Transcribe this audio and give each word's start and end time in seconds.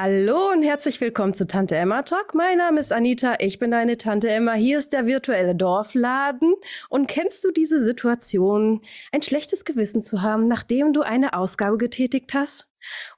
Hallo 0.00 0.52
und 0.52 0.62
herzlich 0.62 1.00
willkommen 1.00 1.34
zu 1.34 1.44
Tante 1.44 1.74
Emma 1.74 2.02
Talk. 2.02 2.32
Mein 2.32 2.58
Name 2.58 2.78
ist 2.78 2.92
Anita, 2.92 3.34
ich 3.40 3.58
bin 3.58 3.72
deine 3.72 3.96
Tante 3.96 4.30
Emma. 4.30 4.52
Hier 4.52 4.78
ist 4.78 4.92
der 4.92 5.06
virtuelle 5.06 5.56
Dorfladen. 5.56 6.54
Und 6.88 7.08
kennst 7.08 7.42
du 7.44 7.50
diese 7.50 7.80
Situation, 7.80 8.80
ein 9.10 9.24
schlechtes 9.24 9.64
Gewissen 9.64 10.00
zu 10.00 10.22
haben, 10.22 10.46
nachdem 10.46 10.92
du 10.92 11.02
eine 11.02 11.32
Ausgabe 11.32 11.78
getätigt 11.78 12.32
hast? 12.32 12.68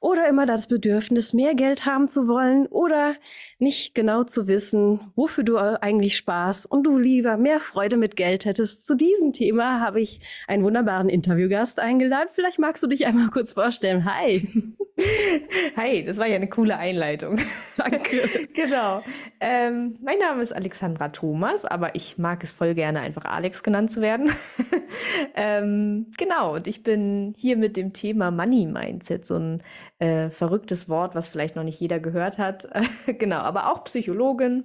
Oder 0.01 0.29
immer 0.29 0.47
das 0.47 0.69
Bedürfnis, 0.69 1.33
mehr 1.33 1.55
Geld 1.55 1.87
haben 1.87 2.09
zu 2.09 2.27
wollen 2.27 2.67
oder 2.67 3.15
nicht 3.59 3.95
genau 3.95 4.25
zu 4.25 4.49
wissen, 4.49 5.13
wofür 5.15 5.45
du 5.45 5.57
eigentlich 5.59 6.17
sparst 6.17 6.71
und 6.71 6.85
du 6.85 6.99
lieber 6.99 7.37
mehr 7.37 7.61
Freude 7.61 7.97
mit 7.97 8.17
Geld 8.17 8.45
hättest. 8.45 8.87
Zu 8.87 8.95
diesem 8.95 9.33
Thema 9.33 9.81
habe 9.81 10.01
ich 10.01 10.21
einen 10.49 10.65
wunderbaren 10.65 11.09
Interviewgast 11.09 11.81
eingeladen. 11.81 12.29
Vielleicht 12.33 12.59
magst 12.59 12.83
du 12.83 12.87
dich 12.87 13.07
einmal 13.07 13.29
kurz 13.29 13.55
vorstellen. 13.55 14.05
Hi. 14.05 14.47
Hi, 15.77 16.03
das 16.03 16.19
war 16.19 16.27
ja 16.27 16.37
eine 16.37 16.49
coole 16.49 16.79
Einleitung. 16.79 17.39
Danke. 17.77 18.29
genau. 18.55 19.03
Ähm, 19.41 19.95
mein 20.03 20.19
Name 20.19 20.43
ist 20.43 20.53
Alexandra 20.53 21.09
Thomas, 21.09 21.65
aber 21.65 21.95
ich 21.95 22.19
mag 22.19 22.43
es 22.45 22.53
voll 22.53 22.75
gerne, 22.75 23.01
einfach 23.01 23.25
Alex 23.25 23.63
genannt 23.63 23.91
zu 23.91 24.01
werden. 24.01 24.31
ähm, 25.35 26.07
genau, 26.19 26.55
und 26.55 26.67
ich 26.67 26.83
bin 26.83 27.35
hier 27.37 27.57
mit 27.57 27.77
dem 27.77 27.93
Thema 27.93 28.31
Money 28.31 28.67
Mindset, 28.67 29.25
so 29.25 29.37
ein 29.37 29.60
äh, 29.99 30.31
verrücktes 30.31 30.89
Wort, 30.89 31.15
was 31.15 31.29
vielleicht 31.29 31.57
noch 31.57 31.65
nicht 31.65 31.81
jeder 31.81 32.01
gehört 32.01 32.39
hat. 32.39 32.69
genau, 33.07 33.39
aber 33.39 33.71
auch 33.71 33.85
Psychologin. 33.85 34.65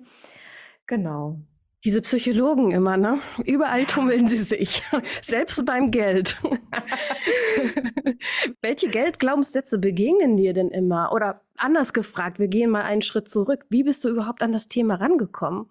Genau. 0.88 1.40
Diese 1.85 2.02
Psychologen 2.02 2.71
immer, 2.71 2.98
ne? 2.98 3.20
Überall 3.46 3.85
tummeln 3.85 4.27
sie 4.27 4.37
sich, 4.37 4.82
selbst 5.21 5.63
beim 5.68 5.91
Geld. 5.91 6.35
Welche 8.62 8.90
Geldglaubenssätze 8.90 9.77
begegnen 9.77 10.35
dir 10.35 10.54
denn 10.54 10.70
immer? 10.70 11.12
Oder 11.12 11.41
anders 11.57 11.93
gefragt, 11.93 12.40
wir 12.40 12.48
gehen 12.48 12.71
mal 12.71 12.82
einen 12.82 13.04
Schritt 13.04 13.30
zurück. 13.30 13.68
Wie 13.70 13.84
bist 13.84 14.04
du 14.04 14.09
überhaupt 14.09 14.41
an 14.41 14.52
das 14.52 14.68
Thema 14.68 14.96
rangekommen? 14.96 15.68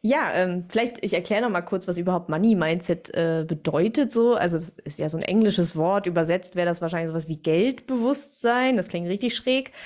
Ja, 0.00 0.32
ähm, 0.32 0.66
vielleicht, 0.68 1.04
ich 1.04 1.12
erkläre 1.12 1.42
noch 1.42 1.50
mal 1.50 1.62
kurz, 1.62 1.88
was 1.88 1.98
überhaupt 1.98 2.28
Money 2.28 2.54
Mindset 2.54 3.12
äh, 3.14 3.44
bedeutet 3.46 4.12
so. 4.12 4.34
Also 4.34 4.56
es 4.56 4.70
ist 4.70 4.98
ja 4.98 5.08
so 5.08 5.18
ein 5.18 5.24
englisches 5.24 5.74
Wort, 5.76 6.06
übersetzt 6.06 6.54
wäre 6.54 6.66
das 6.66 6.80
wahrscheinlich 6.80 7.08
sowas 7.10 7.28
wie 7.28 7.38
Geldbewusstsein. 7.42 8.76
Das 8.76 8.88
klingt 8.88 9.08
richtig 9.08 9.36
schräg. 9.36 9.72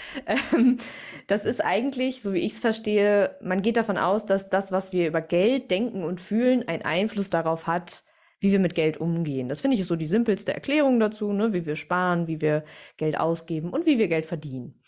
Ähm, 0.54 0.78
das 1.26 1.44
ist 1.44 1.64
eigentlich, 1.64 2.22
so 2.22 2.32
wie 2.32 2.38
ich 2.38 2.52
es 2.52 2.60
verstehe, 2.60 3.36
man 3.42 3.62
geht 3.62 3.76
davon 3.76 3.98
aus, 3.98 4.24
dass 4.24 4.48
das, 4.50 4.72
was 4.72 4.92
wir 4.92 5.08
über 5.08 5.20
Geld 5.20 5.70
denken 5.70 6.04
und 6.04 6.20
fühlen, 6.20 6.66
einen 6.68 6.82
Einfluss 6.82 7.30
darauf 7.30 7.66
hat, 7.66 8.04
wie 8.40 8.52
wir 8.52 8.58
mit 8.58 8.74
Geld 8.74 8.98
umgehen. 8.98 9.48
Das 9.48 9.60
finde 9.60 9.76
ich 9.76 9.86
so 9.86 9.96
die 9.96 10.06
simpelste 10.06 10.52
Erklärung 10.54 11.00
dazu, 11.00 11.32
ne? 11.32 11.54
wie 11.54 11.66
wir 11.66 11.76
sparen, 11.76 12.28
wie 12.28 12.40
wir 12.40 12.64
Geld 12.96 13.18
ausgeben 13.18 13.70
und 13.70 13.86
wie 13.86 13.98
wir 13.98 14.08
Geld 14.08 14.26
verdienen. 14.26 14.81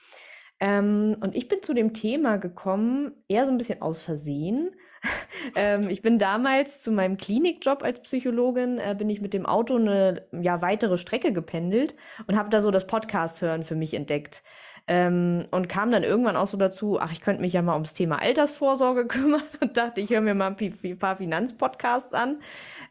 Ähm, 0.65 1.15
und 1.21 1.37
ich 1.37 1.49
bin 1.49 1.63
zu 1.63 1.75
dem 1.75 1.93
Thema 1.93 2.39
gekommen, 2.39 3.13
eher 3.29 3.45
so 3.45 3.53
ein 3.53 3.59
bisschen 3.59 3.83
aus 3.83 4.03
Versehen. 4.03 4.71
ähm, 5.57 5.91
ich 5.91 6.01
bin 6.01 6.19
damals 6.19 6.81
zu 6.81 6.91
meinem 6.91 7.19
Klinikjob 7.19 7.83
als 7.83 8.01
Psychologin, 8.01 8.79
äh, 8.79 8.95
bin 8.97 9.11
ich 9.11 9.21
mit 9.21 9.35
dem 9.35 9.45
Auto 9.45 9.77
eine 9.77 10.27
ja, 10.33 10.63
weitere 10.63 10.97
Strecke 10.97 11.35
gependelt 11.35 11.95
und 12.27 12.39
habe 12.39 12.49
da 12.49 12.63
so 12.63 12.71
das 12.71 12.87
Podcast 12.87 13.43
hören 13.43 13.63
für 13.63 13.75
mich 13.75 13.93
entdeckt. 13.93 14.43
Ähm, 14.87 15.45
und 15.51 15.69
kam 15.69 15.91
dann 15.91 16.03
irgendwann 16.03 16.37
auch 16.37 16.47
so 16.47 16.57
dazu, 16.57 16.99
ach, 16.99 17.13
ich 17.13 17.21
könnte 17.21 17.43
mich 17.43 17.53
ja 17.53 17.61
mal 17.61 17.75
ums 17.75 17.93
Thema 17.93 18.23
Altersvorsorge 18.23 19.07
kümmern 19.07 19.43
und 19.61 19.77
dachte, 19.77 20.01
ich 20.01 20.09
höre 20.09 20.23
mir 20.23 20.35
mal 20.35 20.57
ein 20.59 20.99
paar 20.99 21.17
Finanzpodcasts 21.17 22.15
an. 22.15 22.41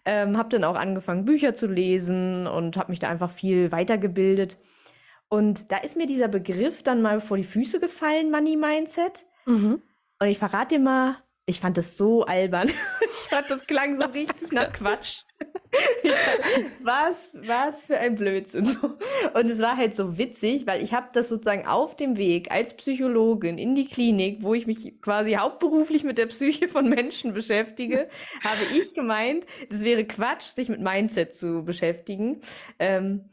Ähm, 0.05 0.37
habe 0.37 0.49
dann 0.49 0.63
auch 0.63 0.75
angefangen, 0.75 1.25
Bücher 1.25 1.55
zu 1.55 1.65
lesen 1.65 2.45
und 2.45 2.77
habe 2.77 2.91
mich 2.91 2.99
da 2.99 3.09
einfach 3.09 3.31
viel 3.31 3.71
weitergebildet. 3.71 4.57
Und 5.33 5.71
da 5.71 5.77
ist 5.77 5.97
mir 5.97 6.05
dieser 6.05 6.27
Begriff 6.27 6.83
dann 6.83 7.01
mal 7.01 7.19
vor 7.19 7.37
die 7.37 7.43
Füße 7.43 7.79
gefallen, 7.79 8.29
Money 8.29 8.55
Mindset. 8.55 9.25
Mhm. 9.47 9.81
Und 10.19 10.27
ich 10.27 10.37
verrate 10.37 10.75
dir 10.75 10.79
mal, 10.79 11.23
ich 11.47 11.59
fand 11.59 11.75
das 11.75 11.97
so 11.97 12.23
albern. 12.23 12.67
ich 13.01 13.29
fand, 13.29 13.49
das 13.49 13.65
klang 13.65 13.99
so 13.99 14.05
richtig 14.09 14.51
nach 14.51 14.71
Quatsch. 14.71 15.23
Dachte, 16.03 16.65
was, 16.83 17.35
was 17.47 17.85
für 17.85 17.97
ein 17.97 18.13
Blödsinn. 18.13 18.77
Und 19.33 19.49
es 19.49 19.59
war 19.59 19.75
halt 19.75 19.95
so 19.95 20.19
witzig, 20.19 20.67
weil 20.67 20.83
ich 20.83 20.93
habe 20.93 21.07
das 21.13 21.29
sozusagen 21.29 21.65
auf 21.65 21.95
dem 21.95 22.17
Weg 22.17 22.51
als 22.51 22.75
Psychologin 22.75 23.57
in 23.57 23.73
die 23.73 23.87
Klinik, 23.87 24.43
wo 24.43 24.53
ich 24.53 24.67
mich 24.67 25.01
quasi 25.01 25.33
hauptberuflich 25.33 26.03
mit 26.03 26.19
der 26.19 26.27
Psyche 26.27 26.67
von 26.67 26.87
Menschen 26.87 27.33
beschäftige, 27.33 28.07
habe 28.43 28.61
ich 28.77 28.93
gemeint, 28.93 29.47
das 29.71 29.81
wäre 29.81 30.05
Quatsch, 30.05 30.53
sich 30.53 30.69
mit 30.69 30.79
Mindset 30.79 31.35
zu 31.35 31.63
beschäftigen. 31.63 32.41
Ähm, 32.77 33.31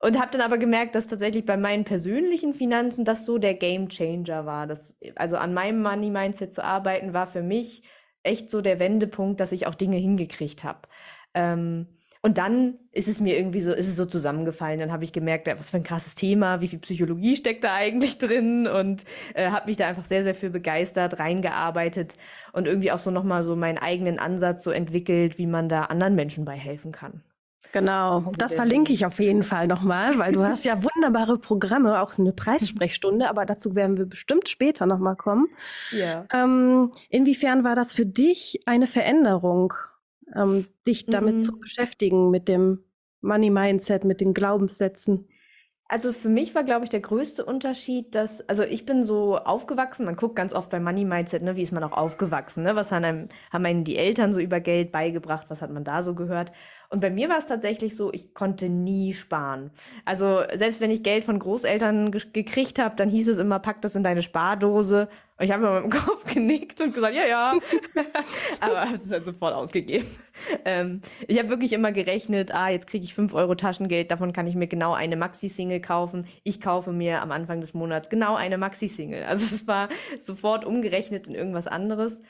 und 0.00 0.20
habe 0.20 0.30
dann 0.32 0.40
aber 0.40 0.58
gemerkt, 0.58 0.94
dass 0.94 1.06
tatsächlich 1.06 1.44
bei 1.46 1.56
meinen 1.56 1.84
persönlichen 1.84 2.54
Finanzen 2.54 3.04
das 3.04 3.24
so 3.24 3.38
der 3.38 3.54
Game 3.54 3.88
Changer 3.88 4.44
war. 4.44 4.66
Das, 4.66 4.96
also 5.16 5.36
an 5.36 5.54
meinem 5.54 5.82
Money 5.82 6.10
Mindset 6.10 6.52
zu 6.52 6.62
arbeiten, 6.62 7.14
war 7.14 7.26
für 7.26 7.42
mich 7.42 7.82
echt 8.22 8.50
so 8.50 8.60
der 8.60 8.78
Wendepunkt, 8.78 9.40
dass 9.40 9.52
ich 9.52 9.66
auch 9.66 9.74
Dinge 9.74 9.96
hingekriegt 9.96 10.64
habe. 10.64 10.80
Ähm, 11.34 11.86
und 12.24 12.38
dann 12.38 12.78
ist 12.90 13.06
es 13.06 13.20
mir 13.20 13.36
irgendwie 13.36 13.60
so, 13.60 13.72
ist 13.72 13.86
es 13.86 13.96
so 13.96 14.06
zusammengefallen. 14.06 14.80
Dann 14.80 14.90
habe 14.90 15.04
ich 15.04 15.12
gemerkt, 15.12 15.46
was 15.46 15.68
für 15.68 15.76
ein 15.76 15.82
krasses 15.82 16.14
Thema, 16.14 16.62
wie 16.62 16.68
viel 16.68 16.78
Psychologie 16.78 17.36
steckt 17.36 17.64
da 17.64 17.74
eigentlich 17.74 18.16
drin 18.16 18.66
und 18.66 19.04
äh, 19.34 19.50
habe 19.50 19.66
mich 19.66 19.76
da 19.76 19.86
einfach 19.88 20.06
sehr, 20.06 20.22
sehr 20.22 20.34
für 20.34 20.48
begeistert, 20.48 21.18
reingearbeitet 21.18 22.14
und 22.54 22.66
irgendwie 22.66 22.92
auch 22.92 22.98
so 22.98 23.10
nochmal 23.10 23.42
so 23.42 23.56
meinen 23.56 23.76
eigenen 23.76 24.18
Ansatz 24.18 24.62
so 24.62 24.70
entwickelt, 24.70 25.36
wie 25.36 25.46
man 25.46 25.68
da 25.68 25.82
anderen 25.82 26.14
Menschen 26.14 26.46
bei 26.46 26.56
helfen 26.56 26.92
kann. 26.92 27.22
Genau, 27.72 28.32
das 28.38 28.54
verlinke 28.54 28.92
ich 28.92 29.04
auf 29.04 29.18
jeden 29.18 29.42
Fall 29.42 29.66
nochmal, 29.66 30.18
weil 30.18 30.32
du 30.32 30.44
hast 30.44 30.64
ja 30.64 30.82
wunderbare 30.94 31.38
Programme, 31.38 32.00
auch 32.00 32.18
eine 32.18 32.32
Preissprechstunde, 32.32 33.28
aber 33.28 33.46
dazu 33.46 33.74
werden 33.74 33.96
wir 33.96 34.06
bestimmt 34.06 34.48
später 34.48 34.86
nochmal 34.86 35.16
kommen. 35.16 35.48
Ja. 35.90 36.24
Ähm, 36.32 36.92
inwiefern 37.08 37.64
war 37.64 37.74
das 37.74 37.92
für 37.92 38.06
dich 38.06 38.60
eine 38.66 38.86
Veränderung, 38.86 39.74
ähm, 40.36 40.66
dich 40.86 41.06
damit 41.06 41.36
mhm. 41.36 41.40
zu 41.40 41.58
beschäftigen, 41.58 42.30
mit 42.30 42.48
dem 42.48 42.84
Money 43.20 43.50
Mindset, 43.50 44.04
mit 44.04 44.20
den 44.20 44.34
Glaubenssätzen? 44.34 45.26
Also 45.86 46.12
für 46.12 46.30
mich 46.30 46.54
war, 46.54 46.64
glaube 46.64 46.84
ich, 46.84 46.90
der 46.90 47.00
größte 47.00 47.44
Unterschied, 47.44 48.14
dass, 48.14 48.40
also 48.48 48.62
ich 48.62 48.86
bin 48.86 49.04
so 49.04 49.36
aufgewachsen, 49.36 50.06
man 50.06 50.16
guckt 50.16 50.34
ganz 50.34 50.54
oft 50.54 50.70
bei 50.70 50.80
Money 50.80 51.04
Mindset, 51.04 51.42
ne, 51.42 51.56
wie 51.56 51.62
ist 51.62 51.72
man 51.72 51.84
auch 51.84 51.92
aufgewachsen, 51.92 52.62
ne? 52.62 52.74
Was 52.74 52.90
haben 52.90 53.04
einem, 53.04 53.28
haben 53.52 53.66
einem 53.66 53.84
die 53.84 53.98
Eltern 53.98 54.32
so 54.32 54.40
über 54.40 54.60
Geld 54.60 54.92
beigebracht, 54.92 55.50
was 55.50 55.60
hat 55.60 55.70
man 55.70 55.84
da 55.84 56.02
so 56.02 56.14
gehört? 56.14 56.52
Und 56.90 57.00
bei 57.00 57.10
mir 57.10 57.28
war 57.28 57.38
es 57.38 57.46
tatsächlich 57.46 57.96
so, 57.96 58.12
ich 58.12 58.34
konnte 58.34 58.68
nie 58.68 59.14
sparen. 59.14 59.70
Also 60.04 60.42
selbst 60.54 60.80
wenn 60.80 60.90
ich 60.90 61.02
Geld 61.02 61.24
von 61.24 61.38
Großeltern 61.38 62.12
ge 62.12 62.22
gekriegt 62.32 62.78
habe, 62.78 62.96
dann 62.96 63.08
hieß 63.08 63.28
es 63.28 63.38
immer, 63.38 63.58
pack 63.58 63.82
das 63.82 63.96
in 63.96 64.02
deine 64.02 64.22
Spardose. 64.22 65.08
Und 65.36 65.44
ich 65.44 65.50
habe 65.50 65.66
immer 65.66 65.80
mit 65.80 65.92
dem 65.92 65.98
Kopf 66.06 66.24
genickt 66.32 66.80
und 66.80 66.94
gesagt, 66.94 67.14
ja, 67.14 67.26
ja. 67.26 67.52
Aber 68.60 68.80
habe 68.82 68.94
es 68.94 69.10
halt 69.10 69.24
sofort 69.24 69.54
ausgegeben. 69.54 70.06
Ähm, 70.64 71.00
ich 71.26 71.38
habe 71.38 71.48
wirklich 71.48 71.72
immer 71.72 71.90
gerechnet, 71.92 72.54
ah, 72.54 72.68
jetzt 72.68 72.86
kriege 72.86 73.04
ich 73.04 73.14
5 73.14 73.34
Euro 73.34 73.54
Taschengeld, 73.54 74.10
davon 74.10 74.32
kann 74.32 74.46
ich 74.46 74.54
mir 74.54 74.68
genau 74.68 74.94
eine 74.94 75.16
Maxi-Single 75.16 75.80
kaufen. 75.80 76.26
Ich 76.44 76.60
kaufe 76.60 76.92
mir 76.92 77.22
am 77.22 77.32
Anfang 77.32 77.60
des 77.60 77.74
Monats 77.74 78.08
genau 78.08 78.36
eine 78.36 78.58
Maxi-Single. 78.58 79.24
Also 79.24 79.54
es 79.54 79.66
war 79.66 79.88
sofort 80.20 80.64
umgerechnet 80.64 81.26
in 81.26 81.34
irgendwas 81.34 81.66
anderes. 81.66 82.20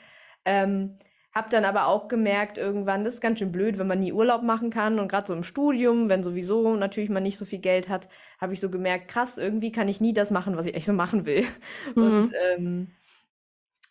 Ähm, 0.45 0.97
hab 1.35 1.49
dann 1.49 1.65
aber 1.65 1.87
auch 1.87 2.07
gemerkt, 2.07 2.57
irgendwann, 2.57 3.03
das 3.03 3.15
ist 3.15 3.21
ganz 3.21 3.39
schön 3.39 3.51
blöd, 3.51 3.77
wenn 3.77 3.87
man 3.87 3.99
nie 3.99 4.13
Urlaub 4.13 4.41
machen 4.41 4.69
kann. 4.69 4.99
Und 4.99 5.09
gerade 5.09 5.27
so 5.27 5.33
im 5.33 5.43
Studium, 5.43 6.07
wenn 6.07 6.23
sowieso 6.23 6.77
natürlich 6.77 7.09
man 7.09 7.23
nicht 7.23 7.37
so 7.37 7.43
viel 7.43 7.59
Geld 7.59 7.89
hat, 7.89 8.07
habe 8.39 8.53
ich 8.53 8.61
so 8.61 8.69
gemerkt, 8.69 9.09
krass, 9.09 9.37
irgendwie 9.37 9.73
kann 9.73 9.89
ich 9.89 9.99
nie 9.99 10.13
das 10.13 10.31
machen, 10.31 10.55
was 10.55 10.65
ich 10.65 10.75
echt 10.75 10.85
so 10.85 10.93
machen 10.93 11.25
will. 11.25 11.43
Mhm. 11.95 12.03
Und 12.03 12.31
ähm, 12.51 12.91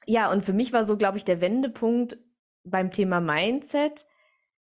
ja, 0.06 0.30
und 0.30 0.42
für 0.42 0.52
mich 0.52 0.72
war 0.72 0.84
so, 0.84 0.96
glaube 0.96 1.18
ich, 1.18 1.24
der 1.24 1.40
Wendepunkt 1.40 2.18
beim 2.64 2.90
Thema 2.90 3.20
Mindset, 3.20 4.06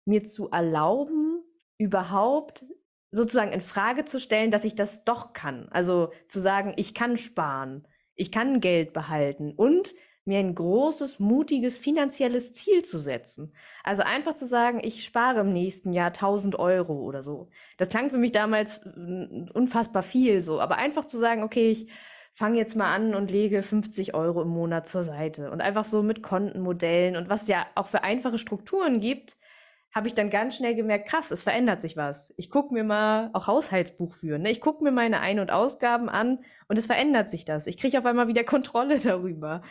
mir 0.05 0.25
zu 0.25 0.51
erlauben, 0.51 1.43
überhaupt 1.79 2.65
sozusagen 3.11 3.53
in 3.53 3.61
Frage 3.61 4.05
zu 4.05 4.19
stellen, 4.19 4.51
dass 4.51 4.65
ich 4.65 4.75
das 4.75 5.05
doch 5.05 5.33
kann. 5.33 5.69
Also 5.71 6.13
zu 6.27 6.41
sagen, 6.41 6.73
ich 6.77 6.95
kann 6.95 7.17
sparen, 7.17 7.87
ich 8.15 8.33
kann 8.33 8.61
Geld 8.61 8.93
behalten 8.93 9.53
und 9.53 9.95
mir 10.25 10.39
ein 10.39 10.55
großes, 10.55 11.19
mutiges 11.19 11.79
finanzielles 11.79 12.53
Ziel 12.53 12.85
zu 12.85 12.99
setzen. 12.99 13.53
Also 13.83 14.03
einfach 14.03 14.35
zu 14.35 14.47
sagen, 14.47 14.81
ich 14.83 15.05
spare 15.05 15.41
im 15.41 15.53
nächsten 15.53 15.93
Jahr 15.93 16.09
1000 16.09 16.59
Euro 16.59 16.95
oder 16.95 17.23
so. 17.23 17.49
Das 17.77 17.89
klang 17.89 18.11
für 18.11 18.19
mich 18.19 18.33
damals 18.33 18.79
äh, 18.79 19.47
unfassbar 19.53 20.03
viel 20.03 20.41
so, 20.41 20.61
aber 20.61 20.77
einfach 20.77 21.05
zu 21.05 21.19
sagen, 21.19 21.43
okay, 21.43 21.71
ich 21.71 21.89
fange 22.35 22.57
jetzt 22.57 22.77
mal 22.77 22.95
an 22.95 23.15
und 23.15 23.31
lege 23.31 23.63
50 23.63 24.15
Euro 24.15 24.43
im 24.43 24.49
Monat 24.49 24.87
zur 24.87 25.05
Seite 25.05 25.51
und 25.51 25.61
einfach 25.61 25.85
so 25.85 26.03
mit 26.03 26.23
Kontenmodellen 26.23 27.17
und 27.17 27.29
was 27.29 27.49
ja 27.49 27.67
auch 27.75 27.87
für 27.87 28.05
einfache 28.05 28.39
Strukturen 28.39 29.01
gibt, 29.01 29.37
habe 29.95 30.09
ich 30.09 30.15
dann 30.15 30.31
ganz 30.31 30.57
schnell 30.57 30.75
gemerkt, 30.75 31.09
krass, 31.09 31.31
es 31.31 31.43
verändert 31.43 31.83
sich 31.83 31.97
was. 31.97 32.33
Ich 32.39 32.49
gucke 32.49 32.73
mir 32.73 32.83
mal 32.83 33.31
auch 33.35 33.47
Haushaltsbuch 33.47 34.13
führen. 34.13 34.43
Ne? 34.43 34.51
Ich 34.51 34.63
gucke 34.63 34.83
mir 34.83 34.91
meine 34.91 35.21
Ein- 35.21 35.39
und 35.39 35.51
Ausgaben 35.51 36.09
an 36.09 36.39
und 36.69 36.79
es 36.79 36.87
verändert 36.87 37.31
sich 37.31 37.45
das. 37.45 37.67
Ich 37.67 37.77
kriege 37.77 37.99
auf 37.99 38.07
einmal 38.07 38.27
wieder 38.27 38.45
Kontrolle 38.53 38.99
darüber. 38.99 39.63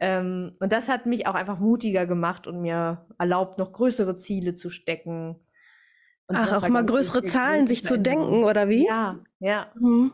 Ähm, 0.00 0.56
und 0.58 0.72
das 0.72 0.88
hat 0.88 1.06
mich 1.06 1.26
auch 1.28 1.34
einfach 1.34 1.60
mutiger 1.60 2.06
gemacht 2.06 2.48
und 2.48 2.60
mir 2.60 3.06
erlaubt, 3.18 3.58
noch 3.58 3.72
größere 3.72 4.16
Ziele 4.16 4.54
zu 4.54 4.68
stecken. 4.68 5.36
Und 6.26 6.36
Ach, 6.36 6.62
auch 6.62 6.68
mal 6.68 6.84
größere 6.84 7.22
Zahlen 7.24 7.66
sich 7.66 7.84
zu 7.84 7.98
denken, 7.98 8.44
oder 8.44 8.68
wie? 8.68 8.84
Ja, 8.84 9.20
ja. 9.38 9.68
Mhm. 9.78 10.12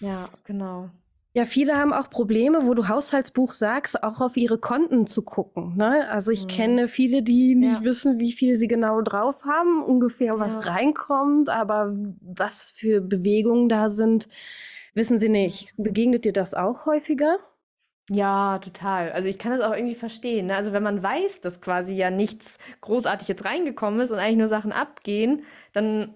Ja, 0.00 0.28
genau. 0.44 0.90
Ja, 1.36 1.44
viele 1.44 1.76
haben 1.76 1.92
auch 1.92 2.08
Probleme, 2.08 2.64
wo 2.64 2.72
du 2.72 2.88
Haushaltsbuch 2.88 3.52
sagst, 3.52 4.02
auch 4.02 4.22
auf 4.22 4.38
ihre 4.38 4.56
Konten 4.56 5.06
zu 5.06 5.20
gucken. 5.20 5.76
Ne? 5.76 6.08
Also 6.08 6.30
ich 6.30 6.44
mhm. 6.44 6.48
kenne 6.48 6.88
viele, 6.88 7.22
die 7.22 7.54
nicht 7.54 7.80
ja. 7.80 7.84
wissen, 7.84 8.18
wie 8.18 8.32
viel 8.32 8.56
sie 8.56 8.68
genau 8.68 9.02
drauf 9.02 9.44
haben, 9.44 9.84
ungefähr 9.84 10.38
was 10.38 10.64
ja. 10.64 10.72
reinkommt, 10.72 11.50
aber 11.50 11.94
was 12.22 12.70
für 12.70 13.02
Bewegungen 13.02 13.68
da 13.68 13.90
sind, 13.90 14.30
wissen 14.94 15.18
sie 15.18 15.28
nicht. 15.28 15.74
Begegnet 15.76 16.24
dir 16.24 16.32
das 16.32 16.54
auch 16.54 16.86
häufiger? 16.86 17.36
Ja, 18.08 18.58
total. 18.60 19.12
Also 19.12 19.28
ich 19.28 19.38
kann 19.38 19.52
das 19.52 19.60
auch 19.60 19.76
irgendwie 19.76 19.94
verstehen. 19.94 20.46
Ne? 20.46 20.56
Also 20.56 20.72
wenn 20.72 20.82
man 20.82 21.02
weiß, 21.02 21.42
dass 21.42 21.60
quasi 21.60 21.94
ja 21.94 22.10
nichts 22.10 22.56
großartig 22.80 23.28
jetzt 23.28 23.44
reingekommen 23.44 24.00
ist 24.00 24.10
und 24.10 24.18
eigentlich 24.18 24.38
nur 24.38 24.48
Sachen 24.48 24.72
abgehen, 24.72 25.42
dann 25.74 26.14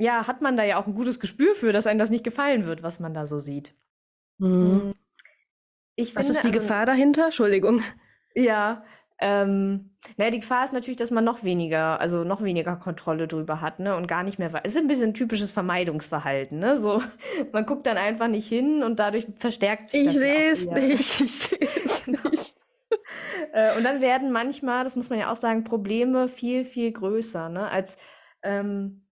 ja, 0.00 0.26
hat 0.26 0.42
man 0.42 0.56
da 0.56 0.64
ja 0.64 0.80
auch 0.80 0.88
ein 0.88 0.96
gutes 0.96 1.20
Gespür 1.20 1.54
für, 1.54 1.70
dass 1.70 1.86
einem 1.86 2.00
das 2.00 2.10
nicht 2.10 2.24
gefallen 2.24 2.66
wird, 2.66 2.82
was 2.82 2.98
man 2.98 3.14
da 3.14 3.28
so 3.28 3.38
sieht. 3.38 3.72
Mhm. 4.38 4.82
Hm. 4.82 4.94
Ich 5.96 6.14
Was 6.14 6.28
ist 6.28 6.42
die 6.42 6.48
also, 6.48 6.60
Gefahr 6.60 6.84
dahinter? 6.84 7.26
Entschuldigung. 7.26 7.82
Ja, 8.34 8.84
ähm, 9.18 9.96
naja, 10.18 10.30
die 10.30 10.40
Gefahr 10.40 10.64
ist 10.64 10.74
natürlich, 10.74 10.98
dass 10.98 11.10
man 11.10 11.24
noch 11.24 11.42
weniger, 11.42 11.98
also 12.00 12.22
noch 12.22 12.42
weniger 12.42 12.76
Kontrolle 12.76 13.26
drüber 13.26 13.62
hat, 13.62 13.80
ne, 13.80 13.96
und 13.96 14.06
gar 14.06 14.22
nicht 14.22 14.38
mehr. 14.38 14.50
Es 14.62 14.72
ist 14.74 14.78
ein 14.78 14.88
bisschen 14.88 15.14
typisches 15.14 15.52
Vermeidungsverhalten, 15.52 16.58
ne, 16.58 16.76
so. 16.76 17.02
Man 17.52 17.64
guckt 17.64 17.86
dann 17.86 17.96
einfach 17.96 18.28
nicht 18.28 18.46
hin 18.46 18.82
und 18.82 18.98
dadurch 18.98 19.26
verstärkt 19.36 19.88
sich 19.88 20.02
ich 20.02 20.06
das. 20.08 20.16
Sehe 20.16 20.50
es 20.50 20.66
nicht, 20.66 21.20
ich 21.20 21.32
sehe 21.32 21.68
es 21.86 22.06
nicht. 22.06 22.56
Äh, 23.52 23.76
und 23.76 23.84
dann 23.84 24.00
werden 24.00 24.32
manchmal, 24.32 24.84
das 24.84 24.96
muss 24.96 25.08
man 25.08 25.18
ja 25.18 25.32
auch 25.32 25.36
sagen, 25.36 25.64
Probleme 25.64 26.28
viel, 26.28 26.64
viel 26.66 26.92
größer, 26.92 27.48
ne, 27.48 27.70
als, 27.70 27.96
ähm, 28.42 29.05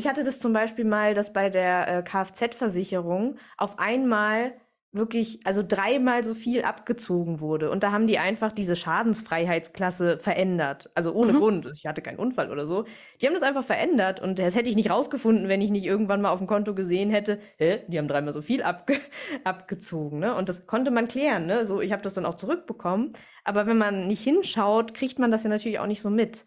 ich 0.00 0.08
hatte 0.08 0.24
das 0.24 0.38
zum 0.38 0.54
Beispiel 0.54 0.86
mal, 0.86 1.12
dass 1.12 1.34
bei 1.34 1.50
der 1.50 1.98
äh, 1.98 2.02
Kfz-Versicherung 2.02 3.36
auf 3.58 3.78
einmal 3.78 4.54
wirklich, 4.92 5.40
also 5.44 5.62
dreimal 5.62 6.24
so 6.24 6.32
viel 6.32 6.62
abgezogen 6.62 7.40
wurde. 7.40 7.70
Und 7.70 7.82
da 7.82 7.92
haben 7.92 8.06
die 8.06 8.18
einfach 8.18 8.50
diese 8.50 8.74
Schadensfreiheitsklasse 8.76 10.18
verändert. 10.18 10.88
Also 10.94 11.12
ohne 11.12 11.34
mhm. 11.34 11.38
Grund. 11.38 11.70
Ich 11.76 11.84
hatte 11.84 12.00
keinen 12.00 12.18
Unfall 12.18 12.50
oder 12.50 12.66
so. 12.66 12.86
Die 13.20 13.26
haben 13.26 13.34
das 13.34 13.42
einfach 13.42 13.62
verändert. 13.62 14.20
Und 14.20 14.38
das 14.38 14.56
hätte 14.56 14.70
ich 14.70 14.74
nicht 14.74 14.90
rausgefunden, 14.90 15.48
wenn 15.48 15.60
ich 15.60 15.70
nicht 15.70 15.84
irgendwann 15.84 16.22
mal 16.22 16.30
auf 16.30 16.38
dem 16.38 16.46
Konto 16.48 16.74
gesehen 16.74 17.10
hätte, 17.10 17.38
hä, 17.58 17.82
die 17.88 17.98
haben 17.98 18.08
dreimal 18.08 18.32
so 18.32 18.40
viel 18.40 18.62
abge 18.62 18.94
abgezogen. 19.44 20.18
Ne? 20.18 20.34
Und 20.34 20.48
das 20.48 20.66
konnte 20.66 20.90
man 20.90 21.08
klären. 21.08 21.44
Ne? 21.44 21.66
So, 21.66 21.82
ich 21.82 21.92
habe 21.92 22.02
das 22.02 22.14
dann 22.14 22.24
auch 22.24 22.36
zurückbekommen. 22.36 23.12
Aber 23.44 23.66
wenn 23.66 23.76
man 23.76 24.06
nicht 24.06 24.24
hinschaut, 24.24 24.94
kriegt 24.94 25.18
man 25.18 25.30
das 25.30 25.44
ja 25.44 25.50
natürlich 25.50 25.78
auch 25.78 25.86
nicht 25.86 26.00
so 26.00 26.08
mit. 26.08 26.46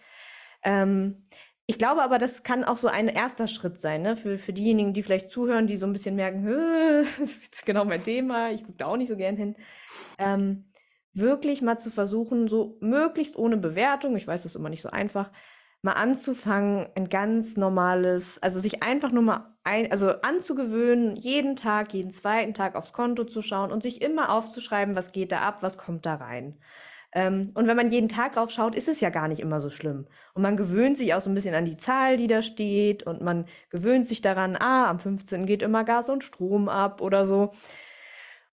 Ähm, 0.63 1.23
ich 1.65 1.77
glaube 1.77 2.01
aber, 2.04 2.18
das 2.18 2.44
kann 2.44 2.63
auch 2.63 2.77
so 2.77 2.88
ein 2.88 3.07
erster 3.07 3.48
Schritt 3.48 3.80
sein, 3.80 4.01
ne? 4.01 4.15
Für, 4.15 4.38
für 4.38 4.54
diejenigen, 4.54 4.94
die 4.94 5.04
vielleicht 5.04 5.31
zuhören, 5.31 5.68
die 5.68 5.77
so 5.77 5.86
ein 5.86 5.94
bisschen 5.94 6.15
merken, 6.15 6.45
das 7.01 7.19
ist 7.19 7.65
genau 7.65 7.86
mein 7.86 8.04
Thema, 8.04 8.51
ich 8.51 8.63
gucke 8.63 8.77
da 8.77 8.88
auch 8.88 8.98
nicht 8.98 9.10
so 9.10 9.15
gern 9.15 9.38
hin. 9.38 9.56
Ähm, 10.18 10.65
wirklich 11.13 11.62
mal 11.62 11.77
zu 11.77 11.92
versuchen, 11.92 12.48
so 12.48 12.77
möglichst 12.81 13.38
ohne 13.38 13.57
Bewertung, 13.57 14.15
ich 14.18 14.27
weiß, 14.27 14.44
das 14.44 14.54
ist 14.54 14.56
immer 14.56 14.69
nicht 14.69 14.81
so 14.81 14.89
einfach, 14.89 15.31
mal 15.83 15.94
anzufangen, 15.94 16.88
ein 16.95 17.10
ganz 17.10 17.57
normales, 17.57 18.42
also 18.42 18.59
sich 18.59 18.83
einfach 18.83 19.12
nur 19.12 19.24
mal 19.24 19.54
ein, 19.63 19.92
also 19.92 20.09
anzugewöhnen, 20.21 21.16
jeden 21.16 21.56
Tag, 21.56 21.94
jeden 21.94 22.12
zweiten 22.12 22.54
Tag 22.54 22.75
aufs 22.75 22.94
Konto 22.94 23.25
zu 23.25 23.42
schauen 23.42 23.71
und 23.71 23.83
sich 23.83 24.01
immer 24.01 24.30
aufzuschreiben, 24.30 24.95
was 24.95 25.12
geht 25.12 25.31
da 25.31 25.39
ab, 25.39 25.62
was 25.62 25.77
kommt 25.77 26.06
da 26.06 26.16
rein. 26.16 26.57
Ähm, 27.15 27.51
und 27.54 27.68
wenn 27.68 27.77
man 27.77 27.92
jeden 27.92 28.10
Tag 28.10 28.33
drauf 28.33 28.50
schaut, 28.50 28.75
ist 28.75 28.88
es 28.88 29.00
ja 29.00 29.10
gar 29.10 29.27
nicht 29.27 29.39
immer 29.39 29.62
so 29.62 29.69
schlimm. 29.69 30.07
Und 30.33 30.42
man 30.42 30.57
gewöhnt 30.57 30.98
sich 30.98 31.13
auch 31.13 31.21
so 31.21 31.30
ein 31.30 31.36
bisschen 31.36 31.56
an 31.56 31.65
die 31.65 31.77
Zahl, 31.77 32.18
die 32.18 32.27
da 32.27 32.42
steht. 32.42 33.04
Und 33.04 33.21
man 33.21 33.45
gewöhnt 33.69 34.07
sich 34.07 34.21
daran, 34.21 34.56
ah, 34.56 34.89
am 34.89 35.00
15. 35.00 35.45
geht 35.45 35.62
immer 35.62 35.83
Gas 35.83 36.10
und 36.10 36.24
Strom 36.24 36.69
ab 36.69 37.01
oder 37.01 37.25
so. 37.25 37.51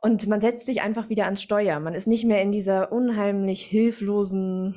Und 0.01 0.27
man 0.27 0.41
setzt 0.41 0.67
sich 0.67 0.83
einfach 0.83 1.09
wieder 1.09 1.25
ans 1.25 1.43
Steuer. 1.43 1.81
Man 1.81 1.95
ist 1.95 2.07
nicht 2.07 2.25
mehr 2.25 2.43
in 2.43 2.53
dieser 2.53 2.93
unheimlich 2.93 3.62
hilflosen 3.62 4.75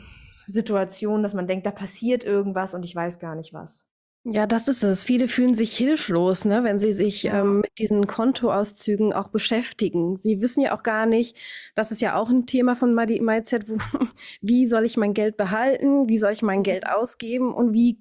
Situation, 0.47 1.23
dass 1.23 1.33
man 1.33 1.47
denkt, 1.47 1.65
da 1.65 1.71
passiert 1.71 2.23
irgendwas 2.23 2.73
und 2.73 2.83
ich 2.83 2.95
weiß 2.95 3.19
gar 3.19 3.35
nicht 3.35 3.53
was. 3.53 3.92
Ja, 4.25 4.47
das 4.47 4.69
ist 4.69 4.83
es. 4.83 5.03
Viele 5.03 5.27
fühlen 5.27 5.53
sich 5.53 5.75
hilflos, 5.75 6.45
ne, 6.45 6.63
wenn 6.63 6.79
sie 6.79 6.93
sich 6.93 7.23
ja. 7.23 7.41
ähm, 7.41 7.59
mit 7.59 7.77
diesen 7.77 8.07
Kontoauszügen 8.07 9.11
auch 9.11 9.27
beschäftigen. 9.27 10.15
Sie 10.15 10.39
wissen 10.39 10.61
ja 10.61 10.77
auch 10.77 10.83
gar 10.83 11.05
nicht, 11.05 11.35
das 11.75 11.91
ist 11.91 11.99
ja 11.99 12.15
auch 12.15 12.29
ein 12.29 12.45
Thema 12.45 12.77
von 12.77 12.95
Mindset, 12.95 13.67
wo, 13.67 13.77
wie 14.41 14.65
soll 14.65 14.85
ich 14.85 14.95
mein 14.95 15.13
Geld 15.13 15.35
behalten, 15.35 16.07
wie 16.07 16.19
soll 16.19 16.31
ich 16.31 16.41
mein 16.41 16.63
Geld 16.63 16.87
ausgeben 16.87 17.53
und 17.53 17.73
wie 17.73 17.99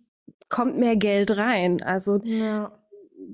kommt 0.48 0.78
mehr 0.78 0.94
Geld 0.94 1.36
rein? 1.36 1.82
Also 1.82 2.20
ja. 2.22 2.70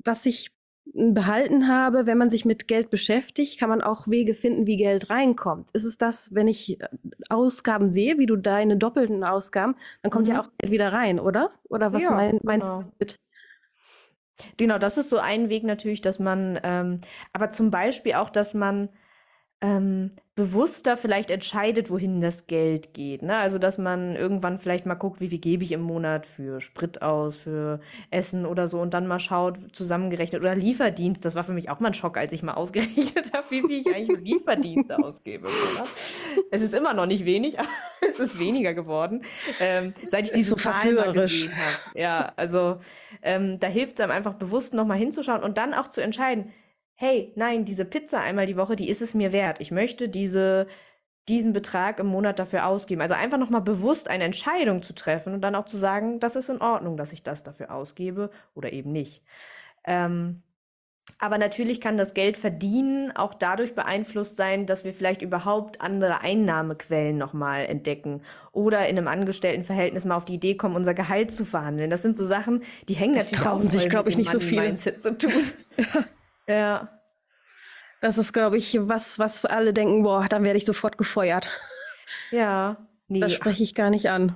was 0.04 0.24
ich 0.24 0.57
behalten 0.94 1.68
habe, 1.68 2.06
wenn 2.06 2.18
man 2.18 2.30
sich 2.30 2.44
mit 2.44 2.68
Geld 2.68 2.90
beschäftigt, 2.90 3.58
kann 3.58 3.68
man 3.68 3.82
auch 3.82 4.08
Wege 4.08 4.34
finden, 4.34 4.66
wie 4.66 4.76
Geld 4.76 5.10
reinkommt. 5.10 5.70
Ist 5.72 5.84
es 5.84 5.98
das, 5.98 6.34
wenn 6.34 6.48
ich 6.48 6.80
äh, 6.80 6.88
Ausgaben 7.28 7.90
sehe, 7.90 8.18
wie 8.18 8.26
du 8.26 8.36
deine 8.36 8.76
doppelten 8.76 9.24
Ausgaben, 9.24 9.76
dann 10.02 10.10
kommt 10.10 10.28
mhm. 10.28 10.34
ja 10.34 10.40
auch 10.40 10.48
Geld 10.58 10.72
wieder 10.72 10.92
rein, 10.92 11.20
oder? 11.20 11.52
Oder 11.68 11.92
was 11.92 12.02
ja, 12.02 12.10
mein, 12.12 12.40
meinst 12.42 12.68
genau. 12.68 12.82
du 12.82 12.92
mit? 12.98 13.20
Genau, 14.56 14.78
das 14.78 14.98
ist 14.98 15.10
so 15.10 15.18
ein 15.18 15.48
Weg 15.48 15.64
natürlich, 15.64 16.00
dass 16.00 16.18
man, 16.18 16.58
ähm, 16.62 16.98
aber 17.32 17.50
zum 17.50 17.70
Beispiel 17.70 18.14
auch, 18.14 18.30
dass 18.30 18.54
man 18.54 18.88
ähm, 19.60 20.10
bewusster 20.36 20.96
vielleicht 20.96 21.32
entscheidet, 21.32 21.90
wohin 21.90 22.20
das 22.20 22.46
Geld 22.46 22.94
geht. 22.94 23.22
Ne? 23.22 23.36
Also, 23.36 23.58
dass 23.58 23.76
man 23.76 24.14
irgendwann 24.14 24.58
vielleicht 24.58 24.86
mal 24.86 24.94
guckt, 24.94 25.20
wie 25.20 25.28
viel 25.28 25.40
gebe 25.40 25.64
ich 25.64 25.72
im 25.72 25.80
Monat 25.80 26.26
für 26.26 26.60
Sprit 26.60 27.02
aus, 27.02 27.38
für 27.38 27.80
Essen 28.12 28.46
oder 28.46 28.68
so 28.68 28.80
und 28.80 28.94
dann 28.94 29.08
mal 29.08 29.18
schaut, 29.18 29.58
zusammengerechnet 29.72 30.40
oder 30.40 30.54
Lieferdienst. 30.54 31.24
Das 31.24 31.34
war 31.34 31.42
für 31.42 31.52
mich 31.52 31.70
auch 31.70 31.80
mal 31.80 31.88
ein 31.88 31.94
Schock, 31.94 32.16
als 32.18 32.32
ich 32.32 32.44
mal 32.44 32.54
ausgerechnet 32.54 33.32
habe, 33.32 33.50
wie 33.50 33.62
viel 33.62 33.80
ich 33.80 33.88
eigentlich 33.88 34.16
für 34.16 34.22
Lieferdienste 34.22 34.98
ausgebe. 34.98 35.48
Oder? 35.48 35.88
Es 36.52 36.62
ist 36.62 36.72
immer 36.72 36.94
noch 36.94 37.06
nicht 37.06 37.24
wenig, 37.24 37.58
aber 37.58 37.68
es 38.08 38.20
ist 38.20 38.38
weniger 38.38 38.74
geworden, 38.74 39.22
ähm, 39.58 39.92
seit 40.08 40.26
ich 40.26 40.32
diese 40.32 40.50
so 40.50 40.56
Zahlen 40.56 40.94
mal 40.94 41.12
gesehen 41.12 41.50
habe. 41.50 41.98
Ja, 41.98 42.32
also 42.36 42.78
ähm, 43.22 43.58
da 43.58 43.66
hilft 43.66 43.98
es 43.98 44.04
einem 44.04 44.12
einfach 44.12 44.34
bewusst 44.34 44.72
nochmal 44.72 44.98
hinzuschauen 44.98 45.42
und 45.42 45.58
dann 45.58 45.74
auch 45.74 45.88
zu 45.88 46.00
entscheiden, 46.00 46.52
hey, 47.00 47.32
nein, 47.36 47.64
diese 47.64 47.84
Pizza 47.84 48.20
einmal 48.20 48.46
die 48.46 48.56
Woche, 48.56 48.74
die 48.74 48.88
ist 48.88 49.02
es 49.02 49.14
mir 49.14 49.30
wert. 49.30 49.60
Ich 49.60 49.70
möchte 49.70 50.08
diese, 50.08 50.66
diesen 51.28 51.52
Betrag 51.52 52.00
im 52.00 52.08
Monat 52.08 52.40
dafür 52.40 52.66
ausgeben. 52.66 53.00
Also 53.00 53.14
einfach 53.14 53.38
nochmal 53.38 53.60
bewusst 53.60 54.10
eine 54.10 54.24
Entscheidung 54.24 54.82
zu 54.82 54.96
treffen 54.96 55.32
und 55.32 55.40
dann 55.40 55.54
auch 55.54 55.66
zu 55.66 55.78
sagen, 55.78 56.18
das 56.18 56.34
ist 56.34 56.48
in 56.48 56.60
Ordnung, 56.60 56.96
dass 56.96 57.12
ich 57.12 57.22
das 57.22 57.44
dafür 57.44 57.72
ausgebe 57.72 58.30
oder 58.56 58.72
eben 58.72 58.90
nicht. 58.90 59.22
Ähm, 59.84 60.42
aber 61.20 61.38
natürlich 61.38 61.80
kann 61.80 61.96
das 61.96 62.14
Geld 62.14 62.36
verdienen 62.36 63.14
auch 63.14 63.32
dadurch 63.32 63.76
beeinflusst 63.76 64.36
sein, 64.36 64.66
dass 64.66 64.84
wir 64.84 64.92
vielleicht 64.92 65.22
überhaupt 65.22 65.80
andere 65.80 66.20
Einnahmequellen 66.22 67.16
nochmal 67.16 67.66
entdecken 67.66 68.22
oder 68.50 68.88
in 68.88 68.98
einem 68.98 69.06
Angestelltenverhältnis 69.06 70.04
mal 70.04 70.16
auf 70.16 70.24
die 70.24 70.34
Idee 70.34 70.56
kommen, 70.56 70.74
unser 70.74 70.94
Gehalt 70.94 71.30
zu 71.30 71.44
verhandeln. 71.44 71.90
Das 71.90 72.02
sind 72.02 72.16
so 72.16 72.24
Sachen, 72.24 72.64
die 72.88 72.94
hängen 72.94 73.14
das 73.14 73.30
natürlich 73.30 73.46
auch 73.46 73.70
sich, 73.70 73.88
glaube 73.88 74.10
ich, 74.10 74.16
nicht 74.16 74.30
so 74.30 74.40
viel. 74.40 74.60
Mindset 74.60 75.00
zu 75.00 75.16
tun. 75.16 75.44
Ja. 76.48 76.97
Das 78.00 78.18
ist, 78.18 78.32
glaube 78.32 78.56
ich, 78.56 78.78
was, 78.80 79.18
was 79.18 79.44
alle 79.44 79.72
denken, 79.72 80.02
boah, 80.02 80.26
dann 80.28 80.44
werde 80.44 80.58
ich 80.58 80.66
sofort 80.66 80.98
gefeuert. 80.98 81.50
Ja. 82.30 82.76
Nee. 83.06 83.20
Das 83.20 83.32
spreche 83.32 83.62
ich 83.62 83.74
gar 83.74 83.88
nicht 83.88 84.10
an. 84.10 84.34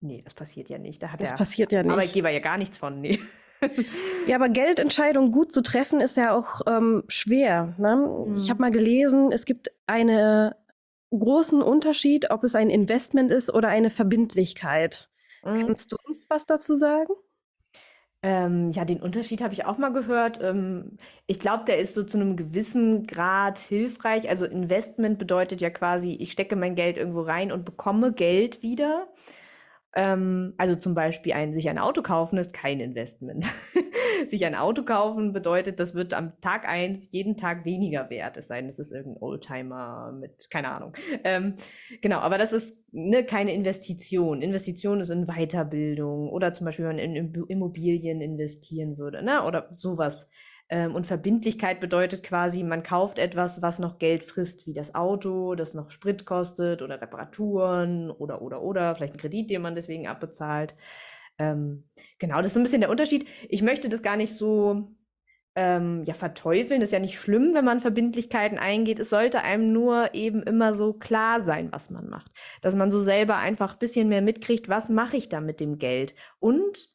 Nee, 0.00 0.20
das 0.22 0.34
passiert 0.34 0.68
ja 0.68 0.78
nicht. 0.78 1.02
Da 1.02 1.12
hat 1.12 1.20
das 1.20 1.30
der 1.30 1.36
passiert 1.36 1.72
ja 1.72 1.82
nicht. 1.82 1.92
Arbeitgeber 1.92 2.28
ja 2.28 2.40
gar 2.40 2.58
nichts 2.58 2.76
von, 2.76 3.00
nee. 3.00 3.18
ja, 4.26 4.36
aber 4.36 4.48
Geldentscheidungen 4.48 5.32
gut 5.32 5.52
zu 5.52 5.62
treffen 5.62 6.00
ist 6.00 6.16
ja 6.16 6.34
auch 6.34 6.60
ähm, 6.66 7.04
schwer. 7.08 7.74
Ne? 7.78 8.24
Mhm. 8.26 8.36
Ich 8.36 8.50
habe 8.50 8.60
mal 8.60 8.70
gelesen, 8.70 9.32
es 9.32 9.44
gibt 9.44 9.70
einen 9.86 10.52
großen 11.10 11.62
Unterschied, 11.62 12.30
ob 12.30 12.44
es 12.44 12.54
ein 12.54 12.70
Investment 12.70 13.30
ist 13.30 13.52
oder 13.52 13.68
eine 13.68 13.90
Verbindlichkeit. 13.90 15.08
Mhm. 15.44 15.66
Kannst 15.66 15.92
du 15.92 15.96
uns 16.04 16.28
was 16.30 16.46
dazu 16.46 16.74
sagen? 16.74 17.12
Ähm, 18.24 18.70
ja, 18.70 18.84
den 18.84 19.02
Unterschied 19.02 19.42
habe 19.42 19.52
ich 19.52 19.64
auch 19.64 19.78
mal 19.78 19.92
gehört. 19.92 20.38
Ähm, 20.40 20.96
ich 21.26 21.40
glaube, 21.40 21.64
der 21.64 21.78
ist 21.78 21.94
so 21.94 22.04
zu 22.04 22.18
einem 22.18 22.36
gewissen 22.36 23.04
Grad 23.04 23.58
hilfreich. 23.58 24.28
Also 24.28 24.44
Investment 24.46 25.18
bedeutet 25.18 25.60
ja 25.60 25.70
quasi, 25.70 26.12
ich 26.14 26.30
stecke 26.32 26.54
mein 26.54 26.76
Geld 26.76 26.96
irgendwo 26.96 27.22
rein 27.22 27.50
und 27.50 27.64
bekomme 27.64 28.12
Geld 28.12 28.62
wieder. 28.62 29.08
Ähm, 29.94 30.54
also 30.56 30.76
zum 30.76 30.94
Beispiel 30.94 31.32
ein, 31.34 31.52
sich 31.52 31.68
ein 31.68 31.78
Auto 31.78 32.02
kaufen 32.02 32.38
ist 32.38 32.54
kein 32.54 32.80
Investment. 32.80 33.46
sich 34.30 34.44
ein 34.44 34.54
Auto 34.54 34.84
kaufen 34.84 35.32
bedeutet, 35.32 35.80
das 35.80 35.94
wird 35.94 36.14
am 36.14 36.40
Tag 36.40 36.68
eins 36.68 37.08
jeden 37.12 37.36
Tag 37.36 37.64
weniger 37.64 38.10
wert, 38.10 38.36
es 38.36 38.48
sei 38.48 38.60
denn, 38.60 38.68
es 38.68 38.78
ist 38.78 38.92
irgendein 38.92 39.22
Oldtimer 39.22 40.12
mit, 40.12 40.50
keine 40.50 40.70
Ahnung. 40.70 40.92
Ähm, 41.24 41.56
genau, 42.00 42.18
aber 42.18 42.38
das 42.38 42.52
ist 42.52 42.76
ne, 42.92 43.24
keine 43.24 43.52
Investition. 43.52 44.42
Investition 44.42 45.00
ist 45.00 45.10
in 45.10 45.26
Weiterbildung 45.26 46.28
oder 46.28 46.52
zum 46.52 46.64
Beispiel, 46.64 46.86
wenn 46.86 46.96
man 46.96 47.04
in 47.04 47.34
Immobilien 47.48 48.20
investieren 48.20 48.98
würde, 48.98 49.22
ne, 49.22 49.44
oder 49.44 49.70
sowas. 49.74 50.28
Ähm, 50.72 50.94
und 50.94 51.06
Verbindlichkeit 51.06 51.80
bedeutet 51.80 52.22
quasi, 52.22 52.62
man 52.62 52.82
kauft 52.82 53.18
etwas, 53.18 53.60
was 53.60 53.78
noch 53.78 53.98
Geld 53.98 54.24
frisst, 54.24 54.66
wie 54.66 54.72
das 54.72 54.94
Auto, 54.94 55.54
das 55.54 55.74
noch 55.74 55.90
Sprit 55.90 56.24
kostet 56.24 56.80
oder 56.80 56.98
Reparaturen 56.98 58.10
oder, 58.10 58.40
oder, 58.40 58.62
oder, 58.62 58.94
vielleicht 58.94 59.14
ein 59.14 59.20
Kredit, 59.20 59.50
den 59.50 59.60
man 59.60 59.74
deswegen 59.74 60.08
abbezahlt. 60.08 60.74
Ähm, 61.38 61.84
genau, 62.18 62.38
das 62.38 62.52
ist 62.52 62.56
ein 62.56 62.62
bisschen 62.62 62.80
der 62.80 62.90
Unterschied. 62.90 63.26
Ich 63.48 63.62
möchte 63.62 63.88
das 63.88 64.02
gar 64.02 64.16
nicht 64.16 64.34
so 64.34 64.94
ähm, 65.54 66.02
ja, 66.06 66.14
verteufeln. 66.14 66.80
Das 66.80 66.88
ist 66.88 66.92
ja 66.92 66.98
nicht 66.98 67.18
schlimm, 67.18 67.54
wenn 67.54 67.64
man 67.64 67.80
Verbindlichkeiten 67.80 68.58
eingeht. 68.58 68.98
Es 68.98 69.10
sollte 69.10 69.42
einem 69.42 69.72
nur 69.72 70.14
eben 70.14 70.42
immer 70.42 70.74
so 70.74 70.94
klar 70.94 71.40
sein, 71.40 71.70
was 71.72 71.90
man 71.90 72.08
macht. 72.08 72.32
Dass 72.62 72.74
man 72.74 72.90
so 72.90 73.02
selber 73.02 73.36
einfach 73.36 73.74
ein 73.74 73.78
bisschen 73.78 74.08
mehr 74.08 74.22
mitkriegt, 74.22 74.68
was 74.68 74.88
mache 74.88 75.16
ich 75.16 75.28
da 75.28 75.40
mit 75.40 75.60
dem 75.60 75.78
Geld. 75.78 76.14
Und, 76.38 76.90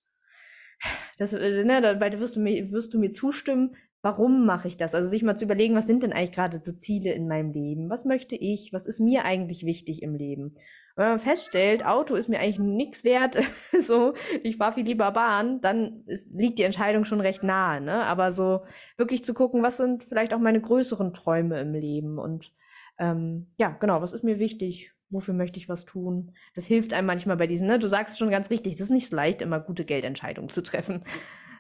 das, 1.17 1.33
äh, 1.33 1.63
ne, 1.63 1.81
dabei 1.81 2.19
wirst 2.19 2.35
du 2.35 2.39
mir, 2.39 2.71
wirst 2.71 2.93
du 2.93 2.99
mir 2.99 3.11
zustimmen, 3.11 3.75
warum 4.01 4.45
mache 4.45 4.67
ich 4.67 4.77
das? 4.77 4.95
Also 4.95 5.09
sich 5.09 5.23
mal 5.23 5.37
zu 5.37 5.45
überlegen, 5.45 5.75
was 5.75 5.87
sind 5.87 6.03
denn 6.03 6.13
eigentlich 6.13 6.31
gerade 6.31 6.61
so 6.63 6.71
Ziele 6.71 7.13
in 7.13 7.27
meinem 7.27 7.51
Leben? 7.51 7.89
Was 7.89 8.05
möchte 8.05 8.35
ich? 8.35 8.71
Was 8.73 8.85
ist 8.87 8.99
mir 8.99 9.25
eigentlich 9.25 9.65
wichtig 9.65 10.01
im 10.01 10.15
Leben? 10.15 10.55
Wenn 10.97 11.09
man 11.09 11.19
feststellt, 11.19 11.85
Auto 11.85 12.15
ist 12.15 12.27
mir 12.27 12.39
eigentlich 12.39 12.59
nichts 12.59 13.03
wert, 13.03 13.37
so, 13.81 14.13
ich 14.43 14.57
fahre 14.57 14.73
viel 14.73 14.85
lieber 14.85 15.11
Bahn, 15.11 15.61
dann 15.61 16.03
ist, 16.07 16.31
liegt 16.33 16.59
die 16.59 16.63
Entscheidung 16.63 17.05
schon 17.05 17.21
recht 17.21 17.43
nahe, 17.43 17.79
ne? 17.79 18.03
Aber 18.05 18.31
so 18.31 18.65
wirklich 18.97 19.23
zu 19.23 19.33
gucken, 19.33 19.63
was 19.63 19.77
sind 19.77 20.03
vielleicht 20.03 20.33
auch 20.33 20.39
meine 20.39 20.59
größeren 20.59 21.13
Träume 21.13 21.59
im 21.59 21.73
Leben 21.73 22.17
und 22.17 22.51
ähm, 22.99 23.47
ja, 23.59 23.69
genau, 23.69 24.01
was 24.01 24.11
ist 24.11 24.23
mir 24.23 24.39
wichtig? 24.39 24.91
Wofür 25.09 25.35
möchte 25.35 25.59
ich 25.59 25.69
was 25.69 25.85
tun? 25.85 26.33
Das 26.55 26.65
hilft 26.65 26.93
einem 26.93 27.07
manchmal 27.07 27.37
bei 27.37 27.47
diesen, 27.47 27.67
ne? 27.67 27.79
Du 27.79 27.87
sagst 27.87 28.17
schon 28.17 28.31
ganz 28.31 28.49
richtig, 28.49 28.73
es 28.73 28.81
ist 28.81 28.89
nicht 28.89 29.07
so 29.07 29.15
leicht, 29.15 29.41
immer 29.43 29.59
gute 29.59 29.85
Geldentscheidungen 29.85 30.49
zu 30.49 30.61
treffen. 30.63 31.03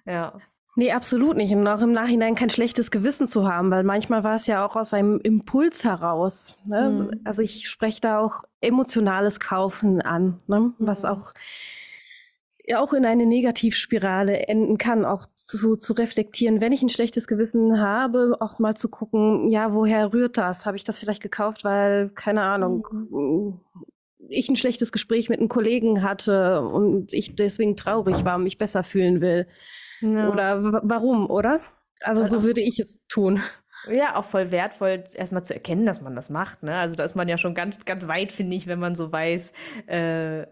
Ja. 0.09 0.39
Nee, 0.77 0.91
absolut 0.91 1.37
nicht. 1.37 1.51
Und 1.55 1.67
auch 1.67 1.81
im 1.81 1.91
Nachhinein 1.91 2.35
kein 2.35 2.51
schlechtes 2.51 2.91
Gewissen 2.91 3.25
zu 3.25 3.51
haben, 3.51 3.71
weil 3.71 3.83
manchmal 3.83 4.23
war 4.23 4.35
es 4.35 4.45
ja 4.45 4.63
auch 4.63 4.75
aus 4.75 4.93
einem 4.93 5.19
Impuls 5.19 5.83
heraus. 5.83 6.59
Ne? 6.67 7.09
Mhm. 7.11 7.21
Also 7.23 7.41
ich 7.41 7.67
spreche 7.67 7.99
da 7.99 8.19
auch 8.19 8.43
emotionales 8.61 9.39
Kaufen 9.39 10.03
an, 10.03 10.39
ne? 10.45 10.59
Mhm. 10.59 10.73
was 10.77 11.03
auch 11.03 11.33
ja 12.63 12.79
auch 12.79 12.93
in 12.93 13.05
eine 13.05 13.25
Negativspirale 13.25 14.47
enden 14.47 14.77
kann, 14.77 15.03
auch 15.03 15.25
zu, 15.33 15.77
zu 15.77 15.93
reflektieren, 15.93 16.61
wenn 16.61 16.73
ich 16.73 16.83
ein 16.83 16.89
schlechtes 16.89 17.25
Gewissen 17.25 17.79
habe, 17.79 18.37
auch 18.39 18.59
mal 18.59 18.75
zu 18.75 18.87
gucken, 18.87 19.49
ja, 19.49 19.73
woher 19.73 20.13
rührt 20.13 20.37
das? 20.37 20.67
Habe 20.67 20.77
ich 20.77 20.83
das 20.83 20.99
vielleicht 20.99 21.23
gekauft, 21.23 21.63
weil, 21.63 22.09
keine 22.09 22.41
Ahnung, 22.41 22.85
mhm. 23.09 23.61
ich 24.29 24.47
ein 24.47 24.55
schlechtes 24.55 24.91
Gespräch 24.91 25.27
mit 25.27 25.39
einem 25.39 25.49
Kollegen 25.49 26.03
hatte 26.03 26.61
und 26.61 27.13
ich 27.13 27.35
deswegen 27.35 27.75
traurig 27.77 28.23
war 28.25 28.35
und 28.35 28.43
mich 28.43 28.59
besser 28.59 28.83
fühlen 28.83 29.21
will. 29.21 29.47
Ja. 30.01 30.29
Oder 30.29 30.81
warum, 30.83 31.29
oder? 31.29 31.59
Also, 32.01 32.23
so 32.23 32.43
würde 32.43 32.61
ich 32.61 32.79
es 32.79 33.05
tun. 33.07 33.41
Ja, 33.89 34.15
auch 34.15 34.25
voll 34.25 34.51
wertvoll, 34.51 35.03
erstmal 35.13 35.43
zu 35.43 35.53
erkennen, 35.53 35.85
dass 35.85 36.01
man 36.01 36.15
das 36.15 36.29
macht. 36.29 36.63
Ne? 36.63 36.75
Also 36.75 36.95
da 36.95 37.03
ist 37.03 37.15
man 37.15 37.27
ja 37.27 37.37
schon 37.37 37.55
ganz, 37.55 37.85
ganz 37.85 38.07
weit, 38.07 38.31
finde 38.31 38.55
ich, 38.55 38.67
wenn 38.67 38.79
man 38.79 38.95
so 38.95 39.11
weiß, 39.11 39.53
äh, 39.85 40.45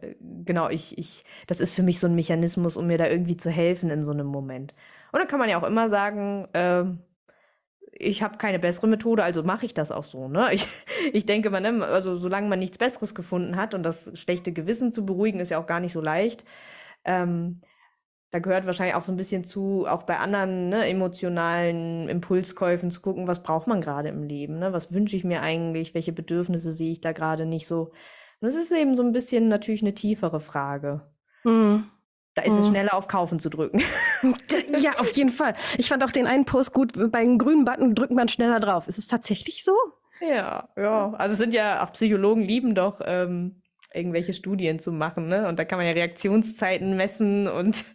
genau, 0.45 0.69
ich, 0.69 0.97
ich, 0.97 1.25
das 1.47 1.59
ist 1.59 1.73
für 1.73 1.83
mich 1.83 1.99
so 1.99 2.07
ein 2.07 2.15
Mechanismus, 2.15 2.77
um 2.77 2.87
mir 2.87 2.97
da 2.97 3.07
irgendwie 3.07 3.35
zu 3.35 3.49
helfen 3.49 3.89
in 3.89 4.03
so 4.03 4.11
einem 4.11 4.27
Moment. 4.27 4.73
Und 5.11 5.19
dann 5.19 5.27
kann 5.27 5.39
man 5.39 5.49
ja 5.49 5.59
auch 5.59 5.67
immer 5.67 5.89
sagen, 5.89 6.47
äh, 6.53 6.85
ich 7.97 8.21
habe 8.23 8.37
keine 8.37 8.59
bessere 8.59 8.87
Methode, 8.87 9.23
also 9.23 9.43
mache 9.43 9.65
ich 9.65 9.73
das 9.73 9.91
auch 9.91 10.03
so. 10.03 10.27
Ne? 10.27 10.49
Ich, 10.53 10.67
ich 11.13 11.25
denke, 11.25 11.49
man, 11.49 11.83
also 11.83 12.15
solange 12.15 12.47
man 12.47 12.59
nichts 12.59 12.77
Besseres 12.77 13.15
gefunden 13.15 13.55
hat 13.55 13.73
und 13.73 13.83
das 13.83 14.11
schlechte 14.15 14.53
Gewissen 14.53 14.91
zu 14.91 15.05
beruhigen, 15.05 15.39
ist 15.39 15.51
ja 15.51 15.59
auch 15.59 15.67
gar 15.67 15.79
nicht 15.79 15.93
so 15.93 16.01
leicht. 16.01 16.45
Ähm, 17.03 17.61
da 18.35 18.39
gehört 18.39 18.65
wahrscheinlich 18.65 18.95
auch 18.95 19.05
so 19.05 19.13
ein 19.13 19.17
bisschen 19.17 19.45
zu, 19.45 19.85
auch 19.87 20.03
bei 20.03 20.17
anderen 20.17 20.67
ne, 20.67 20.85
emotionalen 20.89 22.09
Impulskäufen 22.09 22.91
zu 22.91 22.99
gucken, 22.99 23.29
was 23.29 23.41
braucht 23.41 23.65
man 23.65 23.79
gerade 23.79 24.09
im 24.09 24.23
Leben, 24.23 24.59
ne? 24.59 24.73
was 24.73 24.93
wünsche 24.93 25.15
ich 25.15 25.23
mir 25.23 25.41
eigentlich, 25.41 25.93
welche 25.93 26.11
Bedürfnisse 26.11 26.73
sehe 26.73 26.91
ich 26.91 26.99
da 26.99 27.13
gerade 27.13 27.45
nicht 27.45 27.65
so. 27.65 27.93
Und 28.41 28.49
es 28.49 28.57
ist 28.57 28.73
eben 28.73 28.97
so 28.97 29.03
ein 29.03 29.13
bisschen 29.13 29.47
natürlich 29.47 29.83
eine 29.83 29.93
tiefere 29.93 30.41
Frage. 30.41 31.09
Mhm. 31.45 31.85
Da 32.33 32.41
ist 32.41 32.57
es 32.57 32.65
mhm. 32.65 32.71
schneller 32.71 32.93
auf 32.93 33.07
Kaufen 33.07 33.39
zu 33.39 33.49
drücken. 33.49 33.81
ja, 34.79 34.91
auf 34.99 35.15
jeden 35.15 35.29
Fall. 35.29 35.55
Ich 35.77 35.87
fand 35.87 36.03
auch 36.03 36.11
den 36.11 36.27
einen 36.27 36.43
Post 36.43 36.73
gut, 36.73 36.91
bei 37.13 37.19
einem 37.19 37.37
grünen 37.37 37.63
Button 37.63 37.95
drückt 37.95 38.11
man 38.11 38.27
schneller 38.27 38.59
drauf. 38.59 38.89
Ist 38.89 38.97
es 38.97 39.07
tatsächlich 39.07 39.63
so? 39.63 39.77
Ja, 40.19 40.67
ja. 40.75 41.13
Also 41.13 41.31
es 41.31 41.39
sind 41.39 41.53
ja, 41.53 41.85
auch 41.85 41.93
Psychologen 41.93 42.41
lieben 42.41 42.75
doch 42.75 42.99
ähm, 43.01 43.61
irgendwelche 43.95 44.33
Studien 44.33 44.79
zu 44.79 44.91
machen, 44.91 45.27
ne? 45.27 45.47
Und 45.47 45.59
da 45.59 45.65
kann 45.65 45.77
man 45.77 45.87
ja 45.87 45.93
Reaktionszeiten 45.93 46.95
messen 46.95 47.47
und 47.47 47.85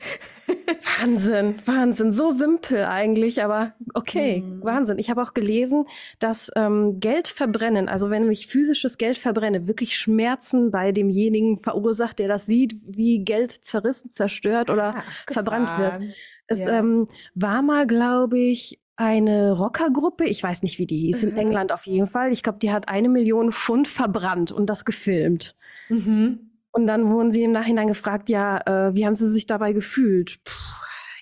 Wahnsinn, 1.00 1.56
Wahnsinn, 1.64 2.12
so 2.12 2.30
simpel 2.30 2.84
eigentlich, 2.84 3.42
aber 3.42 3.74
okay, 3.94 4.40
mhm. 4.40 4.62
Wahnsinn. 4.62 4.98
Ich 4.98 5.10
habe 5.10 5.22
auch 5.22 5.34
gelesen, 5.34 5.86
dass 6.18 6.50
ähm, 6.56 7.00
Geld 7.00 7.28
verbrennen, 7.28 7.88
also 7.88 8.10
wenn 8.10 8.30
ich 8.30 8.46
physisches 8.46 8.98
Geld 8.98 9.18
verbrenne, 9.18 9.66
wirklich 9.66 9.96
Schmerzen 9.96 10.70
bei 10.70 10.92
demjenigen 10.92 11.58
verursacht, 11.58 12.18
der 12.18 12.28
das 12.28 12.46
sieht, 12.46 12.76
wie 12.86 13.24
Geld 13.24 13.52
zerrissen, 13.62 14.10
zerstört 14.10 14.70
oder 14.70 14.96
ah, 14.96 15.02
verbrannt 15.30 15.70
wird. 15.78 16.00
Es 16.46 16.60
ja. 16.60 16.78
ähm, 16.78 17.06
war 17.34 17.62
mal, 17.62 17.86
glaube 17.86 18.38
ich, 18.38 18.80
eine 19.00 19.52
Rockergruppe, 19.52 20.26
ich 20.26 20.42
weiß 20.42 20.62
nicht, 20.62 20.78
wie 20.78 20.86
die 20.86 20.98
hieß, 20.98 21.22
mhm. 21.22 21.30
in 21.30 21.36
England 21.38 21.72
auf 21.72 21.86
jeden 21.86 22.06
Fall. 22.06 22.32
Ich 22.32 22.42
glaube, 22.42 22.58
die 22.58 22.70
hat 22.70 22.90
eine 22.90 23.08
Million 23.08 23.50
Pfund 23.50 23.88
verbrannt 23.88 24.52
und 24.52 24.66
das 24.66 24.84
gefilmt. 24.84 25.56
Mhm. 25.90 26.50
Und 26.72 26.86
dann 26.86 27.08
wurden 27.10 27.32
sie 27.32 27.42
im 27.42 27.52
Nachhinein 27.52 27.88
gefragt, 27.88 28.28
ja, 28.28 28.60
äh, 28.64 28.94
wie 28.94 29.04
haben 29.04 29.14
sie 29.16 29.30
sich 29.30 29.46
dabei 29.46 29.72
gefühlt? 29.72 30.38
Puh, 30.44 30.52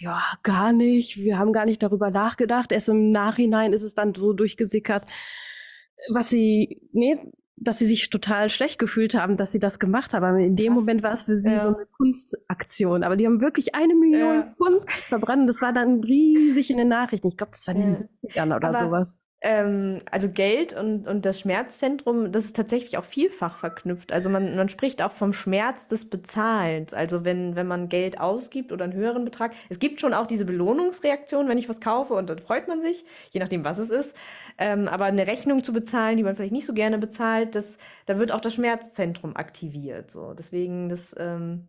ja, 0.01 0.23
gar 0.43 0.73
nicht. 0.73 1.17
Wir 1.17 1.39
haben 1.39 1.53
gar 1.53 1.65
nicht 1.65 1.83
darüber 1.83 2.11
nachgedacht. 2.11 2.71
Erst 2.71 2.89
im 2.89 3.11
Nachhinein 3.11 3.73
ist 3.73 3.83
es 3.83 3.95
dann 3.95 4.15
so 4.15 4.33
durchgesickert, 4.33 5.07
was 6.11 6.29
sie, 6.29 6.81
nee, 6.93 7.19
dass 7.57 7.79
sie 7.79 7.87
sich 7.87 8.09
total 8.11 8.51
schlecht 8.51 8.79
gefühlt 8.79 9.15
haben, 9.15 9.37
dass 9.37 9.51
sie 9.51 9.59
das 9.59 9.79
gemacht 9.79 10.13
haben. 10.13 10.25
Aber 10.25 10.39
in 10.39 10.55
dem 10.55 10.75
Krass. 10.75 10.81
Moment 10.81 11.03
war 11.03 11.13
es 11.13 11.23
für 11.25 11.35
sie 11.35 11.53
ja. 11.53 11.61
so 11.61 11.75
eine 11.75 11.87
Kunstaktion. 11.87 13.03
Aber 13.03 13.17
die 13.17 13.27
haben 13.27 13.41
wirklich 13.41 13.75
eine 13.75 13.95
Million 13.95 14.37
ja. 14.37 14.43
Pfund 14.45 14.91
verbrannt. 14.91 15.49
Das 15.49 15.61
war 15.63 15.73
dann 15.73 16.01
riesig 16.05 16.71
in 16.71 16.77
den 16.77 16.89
Nachrichten. 16.89 17.29
Ich 17.29 17.37
glaube, 17.37 17.53
das 17.53 17.67
war 17.67 17.75
in 17.75 17.81
den 17.81 17.97
70ern 17.97 18.55
oder 18.55 18.69
Aber 18.69 18.85
sowas. 18.85 19.19
Ähm, 19.41 20.01
also 20.11 20.29
Geld 20.29 20.73
und, 20.73 21.07
und 21.07 21.25
das 21.25 21.39
Schmerzzentrum, 21.39 22.33
das 22.33 22.45
ist 22.45 22.57
tatsächlich 22.57 22.99
auch 22.99 23.05
vielfach 23.05 23.57
verknüpft. 23.57 24.13
Also 24.13 24.31
man, 24.31 24.57
man 24.57 24.69
spricht 24.69 25.01
auch 25.01 25.13
vom 25.13 25.33
Schmerz 25.33 25.87
des 25.87 26.11
Bezahlens. 26.11 26.93
Also 26.93 27.25
wenn, 27.25 27.55
wenn 27.55 27.69
man 27.69 27.89
Geld 27.89 28.21
ausgibt 28.21 28.73
oder 28.73 28.85
einen 28.85 28.95
höheren 28.95 29.25
Betrag. 29.25 29.55
Es 29.69 29.79
gibt 29.79 30.01
schon 30.01 30.13
auch 30.13 30.27
diese 30.27 30.45
Belohnungsreaktion, 30.45 31.49
wenn 31.49 31.59
ich 31.59 31.69
was 31.69 31.81
kaufe 31.81 32.15
und 32.15 32.29
dann 32.29 32.41
freut 32.41 32.67
man 32.67 32.81
sich, 32.81 33.05
je 33.31 33.39
nachdem, 33.39 33.63
was 33.63 33.79
es 33.79 33.91
ist. 33.91 34.17
Ähm, 34.59 34.89
aber 34.89 35.05
eine 35.05 35.29
Rechnung 35.29 35.63
zu 35.63 35.73
bezahlen, 35.73 36.17
die 36.17 36.25
man 36.25 36.35
vielleicht 36.35 36.53
nicht 36.53 36.67
so 36.67 36.75
gerne 36.75 36.99
bezahlt, 36.99 37.55
das, 37.55 37.79
da 38.07 38.19
wird 38.19 38.33
auch 38.33 38.41
das 38.41 38.55
Schmerzzentrum 38.55 39.37
aktiviert. 39.37 40.11
So. 40.11 40.35
Deswegen, 40.35 40.89
das... 40.89 41.15
Ähm, 41.17 41.69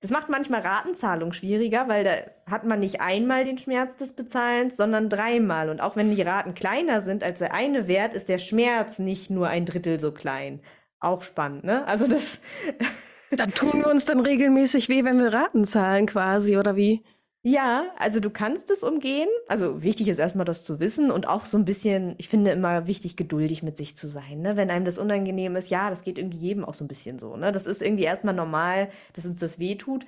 das 0.00 0.10
macht 0.12 0.28
manchmal 0.28 0.60
Ratenzahlung 0.60 1.32
schwieriger, 1.32 1.88
weil 1.88 2.04
da 2.04 2.12
hat 2.50 2.64
man 2.64 2.78
nicht 2.78 3.00
einmal 3.00 3.44
den 3.44 3.58
Schmerz 3.58 3.96
des 3.96 4.12
Bezahlens, 4.12 4.76
sondern 4.76 5.08
dreimal. 5.08 5.70
Und 5.70 5.80
auch 5.80 5.96
wenn 5.96 6.14
die 6.14 6.22
Raten 6.22 6.54
kleiner 6.54 7.00
sind 7.00 7.24
als 7.24 7.40
der 7.40 7.52
eine 7.52 7.88
Wert, 7.88 8.14
ist 8.14 8.28
der 8.28 8.38
Schmerz 8.38 9.00
nicht 9.00 9.28
nur 9.28 9.48
ein 9.48 9.66
Drittel 9.66 9.98
so 9.98 10.12
klein. 10.12 10.60
Auch 11.00 11.22
spannend, 11.22 11.64
ne? 11.64 11.86
Also 11.86 12.06
das. 12.06 12.40
Dann 13.30 13.50
tun 13.50 13.80
wir 13.80 13.88
uns 13.88 14.04
dann 14.04 14.20
regelmäßig 14.20 14.88
weh, 14.88 15.04
wenn 15.04 15.18
wir 15.18 15.32
Raten 15.32 15.64
zahlen, 15.64 16.06
quasi, 16.06 16.56
oder 16.56 16.76
wie? 16.76 17.04
Ja, 17.42 17.92
also 17.96 18.18
du 18.18 18.30
kannst 18.30 18.68
es 18.70 18.82
umgehen. 18.82 19.28
Also 19.46 19.82
wichtig 19.82 20.08
ist 20.08 20.18
erstmal 20.18 20.44
das 20.44 20.64
zu 20.64 20.80
wissen 20.80 21.10
und 21.10 21.28
auch 21.28 21.44
so 21.46 21.56
ein 21.56 21.64
bisschen, 21.64 22.14
ich 22.18 22.28
finde 22.28 22.50
immer 22.50 22.86
wichtig, 22.88 23.16
geduldig 23.16 23.62
mit 23.62 23.76
sich 23.76 23.96
zu 23.96 24.08
sein. 24.08 24.40
Ne? 24.40 24.56
Wenn 24.56 24.70
einem 24.70 24.84
das 24.84 24.98
unangenehm 24.98 25.54
ist, 25.54 25.70
ja, 25.70 25.88
das 25.88 26.02
geht 26.02 26.18
irgendwie 26.18 26.38
jedem 26.38 26.64
auch 26.64 26.74
so 26.74 26.84
ein 26.84 26.88
bisschen 26.88 27.18
so. 27.18 27.36
Ne? 27.36 27.52
Das 27.52 27.66
ist 27.66 27.80
irgendwie 27.80 28.04
erstmal 28.04 28.34
normal, 28.34 28.90
dass 29.14 29.24
uns 29.24 29.38
das 29.38 29.60
wehtut. 29.60 30.04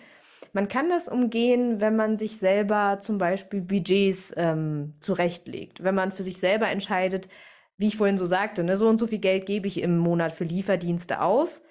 Man 0.53 0.67
kann 0.67 0.89
das 0.89 1.07
umgehen, 1.07 1.81
wenn 1.81 1.95
man 1.95 2.19
sich 2.19 2.37
selber 2.37 2.99
zum 3.01 3.19
Beispiel 3.19 3.61
Budgets 3.61 4.35
ähm, 4.37 4.93
zurechtlegt. 4.99 5.85
Wenn 5.85 5.95
man 5.95 6.11
für 6.11 6.25
sich 6.25 6.39
selber 6.41 6.69
entscheidet, 6.69 7.29
wie 7.77 7.87
ich 7.87 7.97
vorhin 7.97 8.19
so 8.19 8.27
sagte, 8.27 8.65
ne, 8.65 8.77
so 8.77 8.89
und 8.89 8.99
so 8.99 9.07
viel 9.07 9.21
Geld 9.21 9.47
gebe 9.47 9.69
ich 9.69 9.81
im 9.81 9.99
Monat 9.99 10.33
für 10.33 10.45
Lieferdienste 10.45 11.21
aus. 11.21 11.63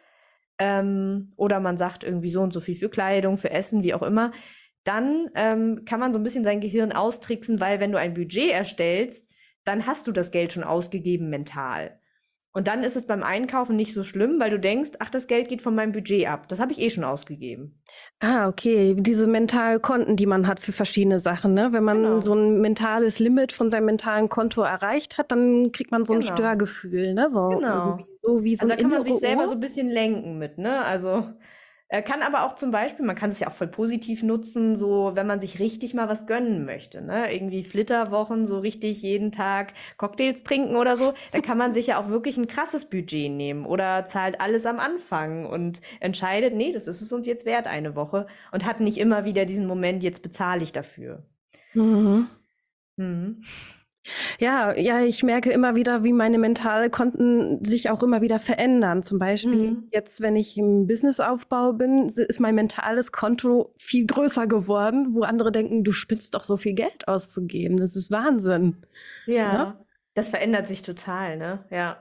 Ähm, 0.57 1.33
oder 1.35 1.59
man 1.59 1.77
sagt 1.77 2.05
irgendwie 2.05 2.31
so 2.31 2.41
und 2.41 2.53
so 2.53 2.61
viel 2.61 2.75
für 2.75 2.89
Kleidung, 2.89 3.37
für 3.37 3.51
Essen, 3.51 3.83
wie 3.83 3.93
auch 3.93 4.03
immer 4.03 4.31
dann 4.83 5.29
ähm, 5.35 5.83
kann 5.85 5.99
man 5.99 6.13
so 6.13 6.19
ein 6.19 6.23
bisschen 6.23 6.43
sein 6.43 6.61
Gehirn 6.61 6.91
austricksen, 6.91 7.59
weil 7.59 7.79
wenn 7.79 7.91
du 7.91 7.99
ein 7.99 8.13
Budget 8.13 8.51
erstellst, 8.51 9.29
dann 9.63 9.85
hast 9.85 10.07
du 10.07 10.11
das 10.11 10.31
Geld 10.31 10.53
schon 10.53 10.63
ausgegeben 10.63 11.29
mental. 11.29 11.99
Und 12.51 12.67
dann 12.67 12.81
ist 12.81 12.95
es 12.95 13.05
beim 13.05 13.21
Einkaufen 13.21 13.75
nicht 13.75 13.93
so 13.93 14.01
schlimm, 14.01 14.39
weil 14.39 14.49
du 14.49 14.59
denkst, 14.59 14.91
ach, 14.97 15.11
das 15.11 15.27
Geld 15.27 15.49
geht 15.49 15.61
von 15.61 15.75
meinem 15.75 15.91
Budget 15.91 16.27
ab. 16.27 16.47
Das 16.49 16.59
habe 16.59 16.71
ich 16.71 16.81
eh 16.81 16.89
schon 16.89 17.03
ausgegeben. 17.03 17.79
Ah, 18.19 18.47
okay. 18.47 18.95
Diese 18.97 19.27
Mentalkonten, 19.27 20.15
die 20.15 20.25
man 20.25 20.47
hat 20.47 20.59
für 20.59 20.71
verschiedene 20.71 21.19
Sachen. 21.19 21.53
Ne? 21.53 21.69
Wenn 21.71 21.83
man 21.83 22.01
genau. 22.01 22.21
so 22.21 22.33
ein 22.33 22.59
mentales 22.59 23.19
Limit 23.19 23.51
von 23.51 23.69
seinem 23.69 23.85
mentalen 23.85 24.29
Konto 24.29 24.63
erreicht 24.63 25.19
hat, 25.19 25.31
dann 25.31 25.71
kriegt 25.71 25.91
man 25.91 26.05
so 26.05 26.13
ein 26.13 26.21
genau. 26.21 26.33
Störgefühl. 26.33 27.13
Ne? 27.13 27.29
So, 27.29 27.49
genau. 27.49 27.99
So 28.23 28.43
wie 28.43 28.55
so 28.55 28.63
also 28.63 28.75
da 28.75 28.81
kann 28.81 28.91
man 28.91 29.03
sich 29.03 29.19
selber 29.19 29.47
so 29.47 29.53
ein 29.53 29.59
bisschen 29.59 29.87
lenken 29.87 30.39
mit. 30.39 30.57
Ne? 30.57 30.83
Also 30.83 31.27
äh, 31.89 32.03
kann 32.03 32.21
aber 32.21 32.43
auch 32.43 32.53
zum 32.53 32.69
Beispiel, 32.71 33.03
man 33.05 33.15
kann 33.15 33.31
es 33.31 33.39
ja 33.39 33.47
auch 33.47 33.53
voll 33.53 33.67
positiv 33.67 34.21
nutzen, 34.21 34.75
so 34.75 35.11
wenn 35.15 35.25
man 35.27 35.41
sich 35.41 35.59
richtig 35.59 35.95
mal 35.95 36.07
was 36.07 36.27
gönnen 36.27 36.63
möchte, 36.65 37.01
ne? 37.01 37.33
Irgendwie 37.33 37.63
Flitterwochen, 37.63 38.45
so 38.45 38.59
richtig 38.59 39.01
jeden 39.01 39.31
Tag 39.31 39.73
Cocktails 39.97 40.43
trinken 40.43 40.75
oder 40.75 40.95
so, 40.95 41.13
da 41.31 41.39
kann 41.39 41.57
man 41.57 41.73
sich 41.73 41.87
ja 41.87 41.99
auch 41.99 42.09
wirklich 42.09 42.37
ein 42.37 42.47
krasses 42.47 42.85
Budget 42.85 43.31
nehmen 43.31 43.65
oder 43.65 44.05
zahlt 44.05 44.39
alles 44.39 44.67
am 44.67 44.79
Anfang 44.79 45.47
und 45.47 45.81
entscheidet, 45.99 46.53
nee, 46.53 46.71
das 46.71 46.87
ist 46.87 47.01
es 47.01 47.11
uns 47.11 47.25
jetzt 47.25 47.45
wert, 47.45 47.67
eine 47.67 47.95
Woche 47.95 48.27
und 48.51 48.65
hat 48.65 48.79
nicht 48.79 48.97
immer 48.99 49.25
wieder 49.25 49.45
diesen 49.45 49.65
Moment, 49.65 50.03
jetzt 50.03 50.21
bezahle 50.21 50.61
ich 50.61 50.71
dafür. 50.71 51.23
Mhm. 51.73 52.27
Mhm. 52.97 53.41
Ja, 54.39 54.73
ja, 54.75 55.01
ich 55.01 55.23
merke 55.23 55.51
immer 55.51 55.75
wieder, 55.75 56.03
wie 56.03 56.13
meine 56.13 56.37
mentale 56.37 56.89
Konten 56.89 57.63
sich 57.63 57.89
auch 57.89 58.01
immer 58.01 58.21
wieder 58.21 58.39
verändern. 58.39 59.03
Zum 59.03 59.19
Beispiel 59.19 59.71
mhm. 59.71 59.87
jetzt, 59.91 60.21
wenn 60.21 60.35
ich 60.35 60.57
im 60.57 60.87
Businessaufbau 60.87 61.73
bin, 61.73 62.07
ist 62.07 62.39
mein 62.39 62.55
mentales 62.55 63.11
Konto 63.11 63.73
viel 63.77 64.05
größer 64.05 64.47
geworden, 64.47 65.13
wo 65.13 65.23
andere 65.23 65.51
denken, 65.51 65.83
du 65.83 65.91
spinnst 65.91 66.33
doch 66.33 66.43
so 66.43 66.57
viel 66.57 66.73
Geld 66.73 67.07
auszugeben. 67.07 67.77
Das 67.77 67.95
ist 67.95 68.09
Wahnsinn. 68.09 68.77
Ja, 69.25 69.35
ja? 69.35 69.63
Ne? 69.65 69.85
das 70.19 70.29
verändert 70.29 70.67
sich 70.67 70.81
total, 70.81 71.37
ne? 71.37 71.65
Ja. 71.69 71.97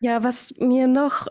Ja, 0.00 0.22
was 0.22 0.54
mir 0.58 0.86
noch 0.86 1.28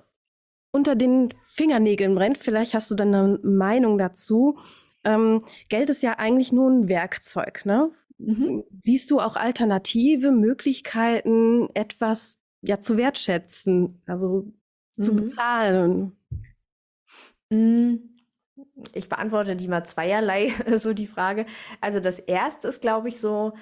unter 0.71 0.95
den 0.95 1.33
Fingernägeln 1.43 2.15
brennt, 2.15 2.37
vielleicht 2.37 2.73
hast 2.73 2.89
du 2.89 2.95
dann 2.95 3.13
eine 3.13 3.39
Meinung 3.43 3.97
dazu. 3.97 4.57
Ähm, 5.03 5.43
Geld 5.69 5.89
ist 5.89 6.01
ja 6.01 6.17
eigentlich 6.17 6.51
nur 6.51 6.69
ein 6.69 6.87
Werkzeug, 6.87 7.65
ne? 7.65 7.91
Mhm. 8.25 8.63
Siehst 8.83 9.09
du 9.11 9.19
auch 9.19 9.35
alternative 9.35 10.31
Möglichkeiten, 10.31 11.69
etwas 11.73 12.39
ja 12.61 12.81
zu 12.81 12.97
wertschätzen, 12.97 14.01
also 14.05 14.51
zu 14.99 15.13
mhm. 15.13 15.15
bezahlen? 15.17 16.17
Hm, 17.51 18.15
ich 18.93 19.09
beantworte 19.09 19.55
die 19.55 19.67
mal 19.67 19.83
zweierlei, 19.83 20.53
so 20.77 20.93
die 20.93 21.07
Frage. 21.07 21.45
Also 21.79 21.99
das 21.99 22.19
erste 22.19 22.67
ist, 22.67 22.81
glaube 22.81 23.09
ich, 23.09 23.19
so 23.19 23.53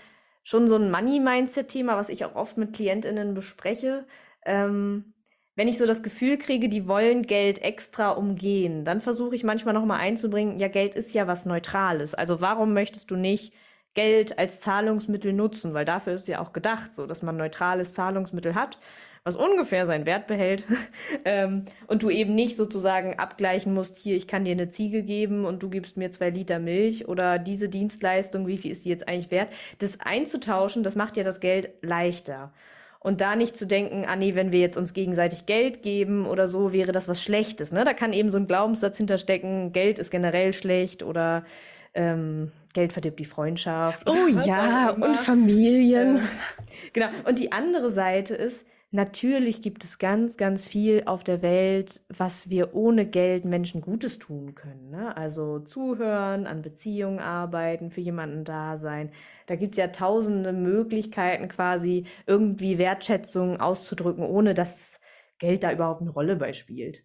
schon 0.43 0.67
so 0.67 0.75
ein 0.75 0.91
Money-Mindset-Thema, 0.91 1.95
was 1.95 2.09
ich 2.09 2.25
auch 2.25 2.35
oft 2.35 2.57
mit 2.57 2.73
KlientInnen 2.73 3.33
bespreche. 3.33 4.05
Ähm, 4.45 5.13
wenn 5.55 5.67
ich 5.67 5.77
so 5.77 5.85
das 5.85 6.03
Gefühl 6.03 6.37
kriege, 6.37 6.69
die 6.69 6.87
wollen 6.87 7.23
Geld 7.23 7.61
extra 7.61 8.11
umgehen, 8.11 8.85
dann 8.85 9.01
versuche 9.01 9.35
ich 9.35 9.43
manchmal 9.43 9.73
nochmal 9.73 9.99
einzubringen, 9.99 10.57
ja, 10.57 10.69
Geld 10.69 10.95
ist 10.95 11.13
ja 11.13 11.27
was 11.27 11.45
Neutrales. 11.45 12.15
Also 12.15 12.39
warum 12.39 12.73
möchtest 12.73 13.11
du 13.11 13.15
nicht 13.15 13.53
Geld 13.93 14.37
als 14.37 14.61
Zahlungsmittel 14.61 15.33
nutzen, 15.33 15.73
weil 15.73 15.85
dafür 15.85 16.13
ist 16.13 16.27
ja 16.27 16.39
auch 16.39 16.53
gedacht, 16.53 16.93
so 16.93 17.05
dass 17.05 17.23
man 17.23 17.37
neutrales 17.37 17.93
Zahlungsmittel 17.93 18.55
hat, 18.55 18.77
was 19.23 19.35
ungefähr 19.35 19.85
seinen 19.85 20.05
Wert 20.05 20.27
behält 20.27 20.63
ähm, 21.25 21.65
und 21.87 22.03
du 22.03 22.09
eben 22.09 22.35
nicht 22.35 22.55
sozusagen 22.55 23.19
abgleichen 23.19 23.73
musst, 23.73 23.97
hier, 23.97 24.15
ich 24.15 24.27
kann 24.27 24.45
dir 24.45 24.51
eine 24.51 24.69
Ziege 24.69 25.03
geben 25.03 25.45
und 25.45 25.61
du 25.63 25.69
gibst 25.69 25.97
mir 25.97 26.11
zwei 26.11 26.29
Liter 26.29 26.59
Milch 26.59 27.07
oder 27.07 27.39
diese 27.39 27.69
Dienstleistung, 27.69 28.47
wie 28.47 28.57
viel 28.57 28.71
ist 28.71 28.85
die 28.85 28.89
jetzt 28.89 29.07
eigentlich 29.07 29.31
wert? 29.31 29.51
Das 29.79 29.99
einzutauschen, 29.99 30.83
das 30.83 30.95
macht 30.95 31.17
ja 31.17 31.23
das 31.23 31.39
Geld 31.39 31.71
leichter. 31.81 32.53
Und 33.01 33.21
da 33.21 33.37
nicht 33.37 33.55
zu 33.55 33.65
denken, 33.65 34.05
ah 34.05 34.17
nee, 34.17 34.35
wenn 34.35 34.51
wir 34.51 34.59
jetzt 34.59 34.77
uns 34.77 34.93
gegenseitig 34.93 35.45
Geld 35.45 35.83
geben 35.83 36.25
oder 36.25 36.47
so, 36.47 36.73
wäre 36.73 36.91
das 36.91 37.07
was 37.07 37.23
Schlechtes. 37.23 37.71
Ne? 37.71 37.85
Da 37.85 37.93
kann 37.93 38.11
eben 38.11 38.29
so 38.29 38.37
ein 38.37 38.47
Glaubenssatz 38.47 38.97
hinterstecken, 38.97 39.71
Geld 39.71 39.99
ist 39.99 40.11
generell 40.11 40.51
schlecht 40.51 41.01
oder 41.01 41.45
ähm, 41.93 42.51
Geld 42.73 42.93
verdirbt 42.93 43.19
die 43.19 43.25
Freundschaft. 43.25 44.09
Oh 44.09 44.27
ja, 44.45 44.91
und 44.91 45.17
Familien. 45.17 46.17
Äh, 46.17 46.21
genau. 46.93 47.07
Und 47.25 47.39
die 47.39 47.51
andere 47.51 47.89
Seite 47.89 48.35
ist, 48.35 48.65
natürlich 48.91 49.61
gibt 49.61 49.83
es 49.83 49.97
ganz, 49.97 50.37
ganz 50.37 50.67
viel 50.67 51.03
auf 51.05 51.23
der 51.23 51.41
Welt, 51.41 52.01
was 52.09 52.49
wir 52.49 52.73
ohne 52.75 53.05
Geld 53.05 53.45
Menschen 53.45 53.81
Gutes 53.81 54.19
tun 54.19 54.55
können. 54.55 54.89
Ne? 54.89 55.15
Also 55.15 55.59
zuhören, 55.59 56.47
an 56.47 56.61
Beziehungen 56.61 57.19
arbeiten, 57.19 57.91
für 57.91 58.01
jemanden 58.01 58.43
da 58.43 58.77
sein. 58.77 59.11
Da 59.47 59.55
gibt 59.55 59.73
es 59.73 59.77
ja 59.77 59.87
tausende 59.87 60.53
Möglichkeiten, 60.53 61.47
quasi 61.47 62.05
irgendwie 62.27 62.77
Wertschätzung 62.77 63.59
auszudrücken, 63.59 64.23
ohne 64.23 64.53
dass 64.53 64.99
Geld 65.39 65.63
da 65.63 65.71
überhaupt 65.71 66.01
eine 66.01 66.11
Rolle 66.11 66.35
bei 66.35 66.53
spielt. 66.53 67.03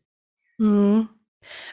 Mhm. 0.59 1.09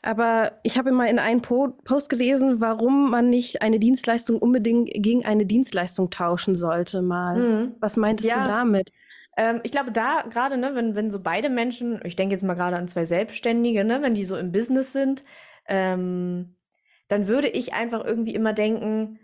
Aber 0.02 0.54
ich 0.64 0.78
habe 0.78 0.92
mal 0.92 1.08
in 1.08 1.20
einem 1.20 1.42
po 1.42 1.70
Post 1.84 2.10
gelesen, 2.10 2.62
warum 2.62 3.10
man 3.10 3.30
nicht 3.30 3.62
eine 3.62 3.80
Dienstleistung 3.80 4.38
unbedingt 4.40 4.90
gegen 4.94 5.26
eine 5.26 5.46
Dienstleistung 5.46 6.10
tauschen 6.10 6.56
sollte 6.56 7.02
mal. 7.02 7.38
Mhm. 7.38 7.76
Was 7.80 7.98
meintest 7.98 8.30
ja. 8.30 8.44
du 8.44 8.50
damit? 8.50 8.92
Ähm, 9.38 9.62
ich 9.64 9.72
glaube, 9.72 9.92
da 9.92 10.24
gerade, 10.30 10.58
ne, 10.58 10.76
wenn, 10.76 10.96
wenn 10.96 11.12
so 11.12 11.20
beide 11.20 11.50
Menschen, 11.50 12.00
ich 12.04 12.16
denke 12.16 12.36
jetzt 12.36 12.44
mal 12.44 12.54
gerade 12.54 12.78
an 12.78 12.88
zwei 12.88 13.06
Selbstständige, 13.06 13.84
ne, 13.84 14.02
wenn 14.02 14.14
die 14.14 14.26
so 14.26 14.36
im 14.36 14.52
Business 14.52 14.94
sind, 14.94 15.24
ähm, 15.68 16.56
dann 17.08 17.28
würde 17.28 17.48
ich 17.48 17.74
einfach 17.74 18.04
irgendwie 18.04 18.36
immer 18.36 18.54
denken, 18.54 19.20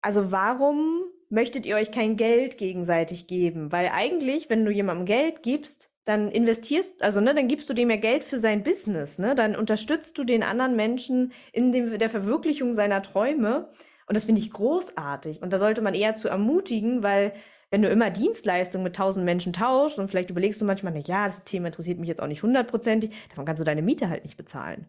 also 0.00 0.32
warum 0.32 1.02
möchtet 1.30 1.66
ihr 1.66 1.76
euch 1.76 1.92
kein 1.92 2.16
Geld 2.16 2.58
gegenseitig 2.58 3.26
geben? 3.26 3.72
Weil 3.72 3.88
eigentlich, 3.88 4.50
wenn 4.50 4.64
du 4.64 4.70
jemandem 4.70 5.06
Geld 5.06 5.42
gibst, 5.42 5.91
dann 6.04 6.30
investierst, 6.30 7.02
also 7.02 7.20
ne, 7.20 7.34
dann 7.34 7.48
gibst 7.48 7.70
du 7.70 7.74
dem 7.74 7.90
ja 7.90 7.96
Geld 7.96 8.24
für 8.24 8.38
sein 8.38 8.64
Business, 8.64 9.18
ne? 9.18 9.34
Dann 9.34 9.54
unterstützt 9.54 10.18
du 10.18 10.24
den 10.24 10.42
anderen 10.42 10.74
Menschen 10.74 11.32
in 11.52 11.70
dem, 11.70 11.96
der 11.98 12.10
Verwirklichung 12.10 12.74
seiner 12.74 13.02
Träume. 13.02 13.70
Und 14.06 14.16
das 14.16 14.24
finde 14.24 14.40
ich 14.40 14.50
großartig. 14.50 15.42
Und 15.42 15.52
da 15.52 15.58
sollte 15.58 15.80
man 15.80 15.94
eher 15.94 16.16
zu 16.16 16.28
ermutigen, 16.28 17.02
weil 17.02 17.32
wenn 17.70 17.82
du 17.82 17.88
immer 17.88 18.10
Dienstleistungen 18.10 18.84
mit 18.84 18.96
tausend 18.96 19.24
Menschen 19.24 19.52
tauschst 19.52 19.98
und 19.98 20.08
vielleicht 20.08 20.30
überlegst 20.30 20.60
du 20.60 20.64
manchmal, 20.64 20.92
na 20.92 21.00
ja, 21.00 21.24
das 21.24 21.44
Thema 21.44 21.68
interessiert 21.68 21.98
mich 21.98 22.08
jetzt 22.08 22.20
auch 22.20 22.26
nicht 22.26 22.42
hundertprozentig, 22.42 23.12
davon 23.30 23.46
kannst 23.46 23.60
du 23.60 23.64
deine 23.64 23.80
Miete 23.80 24.10
halt 24.10 24.24
nicht 24.24 24.36
bezahlen. 24.36 24.86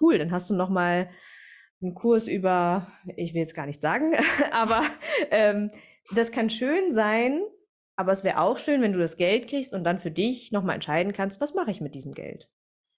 Cool, 0.00 0.18
dann 0.18 0.30
hast 0.30 0.48
du 0.48 0.54
noch 0.54 0.68
mal 0.68 1.10
einen 1.82 1.94
Kurs 1.94 2.28
über, 2.28 2.86
ich 3.16 3.34
will 3.34 3.40
jetzt 3.40 3.56
gar 3.56 3.66
nicht 3.66 3.80
sagen, 3.80 4.12
aber 4.52 4.82
ähm, 5.30 5.72
das 6.14 6.30
kann 6.30 6.50
schön 6.50 6.92
sein, 6.92 7.40
aber 7.96 8.12
es 8.12 8.24
wäre 8.24 8.40
auch 8.40 8.58
schön, 8.58 8.82
wenn 8.82 8.92
du 8.92 8.98
das 8.98 9.16
Geld 9.16 9.48
kriegst 9.48 9.72
und 9.72 9.84
dann 9.84 9.98
für 9.98 10.10
dich 10.10 10.52
nochmal 10.52 10.76
entscheiden 10.76 11.12
kannst, 11.12 11.40
was 11.40 11.54
mache 11.54 11.70
ich 11.70 11.80
mit 11.80 11.94
diesem 11.94 12.12
Geld. 12.12 12.48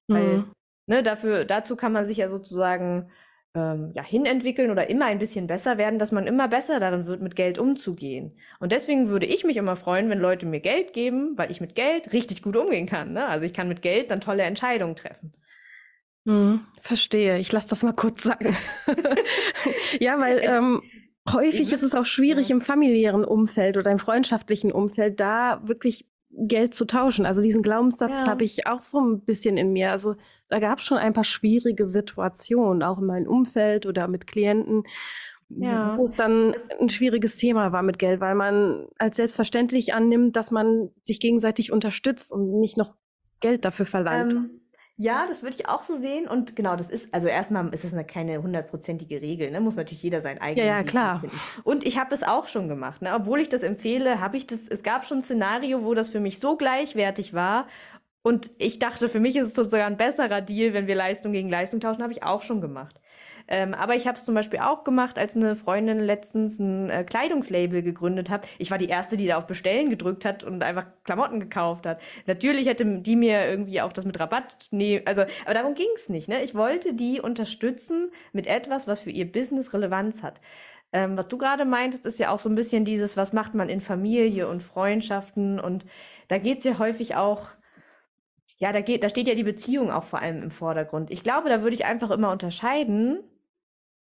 Mhm. 0.09 0.15
Weil, 0.15 0.45
ne, 0.87 1.03
dafür, 1.03 1.45
dazu 1.45 1.77
kann 1.77 1.93
man 1.93 2.07
sich 2.07 2.19
ja 2.19 2.29
sozusagen 2.29 3.11
ähm, 3.55 3.93
ja, 3.95 4.03
hinentwickeln 4.03 4.71
oder 4.71 4.89
immer 4.89 5.07
ein 5.07 5.19
bisschen 5.19 5.47
besser 5.47 5.77
werden, 5.77 5.99
dass 5.99 6.13
man 6.13 6.27
immer 6.27 6.49
besser 6.49 6.81
darin 6.81 7.07
wird, 7.07 7.21
mit 7.21 7.37
Geld 7.37 7.59
umzugehen. 7.59 8.39
Und 8.61 8.73
deswegen 8.73 9.09
würde 9.09 9.27
ich 9.27 9.45
mich 9.45 9.57
immer 9.57 9.77
freuen, 9.77 10.09
wenn 10.09 10.21
Leute 10.21 10.47
mir 10.47 10.61
Geld 10.61 10.93
geben, 10.93 11.37
weil 11.37 11.51
ich 11.51 11.61
mit 11.61 11.75
Geld 11.75 12.13
richtig 12.13 12.43
gut 12.43 12.57
umgehen 12.57 12.87
kann. 12.87 13.13
Ne? 13.13 13.27
Also 13.27 13.45
ich 13.45 13.53
kann 13.53 13.69
mit 13.69 13.83
Geld 13.83 14.11
dann 14.11 14.21
tolle 14.21 14.45
Entscheidungen 14.45 14.97
treffen. 14.97 15.35
Hm, 16.27 16.67
verstehe. 16.81 17.39
Ich 17.39 17.53
lasse 17.53 17.69
das 17.69 17.83
mal 17.83 17.93
kurz 17.93 18.23
sagen. 18.23 18.57
ja, 20.01 20.19
weil 20.19 20.39
ähm, 20.45 20.83
Häufig 21.31 21.73
ist 21.73 21.83
es 21.83 21.95
auch 21.95 22.07
schwierig 22.07 22.51
im 22.51 22.61
familiären 22.61 23.25
Umfeld 23.25 23.77
oder 23.77 23.91
im 23.91 23.99
freundschaftlichen 23.99 24.73
Umfeld, 24.73 25.21
da 25.21 25.61
wirklich 25.65 26.07
Geld 26.31 26.75
zu 26.75 26.85
tauschen. 26.87 27.27
Also 27.27 27.43
diesen 27.43 27.63
Glaubenssatz 27.63 28.25
ja. 28.25 28.27
habe 28.27 28.45
ich 28.45 28.67
auch 28.67 28.83
so 28.83 29.01
ein 29.01 29.21
bisschen 29.21 29.57
in 29.57 29.73
mir. 29.73 29.93
Also 29.93 30.17
da 30.49 30.59
gab 30.59 30.79
es 30.79 30.85
schon 30.85 30.99
ein 30.99 31.13
paar 31.13 31.25
schwierige 31.25 31.85
Situationen, 31.85 32.83
auch 32.83 32.99
in 32.99 33.07
meinem 33.07 33.29
Umfeld 33.29 33.87
oder 33.87 34.09
mit 34.09 34.27
Klienten, 34.27 34.85
ja. 35.49 35.97
wo 35.97 36.05
es 36.05 36.15
dann 36.15 36.55
ein 36.81 36.89
schwieriges 36.89 37.37
Thema 37.37 37.71
war 37.73 37.83
mit 37.83 37.99
Geld, 37.99 38.21
weil 38.21 38.35
man 38.35 38.89
als 38.99 39.17
selbstverständlich 39.17 39.95
annimmt, 39.95 40.35
dass 40.37 40.51
man 40.51 40.91
sich 41.03 41.21
gegenseitig 41.21 41.71
unterstützt 41.71 42.33
und 42.33 42.59
nicht 42.59 42.77
noch 42.77 42.95
Geld 43.41 43.65
dafür 43.65 43.87
verlangt. 43.87 44.33
Ähm, 44.33 44.62
ja, 44.97 45.27
das 45.27 45.43
würde 45.43 45.57
ich 45.59 45.69
auch 45.69 45.83
so 45.83 45.97
sehen. 45.97 46.29
Und 46.29 46.55
genau, 46.55 46.77
das 46.77 46.91
ist, 46.91 47.13
also 47.15 47.29
erstmal 47.29 47.73
ist 47.73 47.85
es 47.85 47.93
eine, 47.93 48.05
keine 48.05 48.43
hundertprozentige 48.43 49.21
Regel. 49.21 49.51
Ne? 49.51 49.61
Muss 49.61 49.77
natürlich 49.77 50.03
jeder 50.03 50.21
sein 50.21 50.41
eigenes 50.41 50.67
ja, 50.67 50.79
ja, 50.79 50.83
klar. 50.83 51.21
finden. 51.21 51.41
Und 51.65 51.85
ich 51.87 51.99
habe 51.99 52.15
es 52.15 52.23
auch 52.23 52.47
schon 52.47 52.69
gemacht. 52.69 53.03
Ne? 53.03 53.15
Obwohl 53.15 53.41
ich 53.41 53.49
das 53.49 53.63
empfehle, 53.63 54.21
habe 54.21 54.37
ich 54.37 54.47
das, 54.47 54.69
es 54.69 54.83
gab 54.83 55.05
schon 55.05 55.19
ein 55.19 55.23
Szenario, 55.23 55.85
wo 55.85 55.95
das 55.95 56.11
für 56.11 56.21
mich 56.21 56.39
so 56.39 56.57
gleichwertig 56.57 57.33
war. 57.35 57.67
Und 58.23 58.53
ich 58.59 58.79
dachte, 58.79 59.09
für 59.09 59.19
mich 59.19 59.35
ist 59.35 59.59
es 59.59 59.71
sogar 59.71 59.87
ein 59.87 59.97
besserer 59.97 60.41
Deal, 60.41 60.75
wenn 60.75 60.87
wir 60.87 60.95
Leistung 60.95 61.33
gegen 61.33 61.49
Leistung 61.49 61.81
tauschen, 61.81 62.03
habe 62.03 62.13
ich 62.13 62.23
auch 62.23 62.43
schon 62.43 62.61
gemacht. 62.61 63.01
Ähm, 63.53 63.75
aber 63.75 63.95
ich 63.95 64.07
habe 64.07 64.17
es 64.17 64.25
zum 64.25 64.35
Beispiel 64.35 64.61
auch 64.61 64.83
gemacht, 64.83 65.19
als 65.19 65.37
eine 65.37 65.55
Freundin 65.57 66.01
letztens 66.01 66.59
ein 66.59 66.89
äh, 66.89 67.05
Kleidungslabel 67.05 67.83
gegründet 67.83 68.31
hat. 68.31 68.49
Ich 68.59 68.71
war 68.71 68.79
die 68.79 68.89
Erste, 68.89 69.19
die 69.19 69.27
da 69.27 69.37
auf 69.37 69.47
Bestellen 69.47 69.91
gedrückt 69.91 70.25
hat 70.25 70.43
und 70.43 70.63
einfach 70.63 70.87
Klamotten 71.05 71.39
gekauft 71.39 71.85
hat. 71.85 72.01
Natürlich 72.27 72.67
hätte 72.67 72.87
die 73.01 73.15
mir 73.15 73.47
irgendwie 73.47 73.83
auch 73.83 73.93
das 73.93 74.07
mit 74.07 74.19
Rabatt, 74.19 74.69
nee, 74.71 75.03
also, 75.05 75.25
aber 75.45 75.53
darum 75.53 75.75
ging 75.75 75.89
es 75.97 76.09
nicht. 76.09 76.29
Ne? 76.29 76.43
Ich 76.43 76.55
wollte 76.55 76.95
die 76.95 77.21
unterstützen 77.21 78.11
mit 78.33 78.47
etwas, 78.47 78.89
was 78.89 79.01
für 79.01 79.11
ihr 79.11 79.31
Business 79.31 79.75
Relevanz 79.75 80.23
hat. 80.23 80.41
Ähm, 80.95 81.19
was 81.19 81.29
du 81.29 81.37
gerade 81.37 81.67
meintest, 81.67 82.07
ist 82.07 82.19
ja 82.19 82.31
auch 82.31 82.39
so 82.39 82.49
ein 82.49 82.55
bisschen 82.55 82.87
dieses, 82.87 83.19
was 83.19 83.35
macht 83.35 83.53
man 83.55 83.69
in 83.69 83.83
Familie 83.83 84.49
und 84.49 84.63
Freundschaften 84.63 85.61
und 85.61 85.85
da 86.29 86.39
geht 86.39 86.59
es 86.59 86.65
ja 86.65 86.79
häufig 86.79 87.17
auch 87.17 87.49
ja, 88.59 88.71
da 88.71 88.81
geht, 88.81 89.03
da 89.03 89.09
steht 89.09 89.27
ja 89.27 89.35
die 89.35 89.43
Beziehung 89.43 89.91
auch 89.91 90.05
vor 90.05 90.21
allem 90.21 90.41
im 90.41 90.53
Vordergrund. 90.53 91.11
Ich 91.11 91.25
glaube, 91.25 91.49
da 91.49 91.63
würde 91.63 91.75
ich 91.75 91.85
einfach 91.85 92.13
immer 92.13 92.31
unterscheiden, 92.31 93.19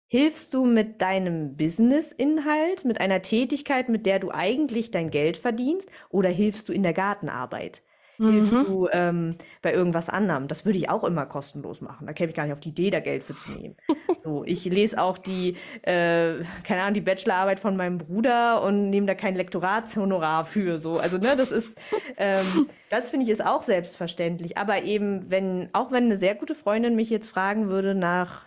Hilfst 0.07 0.53
du 0.53 0.65
mit 0.65 1.01
deinem 1.01 1.57
Business-Inhalt, 1.57 2.85
mit 2.85 3.01
einer 3.01 3.21
Tätigkeit, 3.21 3.89
mit 3.89 4.05
der 4.05 4.19
du 4.19 4.31
eigentlich 4.31 4.91
dein 4.91 5.09
Geld 5.09 5.35
verdienst, 5.35 5.89
oder 6.09 6.29
hilfst 6.29 6.69
du 6.69 6.73
in 6.73 6.83
der 6.83 6.93
Gartenarbeit? 6.93 7.81
Mhm. 8.17 8.29
Hilfst 8.29 8.53
du 8.53 8.87
ähm, 8.91 9.35
bei 9.61 9.73
irgendwas 9.73 10.09
anderem? 10.09 10.47
Das 10.47 10.65
würde 10.65 10.77
ich 10.77 10.89
auch 10.89 11.03
immer 11.03 11.25
kostenlos 11.25 11.81
machen. 11.81 12.07
Da 12.07 12.13
käme 12.13 12.29
ich 12.29 12.35
gar 12.35 12.43
nicht 12.43 12.53
auf 12.53 12.59
die 12.59 12.69
Idee, 12.69 12.89
da 12.89 12.99
Geld 12.99 13.23
für 13.23 13.35
zu 13.35 13.51
nehmen. 13.51 13.75
so, 14.19 14.43
ich 14.45 14.65
lese 14.65 15.01
auch 15.01 15.17
die, 15.17 15.57
äh, 15.81 16.35
keine 16.63 16.81
Ahnung, 16.81 16.93
die 16.93 17.01
Bachelorarbeit 17.01 17.59
von 17.59 17.75
meinem 17.75 17.97
Bruder 17.97 18.61
und 18.61 18.89
nehme 18.89 19.07
da 19.07 19.15
kein 19.15 19.35
Lektoratshonorar 19.35 20.45
für. 20.45 20.79
So, 20.79 20.97
also 20.97 21.17
ne, 21.17 21.35
das 21.35 21.51
ist, 21.51 21.79
ähm, 22.17 22.69
das 22.89 23.11
finde 23.11 23.25
ich 23.25 23.31
ist 23.31 23.45
auch 23.45 23.63
selbstverständlich. 23.63 24.57
Aber 24.57 24.83
eben, 24.83 25.29
wenn, 25.29 25.69
auch 25.73 25.91
wenn 25.91 26.05
eine 26.05 26.17
sehr 26.17 26.35
gute 26.35 26.55
Freundin 26.55 26.95
mich 26.95 27.09
jetzt 27.09 27.29
fragen 27.29 27.67
würde 27.69 27.95
nach 27.95 28.45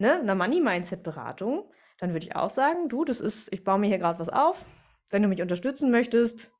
ne, 0.00 0.18
einer 0.18 0.34
Money-Mindset-Beratung, 0.34 1.68
dann 1.98 2.12
würde 2.12 2.26
ich 2.26 2.34
auch 2.34 2.50
sagen, 2.50 2.88
du, 2.88 3.04
das 3.04 3.20
ist, 3.20 3.52
ich 3.52 3.62
baue 3.62 3.78
mir 3.78 3.88
hier 3.88 3.98
gerade 3.98 4.18
was 4.18 4.28
auf. 4.28 4.64
Wenn 5.10 5.22
du 5.22 5.28
mich 5.28 5.42
unterstützen 5.42 5.90
möchtest, 5.90 6.50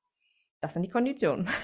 das 0.61 0.75
sind 0.75 0.83
die 0.83 0.91
Konditionen. 0.91 1.49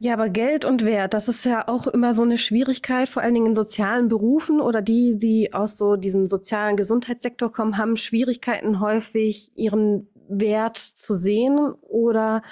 Ja, 0.00 0.12
aber 0.12 0.28
Geld 0.28 0.64
und 0.64 0.84
Wert, 0.84 1.12
das 1.12 1.26
ist 1.26 1.44
ja 1.44 1.66
auch 1.66 1.88
immer 1.88 2.14
so 2.14 2.22
eine 2.22 2.38
Schwierigkeit, 2.38 3.08
vor 3.08 3.20
allen 3.20 3.34
Dingen 3.34 3.46
in 3.46 3.54
sozialen 3.56 4.06
Berufen 4.06 4.60
oder 4.60 4.80
die, 4.80 5.18
die 5.18 5.52
aus 5.52 5.76
so 5.76 5.96
diesem 5.96 6.24
sozialen 6.24 6.76
Gesundheitssektor 6.76 7.50
kommen, 7.50 7.78
haben 7.78 7.96
Schwierigkeiten 7.96 8.78
häufig, 8.78 9.50
ihren 9.56 10.08
Wert 10.28 10.76
zu 10.76 11.16
sehen 11.16 11.58
oder 11.82 12.42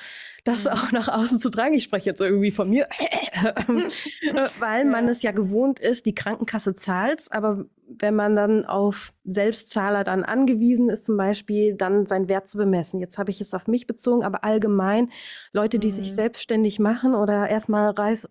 das 0.42 0.64
mhm. 0.64 0.70
auch 0.72 0.90
nach 0.90 1.06
außen 1.06 1.38
zu 1.38 1.50
tragen. 1.50 1.74
Ich 1.74 1.84
spreche 1.84 2.10
jetzt 2.10 2.20
irgendwie 2.20 2.50
von 2.50 2.68
mir, 2.68 2.88
weil 4.58 4.84
man 4.84 5.08
es 5.08 5.22
ja 5.22 5.30
gewohnt 5.30 5.78
ist, 5.78 6.06
die 6.06 6.16
Krankenkasse 6.16 6.74
zahlt, 6.74 7.26
aber 7.30 7.66
wenn 7.98 8.14
man 8.14 8.36
dann 8.36 8.64
auf 8.64 9.12
Selbstzahler 9.24 10.04
dann 10.04 10.24
angewiesen 10.24 10.90
ist, 10.90 11.04
zum 11.04 11.16
Beispiel, 11.16 11.74
dann 11.74 12.06
seinen 12.06 12.28
Wert 12.28 12.48
zu 12.48 12.58
bemessen. 12.58 13.00
Jetzt 13.00 13.18
habe 13.18 13.30
ich 13.30 13.40
es 13.40 13.54
auf 13.54 13.66
mich 13.66 13.86
bezogen, 13.86 14.24
aber 14.24 14.44
allgemein 14.44 15.10
Leute, 15.52 15.78
die 15.78 15.88
mhm. 15.88 15.92
sich 15.92 16.14
selbstständig 16.14 16.78
machen 16.78 17.14
oder 17.14 17.48
erstmal 17.48 17.90
Reis 17.90 18.28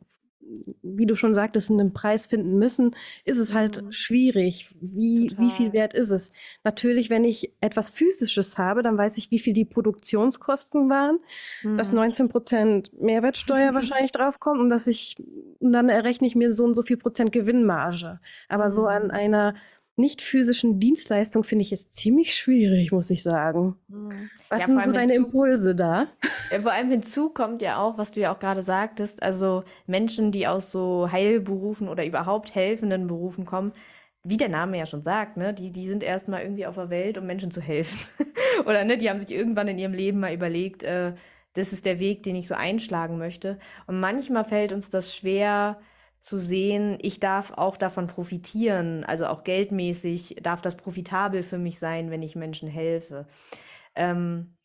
wie 0.81 1.05
du 1.05 1.15
schon 1.15 1.33
sagtest, 1.33 1.71
einen 1.71 1.93
Preis 1.93 2.27
finden 2.27 2.57
müssen, 2.57 2.91
ist 3.23 3.39
es 3.39 3.53
halt 3.53 3.81
mhm. 3.81 3.91
schwierig. 3.91 4.69
Wie, 4.79 5.31
wie 5.37 5.49
viel 5.49 5.73
wert 5.73 5.93
ist 5.93 6.09
es? 6.09 6.31
Natürlich, 6.63 7.09
wenn 7.09 7.23
ich 7.23 7.53
etwas 7.61 7.89
Physisches 7.89 8.57
habe, 8.57 8.83
dann 8.83 8.97
weiß 8.97 9.17
ich, 9.17 9.31
wie 9.31 9.39
viel 9.39 9.53
die 9.53 9.65
Produktionskosten 9.65 10.89
waren, 10.89 11.19
mhm. 11.63 11.75
dass 11.75 11.91
19 11.91 12.29
Prozent 12.29 12.91
Mehrwertsteuer 13.01 13.73
wahrscheinlich 13.73 14.11
draufkommt 14.11 14.59
und 14.59 14.69
dass 14.69 14.87
ich, 14.87 15.15
und 15.59 15.73
dann 15.73 15.89
errechne 15.89 16.27
ich 16.27 16.35
mir 16.35 16.53
so 16.53 16.63
und 16.63 16.73
so 16.73 16.83
viel 16.83 16.97
Prozent 16.97 17.31
Gewinnmarge. 17.31 18.19
Aber 18.47 18.67
mhm. 18.67 18.73
so 18.73 18.85
an 18.85 19.05
mhm. 19.05 19.11
einer 19.11 19.55
nicht 19.97 20.21
physischen 20.21 20.79
Dienstleistung 20.79 21.43
finde 21.43 21.63
ich 21.63 21.71
es 21.71 21.89
ziemlich 21.89 22.35
schwierig, 22.35 22.91
muss 22.91 23.09
ich 23.09 23.23
sagen. 23.23 23.75
Mhm. 23.87 24.29
Was 24.49 24.61
ja, 24.61 24.67
sind 24.67 24.83
so 24.83 24.91
deine 24.91 25.15
Impulse 25.15 25.75
da? 25.75 26.07
Ja, 26.51 26.61
vor 26.61 26.73
allem 26.73 26.91
hinzu 26.91 27.29
kommt 27.29 27.63
ja 27.63 27.81
auch, 27.81 27.97
was 27.97 28.11
du 28.11 28.19
ja 28.19 28.31
auch 28.31 28.37
gerade 28.37 28.61
sagtest, 28.61 29.23
also 29.23 29.63
Menschen, 29.87 30.31
die 30.31 30.45
aus 30.45 30.71
so 30.71 31.09
Heilberufen 31.11 31.87
oder 31.87 32.05
überhaupt 32.05 32.53
helfenden 32.53 33.07
Berufen 33.07 33.45
kommen, 33.45 33.71
wie 34.23 34.37
der 34.37 34.49
Name 34.49 34.77
ja 34.77 34.85
schon 34.85 35.01
sagt, 35.01 35.37
ne, 35.37 35.55
die, 35.55 35.71
die 35.71 35.87
sind 35.87 36.03
erstmal 36.03 36.43
irgendwie 36.43 36.67
auf 36.67 36.75
der 36.75 36.91
Welt, 36.91 37.17
um 37.17 37.25
Menschen 37.25 37.49
zu 37.49 37.61
helfen. 37.61 37.97
oder 38.65 38.83
ne, 38.83 38.97
die 38.97 39.09
haben 39.09 39.19
sich 39.19 39.31
irgendwann 39.31 39.67
in 39.67 39.79
ihrem 39.79 39.93
Leben 39.93 40.19
mal 40.19 40.33
überlegt, 40.33 40.83
äh, 40.83 41.13
das 41.53 41.73
ist 41.73 41.85
der 41.85 41.99
Weg, 41.99 42.21
den 42.21 42.35
ich 42.35 42.47
so 42.47 42.53
einschlagen 42.53 43.17
möchte. 43.17 43.57
Und 43.87 43.99
manchmal 43.99 44.43
fällt 44.43 44.71
uns 44.71 44.89
das 44.91 45.15
schwer, 45.15 45.79
zu 46.25 46.39
sehen, 46.39 46.97
ich 47.03 47.19
darf 47.19 47.51
auch 47.51 47.77
davon 47.77 48.07
profitieren, 48.07 49.03
also 49.03 49.27
auch 49.27 49.43
geldmäßig 49.43 50.37
darf 50.41 50.59
das 50.59 50.75
profitabel 50.75 51.43
für 51.43 51.59
mich 51.59 51.77
sein, 51.77 52.09
wenn 52.09 52.23
ich 52.23 52.35
Menschen 52.35 52.67
helfe. 52.67 53.27
Ähm, 53.93 54.57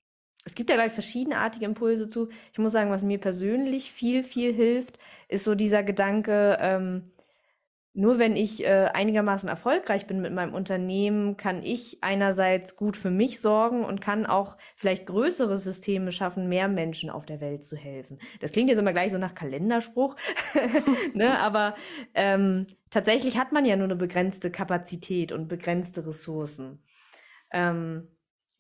es 0.46 0.54
gibt 0.54 0.70
ja 0.70 0.76
gleich 0.76 0.92
verschiedenartige 0.92 1.66
Impulse 1.66 2.08
zu. 2.08 2.30
Ich 2.50 2.58
muss 2.58 2.72
sagen, 2.72 2.90
was 2.90 3.02
mir 3.02 3.18
persönlich 3.18 3.92
viel, 3.92 4.24
viel 4.24 4.54
hilft, 4.54 4.98
ist 5.28 5.44
so 5.44 5.54
dieser 5.54 5.82
Gedanke, 5.82 6.56
ähm, 6.62 7.12
nur 7.92 8.20
wenn 8.20 8.36
ich 8.36 8.64
äh, 8.64 8.88
einigermaßen 8.92 9.48
erfolgreich 9.48 10.06
bin 10.06 10.20
mit 10.20 10.32
meinem 10.32 10.54
Unternehmen, 10.54 11.36
kann 11.36 11.62
ich 11.64 11.98
einerseits 12.02 12.76
gut 12.76 12.96
für 12.96 13.10
mich 13.10 13.40
sorgen 13.40 13.84
und 13.84 14.00
kann 14.00 14.26
auch 14.26 14.56
vielleicht 14.76 15.06
größere 15.06 15.56
Systeme 15.56 16.12
schaffen, 16.12 16.48
mehr 16.48 16.68
Menschen 16.68 17.10
auf 17.10 17.26
der 17.26 17.40
Welt 17.40 17.64
zu 17.64 17.76
helfen. 17.76 18.18
Das 18.40 18.52
klingt 18.52 18.70
jetzt 18.70 18.78
immer 18.78 18.92
gleich 18.92 19.10
so 19.10 19.18
nach 19.18 19.34
Kalenderspruch, 19.34 20.14
ne? 21.14 21.38
aber 21.40 21.74
ähm, 22.14 22.68
tatsächlich 22.90 23.38
hat 23.38 23.50
man 23.50 23.64
ja 23.64 23.74
nur 23.74 23.86
eine 23.86 23.96
begrenzte 23.96 24.52
Kapazität 24.52 25.32
und 25.32 25.48
begrenzte 25.48 26.06
Ressourcen. 26.06 26.82
Ähm, 27.52 28.08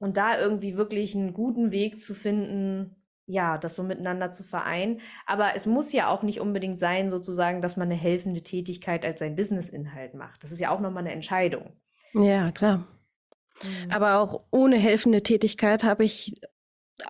und 0.00 0.16
da 0.16 0.40
irgendwie 0.40 0.76
wirklich 0.76 1.14
einen 1.14 1.34
guten 1.34 1.70
Weg 1.70 2.00
zu 2.00 2.14
finden, 2.14 2.99
ja, 3.30 3.58
das 3.58 3.76
so 3.76 3.82
miteinander 3.82 4.32
zu 4.32 4.42
vereinen. 4.42 5.00
Aber 5.26 5.54
es 5.54 5.66
muss 5.66 5.92
ja 5.92 6.08
auch 6.08 6.22
nicht 6.22 6.40
unbedingt 6.40 6.78
sein, 6.78 7.10
sozusagen, 7.10 7.62
dass 7.62 7.76
man 7.76 7.88
eine 7.88 8.00
helfende 8.00 8.42
Tätigkeit 8.42 9.04
als 9.04 9.20
sein 9.20 9.36
Businessinhalt 9.36 10.14
macht. 10.14 10.42
Das 10.42 10.52
ist 10.52 10.60
ja 10.60 10.70
auch 10.70 10.80
nochmal 10.80 11.04
eine 11.04 11.12
Entscheidung. 11.12 11.72
Ja, 12.12 12.50
klar. 12.50 12.86
Mhm. 13.62 13.90
Aber 13.90 14.18
auch 14.18 14.40
ohne 14.50 14.76
helfende 14.76 15.22
Tätigkeit 15.22 15.84
habe 15.84 16.04
ich 16.04 16.40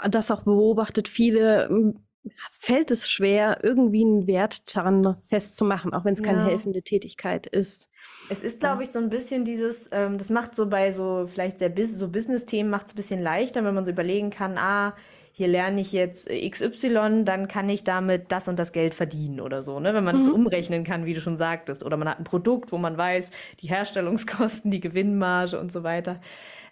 das 0.09 0.31
auch 0.31 0.43
beobachtet. 0.43 1.09
Viele 1.09 1.69
hm, 1.69 2.05
fällt 2.51 2.91
es 2.91 3.11
schwer, 3.11 3.61
irgendwie 3.63 4.05
einen 4.05 4.27
Wert 4.27 4.77
daran 4.77 5.17
festzumachen, 5.25 5.95
auch 5.95 6.05
wenn 6.05 6.15
es 6.15 6.23
keine 6.23 6.41
ja. 6.41 6.49
helfende 6.49 6.83
Tätigkeit 6.83 7.47
ist. 7.47 7.91
Es 8.29 8.43
ist, 8.43 8.61
glaube 8.61 8.83
ich, 8.83 8.91
so 8.91 8.99
ein 8.99 9.09
bisschen 9.09 9.45
dieses, 9.45 9.89
ähm, 9.93 10.19
das 10.19 10.31
macht 10.31 10.55
so 10.55 10.69
bei 10.69 10.91
so 10.91 11.27
vielleicht 11.27 11.59
sehr 11.59 11.73
so 11.87 12.09
Business-Themen 12.09 12.71
macht 12.71 12.87
es 12.87 12.93
ein 12.93 12.97
bisschen 12.97 13.21
leichter, 13.21 13.65
wenn 13.65 13.75
man 13.75 13.87
so 13.87 13.91
überlegen 13.91 14.31
kann, 14.31 14.59
ah, 14.59 14.95
hier 15.41 15.49
lerne 15.49 15.81
ich 15.81 15.93
jetzt 15.93 16.29
XY, 16.29 17.25
dann 17.25 17.49
kann 17.49 17.71
ich 17.71 17.83
damit 17.83 18.31
das 18.31 18.47
und 18.47 18.59
das 18.59 18.73
Geld 18.73 18.95
verdienen 18.95 19.41
oder 19.41 19.63
so, 19.63 19.81
ne? 19.81 19.95
Wenn 19.95 20.05
man 20.05 20.17
mhm. 20.17 20.19
das 20.19 20.27
so 20.27 20.35
umrechnen 20.35 20.85
kann, 20.85 21.07
wie 21.07 21.15
du 21.15 21.21
schon 21.23 21.39
sagtest. 21.39 21.83
Oder 21.83 21.97
man 21.97 22.11
hat 22.11 22.19
ein 22.19 22.25
Produkt, 22.25 22.73
wo 22.73 22.77
man 22.77 22.99
weiß, 22.99 23.31
die 23.61 23.69
Herstellungskosten, 23.71 24.71
die 24.71 24.81
Gewinnmarge 24.81 25.59
und 25.59 25.73
so 25.73 25.83
weiter. 25.83 26.21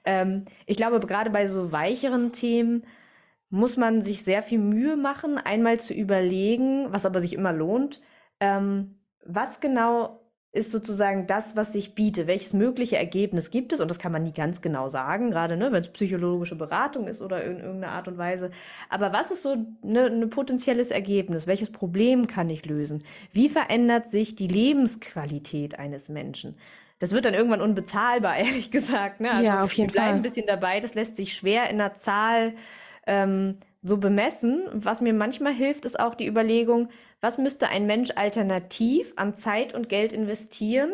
Ähm, 0.04 0.44
ich 0.66 0.76
glaube, 0.76 1.00
gerade 1.00 1.30
bei 1.30 1.46
so 1.46 1.72
weicheren 1.72 2.32
Themen 2.32 2.84
muss 3.48 3.78
man 3.78 4.02
sich 4.02 4.22
sehr 4.22 4.42
viel 4.42 4.58
Mühe 4.58 4.98
machen, 4.98 5.38
einmal 5.38 5.80
zu 5.80 5.94
überlegen, 5.94 6.92
was 6.92 7.06
aber 7.06 7.20
sich 7.20 7.32
immer 7.32 7.54
lohnt, 7.54 8.02
ähm, 8.38 8.98
was 9.24 9.60
genau 9.60 10.20
ist 10.50 10.72
sozusagen 10.72 11.26
das, 11.26 11.56
was 11.56 11.74
sich 11.74 11.94
bietet. 11.94 12.26
Welches 12.26 12.54
mögliche 12.54 12.96
Ergebnis 12.96 13.50
gibt 13.50 13.72
es? 13.72 13.80
Und 13.80 13.90
das 13.90 13.98
kann 13.98 14.12
man 14.12 14.22
nie 14.22 14.32
ganz 14.32 14.62
genau 14.62 14.88
sagen, 14.88 15.30
gerade 15.30 15.56
ne, 15.56 15.70
wenn 15.72 15.82
es 15.82 15.90
psychologische 15.90 16.56
Beratung 16.56 17.06
ist 17.06 17.20
oder 17.20 17.44
in 17.44 17.60
irgendeiner 17.60 17.92
Art 17.92 18.08
und 18.08 18.16
Weise. 18.16 18.50
Aber 18.88 19.12
was 19.12 19.30
ist 19.30 19.42
so 19.42 19.52
ein 19.52 19.76
ne, 19.82 20.08
ne 20.08 20.26
potenzielles 20.26 20.90
Ergebnis? 20.90 21.46
Welches 21.46 21.70
Problem 21.70 22.26
kann 22.26 22.48
ich 22.48 22.64
lösen? 22.64 23.04
Wie 23.32 23.50
verändert 23.50 24.08
sich 24.08 24.36
die 24.36 24.48
Lebensqualität 24.48 25.78
eines 25.78 26.08
Menschen? 26.08 26.56
Das 26.98 27.12
wird 27.12 27.26
dann 27.26 27.34
irgendwann 27.34 27.60
unbezahlbar, 27.60 28.36
ehrlich 28.38 28.70
gesagt. 28.70 29.20
Ne? 29.20 29.30
Also 29.30 29.42
ja, 29.42 29.62
auf 29.62 29.72
jeden 29.74 29.90
wir 29.90 29.92
bleiben 29.92 30.08
Fall. 30.08 30.16
ein 30.16 30.22
bisschen 30.22 30.46
dabei. 30.46 30.80
Das 30.80 30.94
lässt 30.94 31.18
sich 31.18 31.34
schwer 31.34 31.68
in 31.68 31.78
einer 31.80 31.92
Zahl 31.94 32.54
ähm, 33.06 33.58
so 33.80 33.96
bemessen. 33.98 34.66
Was 34.72 35.00
mir 35.00 35.14
manchmal 35.14 35.54
hilft, 35.54 35.84
ist 35.84 36.00
auch 36.00 36.14
die 36.14 36.26
Überlegung, 36.26 36.88
was 37.20 37.38
müsste 37.38 37.68
ein 37.68 37.86
Mensch 37.86 38.10
alternativ 38.16 39.12
an 39.16 39.34
Zeit 39.34 39.74
und 39.74 39.88
Geld 39.88 40.12
investieren, 40.12 40.92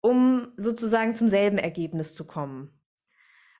um 0.00 0.52
sozusagen 0.56 1.14
zum 1.14 1.28
selben 1.28 1.58
Ergebnis 1.58 2.14
zu 2.14 2.24
kommen. 2.26 2.70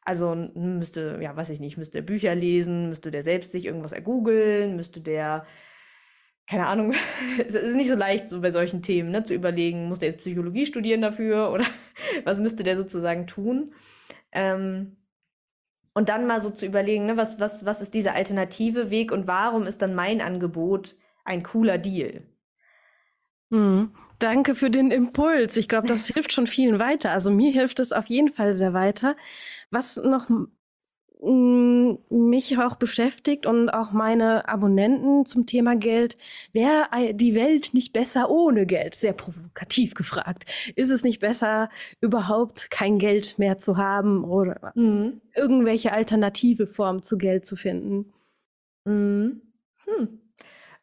Also 0.04 0.34
müsste, 0.34 1.18
ja, 1.22 1.36
weiß 1.36 1.50
ich 1.50 1.60
nicht, 1.60 1.78
müsste 1.78 1.98
er 1.98 2.02
Bücher 2.02 2.34
lesen, 2.34 2.88
müsste 2.88 3.10
der 3.12 3.22
selbst 3.22 3.52
sich 3.52 3.64
irgendwas 3.64 3.92
ergoogeln, 3.92 4.74
müsste 4.74 5.00
der, 5.00 5.46
keine 6.48 6.66
Ahnung, 6.66 6.92
es 7.46 7.54
ist 7.54 7.76
nicht 7.76 7.88
so 7.88 7.94
leicht 7.94 8.28
so 8.28 8.40
bei 8.40 8.50
solchen 8.50 8.82
Themen, 8.82 9.10
ne, 9.10 9.22
zu 9.22 9.34
überlegen, 9.34 9.86
muss 9.86 10.00
der 10.00 10.10
jetzt 10.10 10.20
Psychologie 10.20 10.66
studieren 10.66 11.02
dafür 11.02 11.50
oder 11.52 11.64
was 12.24 12.40
müsste 12.40 12.64
der 12.64 12.76
sozusagen 12.76 13.26
tun? 13.28 13.72
Ähm, 14.32 14.96
und 15.94 16.08
dann 16.08 16.26
mal 16.26 16.40
so 16.40 16.50
zu 16.50 16.66
überlegen, 16.66 17.06
ne, 17.06 17.16
was, 17.16 17.40
was, 17.40 17.64
was 17.64 17.82
ist 17.82 17.94
dieser 17.94 18.14
alternative 18.14 18.90
Weg 18.90 19.12
und 19.12 19.26
warum 19.26 19.66
ist 19.66 19.82
dann 19.82 19.94
mein 19.94 20.20
Angebot 20.20 20.96
ein 21.24 21.42
cooler 21.42 21.78
Deal? 21.78 22.22
Mhm. 23.50 23.94
Danke 24.18 24.54
für 24.54 24.70
den 24.70 24.90
Impuls. 24.90 25.56
Ich 25.56 25.68
glaube, 25.68 25.86
das 25.88 26.06
hilft 26.14 26.32
schon 26.32 26.46
vielen 26.46 26.78
weiter. 26.78 27.10
Also 27.10 27.30
mir 27.30 27.52
hilft 27.52 27.80
es 27.80 27.92
auf 27.92 28.06
jeden 28.06 28.32
Fall 28.32 28.54
sehr 28.54 28.72
weiter. 28.72 29.16
Was 29.70 29.96
noch 29.96 30.28
mich 31.24 32.58
auch 32.58 32.74
beschäftigt 32.74 33.46
und 33.46 33.70
auch 33.70 33.92
meine 33.92 34.48
Abonnenten 34.48 35.24
zum 35.24 35.46
Thema 35.46 35.76
Geld. 35.76 36.16
Wäre 36.52 37.14
die 37.14 37.36
Welt 37.36 37.74
nicht 37.74 37.92
besser 37.92 38.28
ohne 38.28 38.66
Geld? 38.66 38.96
Sehr 38.96 39.12
provokativ 39.12 39.94
gefragt. 39.96 40.46
Ist 40.74 40.90
es 40.90 41.04
nicht 41.04 41.20
besser, 41.20 41.68
überhaupt 42.00 42.72
kein 42.72 42.98
Geld 42.98 43.38
mehr 43.38 43.58
zu 43.58 43.76
haben 43.76 44.24
oder 44.24 44.72
mhm. 44.74 45.20
irgendwelche 45.36 45.92
alternative 45.92 46.66
Formen 46.66 47.02
zu 47.02 47.18
Geld 47.18 47.46
zu 47.46 47.54
finden? 47.54 48.12
Mhm. 48.84 49.42
Hm. 49.86 50.20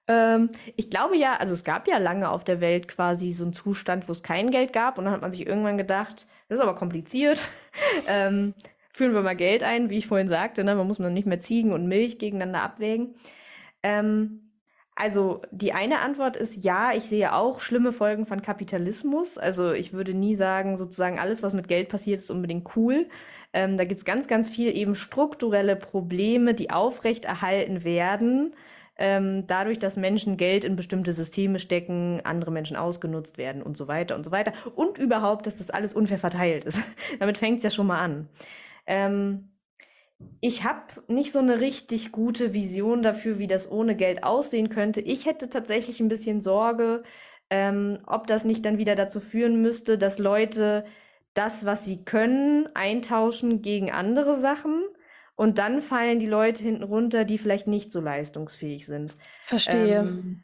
Ähm, 0.08 0.50
ich 0.78 0.90
glaube 0.90 1.18
ja, 1.18 1.36
also 1.36 1.54
es 1.54 1.66
gab 1.66 1.88
ja 1.88 1.98
lange 1.98 2.30
auf 2.30 2.46
der 2.46 2.62
Welt 2.62 2.88
quasi 2.88 3.32
so 3.32 3.44
einen 3.44 3.54
Zustand, 3.54 4.08
wo 4.08 4.14
es 4.14 4.24
kein 4.24 4.52
Geld 4.52 4.72
gab 4.72 4.98
und 4.98 5.06
dann 5.06 5.14
hat 5.14 5.22
man 5.22 5.32
sich 5.32 5.46
irgendwann 5.46 5.78
gedacht, 5.78 6.28
das 6.48 6.60
ist 6.60 6.64
aber 6.64 6.76
kompliziert. 6.76 7.42
ähm, 8.08 8.54
führen 9.00 9.14
wir 9.14 9.22
mal 9.22 9.36
Geld 9.36 9.64
ein, 9.64 9.90
wie 9.90 9.98
ich 9.98 10.08
vorhin 10.08 10.28
sagte, 10.28 10.66
ne? 10.66 10.76
man 10.76 10.86
muss 10.86 11.00
man 11.00 11.14
nicht 11.14 11.26
mehr 11.26 11.40
Ziegen 11.40 11.72
und 11.72 11.88
Milch 11.88 12.20
gegeneinander 12.20 12.62
abwägen. 12.62 13.16
Ähm, 13.82 14.52
also 14.94 15.42
die 15.52 15.72
eine 15.72 16.00
Antwort 16.00 16.36
ist 16.36 16.66
ja, 16.66 16.92
ich 16.94 17.06
sehe 17.06 17.34
auch 17.34 17.62
schlimme 17.62 17.94
Folgen 17.94 18.26
von 18.26 18.42
Kapitalismus. 18.42 19.38
Also 19.38 19.72
ich 19.72 19.94
würde 19.94 20.14
nie 20.14 20.36
sagen, 20.36 20.76
sozusagen 20.76 21.18
alles, 21.18 21.44
was 21.44 21.54
mit 21.54 21.70
Geld 21.70 21.88
passiert, 21.88 22.20
ist 22.20 22.30
unbedingt 22.30 22.76
cool. 22.76 23.08
Ähm, 23.54 23.78
da 23.78 23.86
gibt 23.86 24.00
es 24.00 24.06
ganz, 24.06 24.28
ganz 24.28 24.50
viel 24.50 24.76
eben 24.76 24.96
strukturelle 24.96 25.78
Probleme, 25.78 26.54
die 26.54 26.70
aufrechterhalten 26.70 27.86
werden, 27.86 28.54
ähm, 28.98 29.48
dadurch, 29.48 29.80
dass 29.80 29.96
Menschen 29.96 30.36
Geld 30.36 30.66
in 30.66 30.76
bestimmte 30.76 31.14
Systeme 31.14 31.58
stecken, 31.58 32.20
andere 32.26 32.52
Menschen 32.52 32.76
ausgenutzt 32.76 33.38
werden 33.38 33.64
und 33.64 33.78
so 33.78 33.88
weiter 33.88 34.18
und 34.18 34.26
so 34.26 34.32
weiter. 34.32 34.52
Und 34.76 34.98
überhaupt, 34.98 35.48
dass 35.48 35.56
das 35.56 35.70
alles 35.70 35.94
unfair 35.94 36.20
verteilt 36.20 36.66
ist. 36.66 36.84
Damit 37.20 37.38
fängt 37.38 37.60
es 37.60 37.64
ja 37.64 37.70
schon 37.70 37.88
mal 37.88 38.00
an. 38.00 38.28
Ähm, 38.90 39.52
ich 40.42 40.66
habe 40.66 40.82
nicht 41.08 41.32
so 41.32 41.40
eine 41.40 41.62
richtig 41.62 42.12
gute 42.12 42.54
Vision 42.54 43.04
dafür, 43.04 43.40
wie 43.40 43.48
das 43.48 43.72
ohne 43.72 43.96
Geld 43.96 44.24
aussehen 44.24 44.70
könnte. 44.70 45.00
Ich 45.00 45.26
hätte 45.26 45.48
tatsächlich 45.48 46.02
ein 46.02 46.10
bisschen 46.10 46.42
Sorge, 46.42 47.04
ähm, 47.50 48.00
ob 48.06 48.28
das 48.28 48.44
nicht 48.44 48.66
dann 48.66 48.78
wieder 48.78 48.96
dazu 48.96 49.22
führen 49.22 49.62
müsste, 49.62 49.98
dass 49.98 50.20
Leute 50.20 50.84
das, 51.34 51.66
was 51.66 51.86
sie 51.86 52.04
können, 52.04 52.68
eintauschen 52.74 53.62
gegen 53.62 53.92
andere 53.92 54.36
Sachen. 54.36 54.84
Und 55.36 55.58
dann 55.58 55.80
fallen 55.80 56.20
die 56.20 56.28
Leute 56.28 56.64
hinten 56.64 56.84
runter, 56.84 57.24
die 57.24 57.38
vielleicht 57.38 57.68
nicht 57.68 57.94
so 57.94 58.02
leistungsfähig 58.02 58.86
sind. 58.86 59.16
Verstehe. 59.44 60.00
Ähm, 60.00 60.44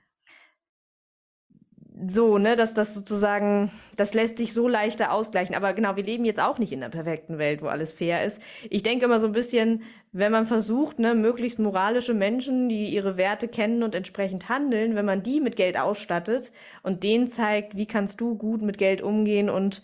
so, 2.08 2.38
ne, 2.38 2.56
dass 2.56 2.74
das 2.74 2.94
sozusagen, 2.94 3.72
das 3.96 4.14
lässt 4.14 4.38
sich 4.38 4.54
so 4.54 4.68
leichter 4.68 5.12
ausgleichen. 5.12 5.56
Aber 5.56 5.74
genau, 5.74 5.96
wir 5.96 6.04
leben 6.04 6.26
jetzt 6.26 6.40
auch 6.40 6.60
nicht 6.60 6.72
in 6.72 6.84
einer 6.84 6.92
perfekten 6.92 7.38
Welt, 7.38 7.62
wo 7.62 7.68
alles 7.68 7.94
fair 7.94 8.24
ist. 8.24 8.42
Ich 8.70 8.84
denke 8.84 9.06
immer 9.06 9.20
so 9.20 9.28
ein 9.28 9.34
bisschen, 9.34 9.84
wenn 10.12 10.32
man 10.32 10.46
versucht, 10.46 11.00
ne, 11.00 11.16
möglichst 11.16 11.60
moralische 11.60 12.14
Menschen, 12.14 12.70
die 12.70 12.88
ihre 12.88 13.18
Werte 13.18 13.48
kennen 13.48 13.84
und 13.84 13.96
entsprechend 13.96 14.50
handeln, 14.50 14.96
wenn 14.96 15.06
man 15.06 15.24
die 15.24 15.40
mit 15.42 15.56
Geld 15.56 15.78
ausstattet 15.78 16.52
und 16.84 17.04
denen 17.04 17.28
zeigt, 17.28 17.76
wie 17.76 17.86
kannst 17.86 18.20
du 18.22 18.36
gut 18.36 18.62
mit 18.62 18.78
Geld 18.78 19.02
umgehen 19.02 19.50
und 19.50 19.84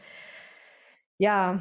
ja, 1.18 1.60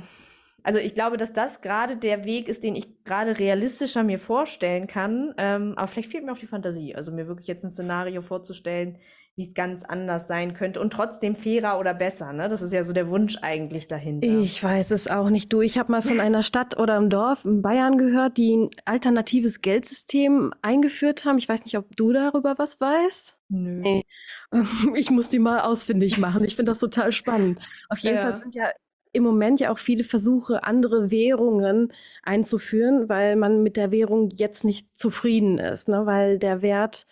also 0.62 0.78
ich 0.78 0.94
glaube, 0.94 1.16
dass 1.16 1.32
das 1.32 1.60
gerade 1.60 1.96
der 1.96 2.24
Weg 2.24 2.48
ist, 2.48 2.64
den 2.64 2.74
ich 2.74 3.04
gerade 3.04 3.38
realistischer 3.38 4.02
mir 4.02 4.18
vorstellen 4.18 4.86
kann. 4.86 5.34
Ähm, 5.38 5.74
aber 5.76 5.86
vielleicht 5.86 6.10
fehlt 6.10 6.24
mir 6.24 6.32
auch 6.32 6.38
die 6.38 6.46
Fantasie. 6.46 6.94
Also 6.94 7.12
mir 7.12 7.28
wirklich 7.28 7.46
jetzt 7.46 7.64
ein 7.64 7.70
Szenario 7.70 8.20
vorzustellen, 8.22 8.98
wie 9.40 9.46
es 9.46 9.54
ganz 9.54 9.84
anders 9.84 10.26
sein 10.26 10.52
könnte 10.52 10.82
und 10.82 10.92
trotzdem 10.92 11.34
fairer 11.34 11.78
oder 11.78 11.94
besser. 11.94 12.34
Ne? 12.34 12.50
Das 12.50 12.60
ist 12.60 12.74
ja 12.74 12.82
so 12.82 12.92
der 12.92 13.08
Wunsch 13.08 13.38
eigentlich 13.40 13.88
dahinter. 13.88 14.28
Ich 14.28 14.62
weiß 14.62 14.90
es 14.90 15.08
auch 15.08 15.30
nicht. 15.30 15.50
Du, 15.50 15.62
ich 15.62 15.78
habe 15.78 15.90
mal 15.90 16.02
von 16.02 16.20
einer 16.20 16.42
Stadt 16.42 16.78
oder 16.78 16.98
einem 16.98 17.08
Dorf 17.08 17.46
in 17.46 17.62
Bayern 17.62 17.96
gehört, 17.96 18.36
die 18.36 18.54
ein 18.54 18.70
alternatives 18.84 19.62
Geldsystem 19.62 20.52
eingeführt 20.60 21.24
haben. 21.24 21.38
Ich 21.38 21.48
weiß 21.48 21.64
nicht, 21.64 21.78
ob 21.78 21.96
du 21.96 22.12
darüber 22.12 22.58
was 22.58 22.78
weißt. 22.82 23.38
Nö. 23.48 23.80
Nee. 23.80 24.04
Ich 24.94 25.10
muss 25.10 25.30
die 25.30 25.38
mal 25.38 25.60
ausfindig 25.60 26.18
machen. 26.18 26.44
Ich 26.44 26.56
finde 26.56 26.72
das 26.72 26.78
total 26.78 27.10
spannend. 27.10 27.60
Auf 27.88 27.98
jeden 28.00 28.16
ja. 28.16 28.22
Fall 28.22 28.42
sind 28.42 28.54
ja 28.54 28.68
im 29.12 29.22
Moment 29.22 29.58
ja 29.58 29.72
auch 29.72 29.78
viele 29.78 30.04
Versuche, 30.04 30.64
andere 30.64 31.10
Währungen 31.10 31.94
einzuführen, 32.22 33.08
weil 33.08 33.36
man 33.36 33.62
mit 33.62 33.78
der 33.78 33.90
Währung 33.90 34.28
jetzt 34.34 34.64
nicht 34.64 34.94
zufrieden 34.98 35.56
ist, 35.56 35.88
ne? 35.88 36.04
weil 36.04 36.38
der 36.38 36.60
Wert 36.60 37.06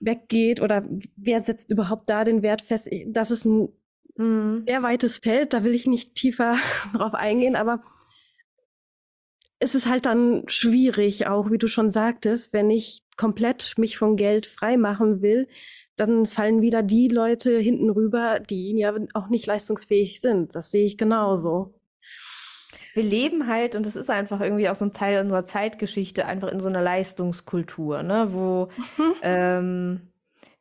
weggeht 0.00 0.60
oder 0.60 0.84
wer 1.16 1.40
setzt 1.40 1.70
überhaupt 1.70 2.08
da 2.08 2.24
den 2.24 2.42
Wert 2.42 2.62
fest? 2.62 2.88
Das 3.06 3.30
ist 3.30 3.44
ein 3.44 3.68
mhm. 4.16 4.64
sehr 4.66 4.82
weites 4.82 5.18
Feld, 5.18 5.52
da 5.52 5.64
will 5.64 5.74
ich 5.74 5.86
nicht 5.86 6.14
tiefer 6.14 6.56
drauf 6.94 7.14
eingehen, 7.14 7.56
aber 7.56 7.82
es 9.58 9.74
ist 9.74 9.88
halt 9.88 10.04
dann 10.04 10.44
schwierig, 10.46 11.26
auch 11.26 11.50
wie 11.50 11.58
du 11.58 11.68
schon 11.68 11.90
sagtest, 11.90 12.52
wenn 12.52 12.70
ich 12.70 13.02
komplett 13.16 13.74
mich 13.78 13.96
von 13.96 14.16
Geld 14.16 14.46
frei 14.46 14.76
machen 14.76 15.22
will, 15.22 15.48
dann 15.96 16.26
fallen 16.26 16.60
wieder 16.60 16.82
die 16.82 17.08
Leute 17.08 17.58
hinten 17.58 17.88
rüber, 17.90 18.40
die 18.40 18.76
ja 18.76 18.94
auch 19.14 19.28
nicht 19.28 19.46
leistungsfähig 19.46 20.20
sind. 20.20 20.54
Das 20.54 20.70
sehe 20.70 20.84
ich 20.84 20.98
genauso. 20.98 21.74
Wir 22.94 23.02
leben 23.02 23.46
halt, 23.48 23.74
und 23.74 23.84
das 23.86 23.96
ist 23.96 24.08
einfach 24.08 24.40
irgendwie 24.40 24.68
auch 24.68 24.76
so 24.76 24.86
ein 24.86 24.92
Teil 24.92 25.20
unserer 25.20 25.44
Zeitgeschichte, 25.44 26.26
einfach 26.26 26.48
in 26.48 26.60
so 26.60 26.68
einer 26.68 26.82
Leistungskultur, 26.82 28.02
ne? 28.02 28.28
wo 28.30 28.68
mhm. 28.96 29.14
ähm, 29.22 30.00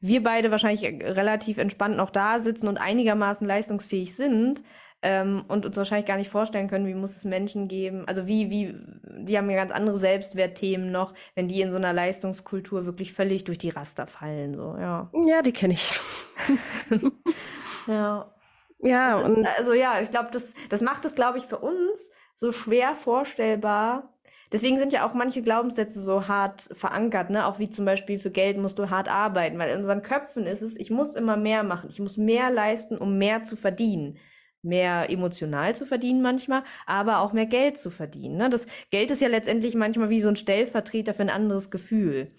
wir 0.02 0.22
beide 0.22 0.52
wahrscheinlich 0.52 0.84
relativ 0.84 1.58
entspannt 1.58 1.96
noch 1.96 2.10
da 2.10 2.40
sitzen 2.40 2.68
und 2.68 2.78
einigermaßen 2.78 3.48
leistungsfähig 3.48 4.16
sind, 4.16 4.64
ähm, 5.04 5.44
und 5.50 5.66
uns 5.66 5.76
wahrscheinlich 5.76 6.08
gar 6.08 6.18
nicht 6.18 6.30
vorstellen 6.30 6.70
können, 6.70 6.88
wie 6.88 6.94
muss 6.96 7.16
es 7.16 7.26
Menschen 7.26 7.68
geben, 7.68 8.08
also 8.08 8.26
wie, 8.26 8.50
wie, 8.50 8.74
die 9.26 9.38
haben 9.38 9.50
ja 9.50 9.58
ganz 9.58 9.72
andere 9.72 9.98
Selbstwertthemen 9.98 10.92
noch, 10.92 11.14
wenn 11.36 11.50
die 11.50 11.62
in 11.62 11.72
so 11.72 11.78
einer 11.78 11.92
Leistungskultur 11.92 12.86
wirklich 12.86 13.12
völlig 13.14 13.44
durch 13.44 13.58
die 13.58 13.70
Raster 13.70 14.08
fallen, 14.08 14.56
so, 14.56 14.78
ja. 14.80 15.12
Ja, 15.26 15.42
die 15.42 15.52
kenne 15.52 15.74
ich. 15.74 16.00
ja. 17.88 18.34
Ja, 18.80 19.18
ist, 19.18 19.26
und 19.26 19.48
also 19.58 19.74
ja, 19.74 20.02
ich 20.02 20.10
glaube, 20.10 20.30
das, 20.32 20.54
das 20.70 20.82
macht 20.82 21.06
es, 21.06 21.16
glaube 21.16 21.38
ich, 21.38 21.46
für 21.46 21.60
uns 21.60 22.12
so 22.34 22.52
schwer 22.52 22.96
vorstellbar. 22.96 24.14
Deswegen 24.52 24.78
sind 24.78 24.94
ja 24.94 25.06
auch 25.06 25.16
manche 25.16 25.42
Glaubenssätze 25.42 26.00
so 26.00 26.28
hart 26.28 26.70
verankert, 26.74 27.32
ne? 27.32 27.48
Auch 27.48 27.60
wie 27.60 27.70
zum 27.70 27.86
Beispiel 27.86 28.20
für 28.20 28.32
Geld 28.32 28.58
musst 28.58 28.78
du 28.78 28.90
hart 28.90 29.10
arbeiten, 29.10 29.58
weil 29.58 29.72
in 29.72 29.80
unseren 29.80 30.04
Köpfen 30.04 30.46
ist 30.46 30.62
es, 30.62 30.78
ich 30.78 30.92
muss 30.92 31.16
immer 31.16 31.38
mehr 31.38 31.64
machen, 31.64 31.90
ich 31.90 32.00
muss 32.00 32.18
mehr 32.18 32.52
leisten, 32.52 32.98
um 32.98 33.18
mehr 33.18 33.44
zu 33.44 33.56
verdienen 33.56 34.20
mehr 34.64 35.10
emotional 35.10 35.76
zu 35.76 35.86
verdienen 35.86 36.22
manchmal, 36.22 36.64
aber 36.86 37.20
auch 37.20 37.34
mehr 37.34 37.46
Geld 37.46 37.78
zu 37.78 37.92
verdienen. 37.92 38.38
Ne? 38.38 38.50
Das 38.50 38.66
Geld 38.92 39.12
ist 39.12 39.22
ja 39.22 39.28
letztendlich 39.28 39.76
manchmal 39.76 40.10
wie 40.10 40.22
so 40.22 40.30
ein 40.30 40.36
Stellvertreter 40.38 41.14
für 41.14 41.24
ein 41.24 41.30
anderes 41.30 41.70
Gefühl. 41.70 42.32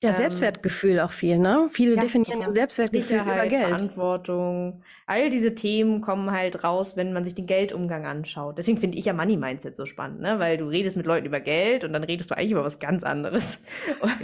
Ja, 0.00 0.10
ähm, 0.10 0.16
Selbstwertgefühl 0.16 1.00
auch 1.00 1.10
viel, 1.10 1.38
ne? 1.38 1.66
Viele 1.70 1.96
ja, 1.96 2.00
definieren 2.00 2.40
ja 2.40 2.52
Selbstwertgefühl 2.52 3.18
Sicherheit, 3.18 3.34
über 3.34 3.46
Geld. 3.48 3.68
Verantwortung. 3.68 4.82
All 5.06 5.28
diese 5.28 5.56
Themen 5.56 6.02
kommen 6.02 6.30
halt 6.30 6.62
raus, 6.62 6.96
wenn 6.96 7.12
man 7.12 7.24
sich 7.24 7.34
den 7.34 7.46
Geldumgang 7.46 8.06
anschaut. 8.06 8.58
Deswegen 8.58 8.78
finde 8.78 8.96
ich 8.96 9.06
ja 9.06 9.12
Money 9.12 9.36
Mindset 9.36 9.74
so 9.74 9.86
spannend, 9.86 10.20
ne? 10.20 10.38
Weil 10.38 10.56
du 10.56 10.66
redest 10.66 10.96
mit 10.96 11.04
Leuten 11.04 11.26
über 11.26 11.40
Geld 11.40 11.82
und 11.82 11.92
dann 11.92 12.04
redest 12.04 12.30
du 12.30 12.36
eigentlich 12.36 12.52
über 12.52 12.64
was 12.64 12.78
ganz 12.78 13.02
anderes. 13.02 13.60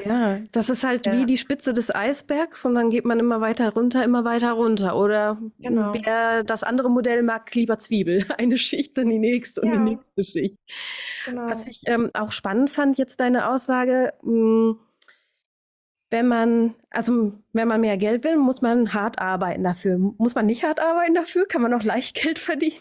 Ja, 0.04 0.38
das 0.52 0.68
ist 0.68 0.84
halt 0.84 1.06
ja. 1.06 1.12
wie 1.12 1.24
die 1.24 1.36
Spitze 1.36 1.72
des 1.72 1.94
Eisbergs 1.94 2.64
und 2.64 2.74
dann 2.74 2.90
geht 2.90 3.04
man 3.04 3.18
immer 3.18 3.40
weiter 3.40 3.72
runter, 3.72 4.04
immer 4.04 4.24
weiter 4.24 4.52
runter. 4.52 4.96
Oder 4.96 5.38
genau. 5.60 5.94
wer 5.94 6.42
das 6.42 6.62
andere 6.62 6.90
Modell 6.90 7.22
mag, 7.22 7.54
lieber 7.54 7.78
Zwiebel. 7.78 8.24
Eine 8.38 8.58
Schicht, 8.58 8.98
dann 8.98 9.08
die 9.08 9.18
nächste 9.18 9.62
und 9.62 9.72
die 9.72 9.78
nächste 9.78 10.24
Schicht. 10.24 10.58
Genau. 11.24 11.46
Was 11.46 11.66
ich 11.66 11.82
ähm, 11.86 12.10
auch 12.12 12.32
spannend 12.32 12.70
fand, 12.70 12.98
jetzt 12.98 13.20
deine 13.20 13.48
Aussage, 13.48 14.12
mh, 14.22 14.32
hm, 14.32 14.78
wenn 16.14 16.28
man, 16.28 16.76
also 16.90 17.32
wenn 17.52 17.66
man 17.66 17.80
mehr 17.80 17.96
Geld 17.96 18.22
will, 18.22 18.36
muss 18.36 18.62
man 18.62 18.94
hart 18.94 19.18
arbeiten 19.18 19.64
dafür. 19.64 19.98
Muss 19.98 20.36
man 20.36 20.46
nicht 20.46 20.62
hart 20.62 20.78
arbeiten 20.78 21.12
dafür? 21.12 21.44
Kann 21.48 21.60
man 21.60 21.74
auch 21.74 21.82
leicht 21.82 22.14
Geld 22.22 22.38
verdienen? 22.38 22.80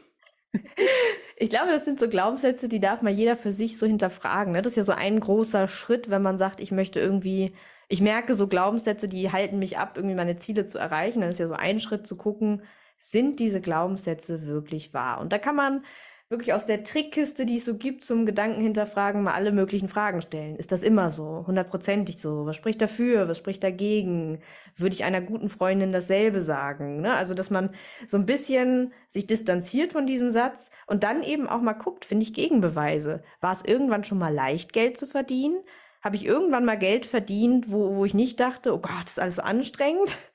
Ich 1.37 1.49
glaube, 1.49 1.71
das 1.71 1.83
sind 1.83 1.99
so 1.99 2.07
Glaubenssätze, 2.07 2.69
die 2.69 2.79
darf 2.79 3.01
mal 3.01 3.11
jeder 3.11 3.35
für 3.35 3.51
sich 3.51 3.79
so 3.79 3.87
hinterfragen. 3.87 4.53
Ne? 4.53 4.61
Das 4.61 4.73
ist 4.73 4.77
ja 4.77 4.83
so 4.83 4.91
ein 4.91 5.19
großer 5.19 5.67
Schritt, 5.67 6.11
wenn 6.11 6.21
man 6.21 6.37
sagt, 6.37 6.59
ich 6.59 6.71
möchte 6.71 6.99
irgendwie, 6.99 7.55
ich 7.89 8.01
merke 8.01 8.35
so 8.35 8.47
Glaubenssätze, 8.47 9.07
die 9.07 9.31
halten 9.31 9.57
mich 9.57 9.79
ab, 9.79 9.93
irgendwie 9.95 10.15
meine 10.15 10.37
Ziele 10.37 10.67
zu 10.67 10.77
erreichen. 10.77 11.21
Dann 11.21 11.31
ist 11.31 11.39
ja 11.39 11.47
so 11.47 11.55
ein 11.55 11.79
Schritt 11.79 12.05
zu 12.05 12.15
gucken, 12.15 12.61
sind 12.99 13.39
diese 13.39 13.61
Glaubenssätze 13.61 14.45
wirklich 14.45 14.93
wahr? 14.93 15.19
Und 15.19 15.33
da 15.33 15.39
kann 15.39 15.55
man 15.55 15.83
wirklich 16.29 16.53
aus 16.53 16.65
der 16.65 16.83
Trickkiste, 16.83 17.45
die 17.45 17.57
es 17.57 17.65
so 17.65 17.75
gibt, 17.77 18.03
zum 18.03 18.25
Gedanken 18.25 18.62
hinterfragen, 18.62 19.23
mal 19.23 19.33
alle 19.33 19.51
möglichen 19.51 19.88
Fragen 19.88 20.21
stellen. 20.21 20.55
Ist 20.55 20.71
das 20.71 20.81
immer 20.81 21.09
so? 21.09 21.43
Hundertprozentig 21.45 22.19
so? 22.19 22.45
Was 22.45 22.55
spricht 22.55 22.81
dafür? 22.81 23.27
Was 23.27 23.38
spricht 23.38 23.63
dagegen? 23.63 24.41
Würde 24.75 24.95
ich 24.95 25.03
einer 25.03 25.21
guten 25.21 25.49
Freundin 25.49 25.91
dasselbe 25.91 26.41
sagen? 26.41 27.01
Ne? 27.01 27.13
Also, 27.13 27.33
dass 27.33 27.49
man 27.49 27.69
so 28.07 28.17
ein 28.17 28.25
bisschen 28.25 28.93
sich 29.09 29.27
distanziert 29.27 29.93
von 29.93 30.07
diesem 30.07 30.31
Satz 30.31 30.71
und 30.88 31.03
dann 31.03 31.21
eben 31.21 31.47
auch 31.47 31.62
mal 31.62 31.73
guckt, 31.73 32.05
finde 32.05 32.23
ich 32.23 32.33
Gegenbeweise. 32.33 33.23
War 33.41 33.51
es 33.51 33.63
irgendwann 33.63 34.03
schon 34.03 34.17
mal 34.17 34.33
leicht, 34.33 34.73
Geld 34.73 34.97
zu 34.97 35.05
verdienen? 35.05 35.63
Habe 36.01 36.15
ich 36.15 36.25
irgendwann 36.25 36.65
mal 36.65 36.77
Geld 36.77 37.05
verdient, 37.05 37.71
wo, 37.71 37.95
wo 37.95 38.05
ich 38.05 38.13
nicht 38.13 38.39
dachte, 38.39 38.73
oh 38.73 38.79
Gott, 38.79 39.05
ist 39.05 39.19
alles 39.19 39.36
so 39.36 39.41
anstrengend? 39.41 40.17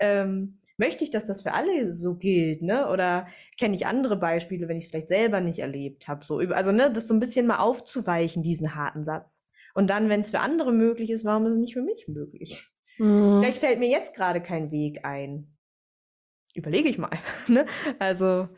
Ähm, 0.00 0.60
möchte 0.78 1.04
ich, 1.04 1.10
dass 1.10 1.26
das 1.26 1.42
für 1.42 1.52
alle 1.52 1.92
so 1.92 2.14
gilt, 2.14 2.62
ne? 2.62 2.88
Oder 2.88 3.26
kenne 3.58 3.74
ich 3.74 3.86
andere 3.86 4.16
Beispiele, 4.16 4.68
wenn 4.68 4.78
ich 4.78 4.84
es 4.84 4.90
vielleicht 4.90 5.08
selber 5.08 5.40
nicht 5.40 5.58
erlebt 5.58 6.08
habe, 6.08 6.24
so 6.24 6.38
also 6.38 6.72
ne, 6.72 6.90
das 6.90 7.08
so 7.08 7.14
ein 7.14 7.20
bisschen 7.20 7.46
mal 7.46 7.58
aufzuweichen, 7.58 8.42
diesen 8.42 8.74
harten 8.74 9.04
Satz. 9.04 9.44
Und 9.74 9.90
dann, 9.90 10.08
wenn 10.08 10.20
es 10.20 10.30
für 10.30 10.40
andere 10.40 10.72
möglich 10.72 11.10
ist, 11.10 11.24
warum 11.24 11.46
ist 11.46 11.52
es 11.52 11.58
nicht 11.58 11.74
für 11.74 11.82
mich 11.82 12.08
möglich? 12.08 12.68
Mhm. 12.98 13.40
Vielleicht 13.40 13.58
fällt 13.58 13.78
mir 13.78 13.88
jetzt 13.88 14.14
gerade 14.14 14.40
kein 14.40 14.70
Weg 14.70 15.04
ein. 15.04 15.56
Überlege 16.54 16.88
ich 16.88 16.98
mal. 16.98 17.10
ne? 17.48 17.66
Also 17.98 18.48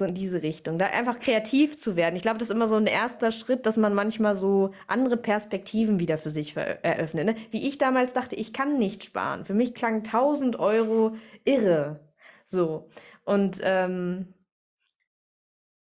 so 0.00 0.04
in 0.04 0.14
diese 0.14 0.42
Richtung. 0.42 0.78
Da 0.78 0.86
einfach 0.86 1.20
kreativ 1.20 1.78
zu 1.78 1.94
werden. 1.94 2.16
Ich 2.16 2.22
glaube, 2.22 2.38
das 2.38 2.48
ist 2.48 2.54
immer 2.54 2.66
so 2.66 2.76
ein 2.76 2.86
erster 2.86 3.30
Schritt, 3.30 3.66
dass 3.66 3.76
man 3.76 3.94
manchmal 3.94 4.34
so 4.34 4.72
andere 4.88 5.16
Perspektiven 5.16 6.00
wieder 6.00 6.18
für 6.18 6.30
sich 6.30 6.56
eröffnet. 6.56 7.26
Ne? 7.26 7.36
Wie 7.52 7.68
ich 7.68 7.78
damals 7.78 8.12
dachte, 8.12 8.34
ich 8.34 8.52
kann 8.52 8.78
nicht 8.78 9.04
sparen. 9.04 9.44
Für 9.44 9.54
mich 9.54 9.74
klang 9.74 9.98
1000 9.98 10.58
Euro 10.58 11.12
irre. 11.44 12.00
So. 12.44 12.88
Und 13.24 13.60
ähm, 13.62 14.34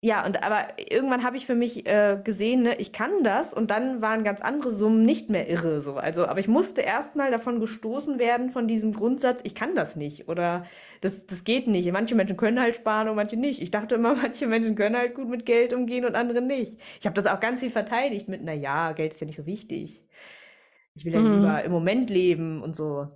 ja, 0.07 0.25
und 0.25 0.43
aber 0.43 0.67
irgendwann 0.91 1.23
habe 1.23 1.37
ich 1.37 1.45
für 1.45 1.55
mich 1.55 1.85
äh, 1.85 2.19
gesehen, 2.23 2.63
ne, 2.63 2.75
ich 2.79 2.91
kann 2.93 3.23
das 3.23 3.53
und 3.53 3.71
dann 3.71 4.01
waren 4.01 4.23
ganz 4.23 4.41
andere 4.41 4.71
Summen 4.71 5.03
nicht 5.03 5.29
mehr 5.29 5.49
irre 5.49 5.81
so. 5.81 5.95
Also, 5.97 6.25
aber 6.27 6.39
ich 6.39 6.47
musste 6.47 6.81
erstmal 6.81 7.31
davon 7.31 7.59
gestoßen 7.59 8.19
werden 8.19 8.49
von 8.49 8.67
diesem 8.67 8.93
Grundsatz, 8.93 9.41
ich 9.43 9.55
kann 9.55 9.75
das 9.75 9.95
nicht 9.95 10.27
oder 10.29 10.65
das, 11.01 11.25
das 11.25 11.43
geht 11.43 11.67
nicht. 11.67 11.91
Manche 11.91 12.15
Menschen 12.15 12.37
können 12.37 12.59
halt 12.59 12.75
sparen 12.75 13.09
und 13.09 13.15
manche 13.15 13.37
nicht. 13.37 13.61
Ich 13.61 13.71
dachte 13.71 13.95
immer, 13.95 14.15
manche 14.21 14.47
Menschen 14.47 14.75
können 14.75 14.95
halt 14.97 15.15
gut 15.15 15.27
mit 15.29 15.45
Geld 15.45 15.73
umgehen 15.73 16.05
und 16.05 16.15
andere 16.15 16.41
nicht. 16.41 16.79
Ich 16.99 17.05
habe 17.05 17.15
das 17.15 17.25
auch 17.27 17.39
ganz 17.39 17.59
viel 17.61 17.69
verteidigt 17.71 18.29
mit, 18.29 18.41
na 18.43 18.53
ja, 18.53 18.93
Geld 18.93 19.13
ist 19.13 19.21
ja 19.21 19.27
nicht 19.27 19.37
so 19.37 19.45
wichtig. 19.45 20.01
Ich 20.95 21.05
will 21.05 21.13
ja 21.13 21.19
Mhm. 21.19 21.21
lieber 21.21 21.63
im 21.63 21.71
Moment 21.71 22.09
leben 22.09 22.61
und 22.63 22.75
so. 22.75 23.07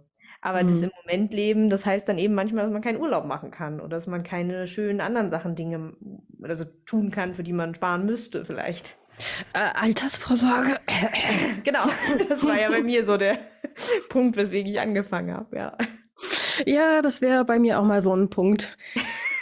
Aber 0.42 0.64
das 0.64 0.82
Mhm. 0.82 0.86
im 0.86 0.92
Moment 1.04 1.34
leben, 1.34 1.70
das 1.70 1.86
heißt 1.86 2.10
dann 2.10 2.18
eben 2.18 2.34
manchmal, 2.34 2.64
dass 2.64 2.74
man 2.74 2.82
keinen 2.82 3.00
Urlaub 3.00 3.26
machen 3.26 3.52
kann 3.52 3.80
oder 3.80 3.90
dass 3.98 4.08
man 4.08 4.24
keine 4.24 4.68
schönen 4.68 5.02
anderen 5.02 5.30
Sachen, 5.30 5.56
Dinge, 5.56 5.94
also 6.42 6.66
tun 6.86 7.12
kann, 7.12 7.34
für 7.36 7.44
die 7.44 7.54
man 7.54 7.76
sparen 7.76 8.06
müsste 8.06 8.44
vielleicht. 8.46 8.98
Äh, 9.54 9.60
Altersvorsorge. 9.80 10.80
Genau, 11.64 11.86
das 12.30 12.44
war 12.46 12.60
ja 12.60 12.70
bei 12.70 12.82
mir 12.82 13.06
so 13.06 13.18
der 13.18 13.40
Punkt, 14.10 14.36
weswegen 14.38 14.72
ich 14.72 14.80
angefangen 14.80 15.34
habe, 15.36 15.56
ja. 15.56 15.78
Ja, 16.66 17.02
das 17.02 17.22
wäre 17.22 17.46
bei 17.46 17.60
mir 17.60 17.80
auch 17.80 17.84
mal 17.86 18.02
so 18.02 18.16
ein 18.16 18.30
Punkt. 18.30 18.78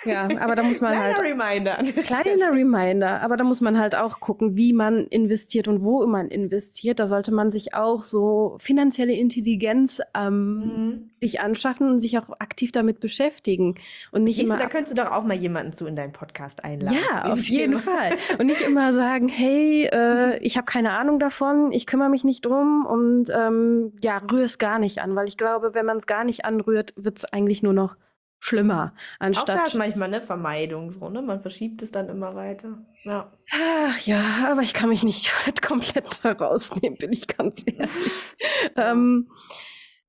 Ja, 0.06 0.28
aber 0.40 0.56
da 0.56 0.64
muss 0.64 0.82
man 0.82 0.92
Kleiner 0.94 1.16
halt. 1.16 1.20
Reminder 1.20 1.78
an 1.80 1.86
der 1.86 2.02
Stelle. 2.02 2.22
Kleiner 2.36 2.52
Reminder, 2.54 3.22
aber 3.22 3.38
da 3.38 3.44
muss 3.44 3.62
man 3.62 3.78
halt 3.78 3.96
auch 3.96 4.20
gucken, 4.20 4.56
wie 4.56 4.74
man 4.74 5.06
investiert 5.08 5.68
und 5.68 5.82
wo 5.84 6.06
man 6.08 6.28
investiert. 6.30 7.00
Da 7.00 7.08
sollte 7.08 7.32
man 7.34 7.52
sich 7.52 7.74
auch 7.74 8.04
so 8.04 8.58
finanzielle 8.60 9.14
Intelligenz 9.14 10.02
ähm, 10.16 10.60
Mhm. 10.60 11.10
sich 11.22 11.42
anschaffen 11.42 11.90
und 11.90 12.00
sich 12.00 12.18
auch 12.18 12.30
aktiv 12.40 12.72
damit 12.72 13.00
beschäftigen. 13.00 13.76
Und 14.12 14.24
nicht 14.24 14.38
Siehst 14.38 14.50
du, 14.50 14.54
immer. 14.54 14.62
da 14.64 14.70
könntest 14.70 14.98
du 14.98 15.04
doch 15.04 15.12
auch 15.12 15.24
mal 15.24 15.36
jemanden 15.36 15.74
zu 15.74 15.86
in 15.88 15.96
deinen 15.96 16.14
Podcast 16.14 16.64
einladen. 16.64 16.98
Ja, 17.14 17.32
auf 17.32 17.44
jeden 17.44 17.72
Thema. 17.78 17.80
Fall. 17.80 18.12
Und 18.40 18.46
nicht 18.48 18.62
immer 18.62 18.94
sagen, 18.94 19.28
hey, 19.28 19.86
äh, 19.92 20.38
ich 20.40 20.56
habe 20.58 20.66
keine 20.66 20.92
Ahnung 20.92 21.20
davon, 21.20 21.72
ich 21.72 21.86
kümmere 21.86 22.10
mich 22.10 22.24
nicht 22.24 22.46
drum 22.46 22.86
und 22.86 23.30
ähm, 23.36 23.94
ja, 24.02 24.22
rühr 24.32 24.46
es 24.46 24.58
gar 24.58 24.80
nicht 24.80 25.00
an, 25.00 25.16
weil 25.16 25.28
ich 25.28 25.38
glaube, 25.38 25.74
wenn 25.74 25.86
man 25.86 25.98
es 25.98 26.08
gar 26.08 26.24
nicht 26.24 26.46
anrührt, 26.46 26.94
wird 26.96 27.18
es 27.18 27.26
eigentlich 27.26 27.64
nur 27.64 27.74
noch 27.74 27.96
schlimmer, 28.40 28.94
Auch 29.20 29.26
anstatt. 29.26 29.50
da 29.56 29.66
ist 29.66 29.76
manchmal 29.76 30.08
eine 30.08 30.22
Vermeidung 30.22 30.92
so, 30.92 31.10
ne? 31.10 31.22
Man 31.22 31.42
verschiebt 31.42 31.82
es 31.82 31.92
dann 31.92 32.10
immer 32.10 32.36
weiter. 32.36 32.86
Ja. 33.04 33.32
Ach 33.52 34.00
ja, 34.02 34.24
aber 34.52 34.62
ich 34.62 34.74
kann 34.74 34.90
mich 34.90 35.04
nicht 35.04 35.32
komplett 35.62 36.08
da 36.24 36.32
rausnehmen, 36.32 36.98
bin 36.98 37.12
ich 37.14 37.28
ganz 37.28 37.64
ehrlich. 37.66 38.36
ähm, 38.76 39.30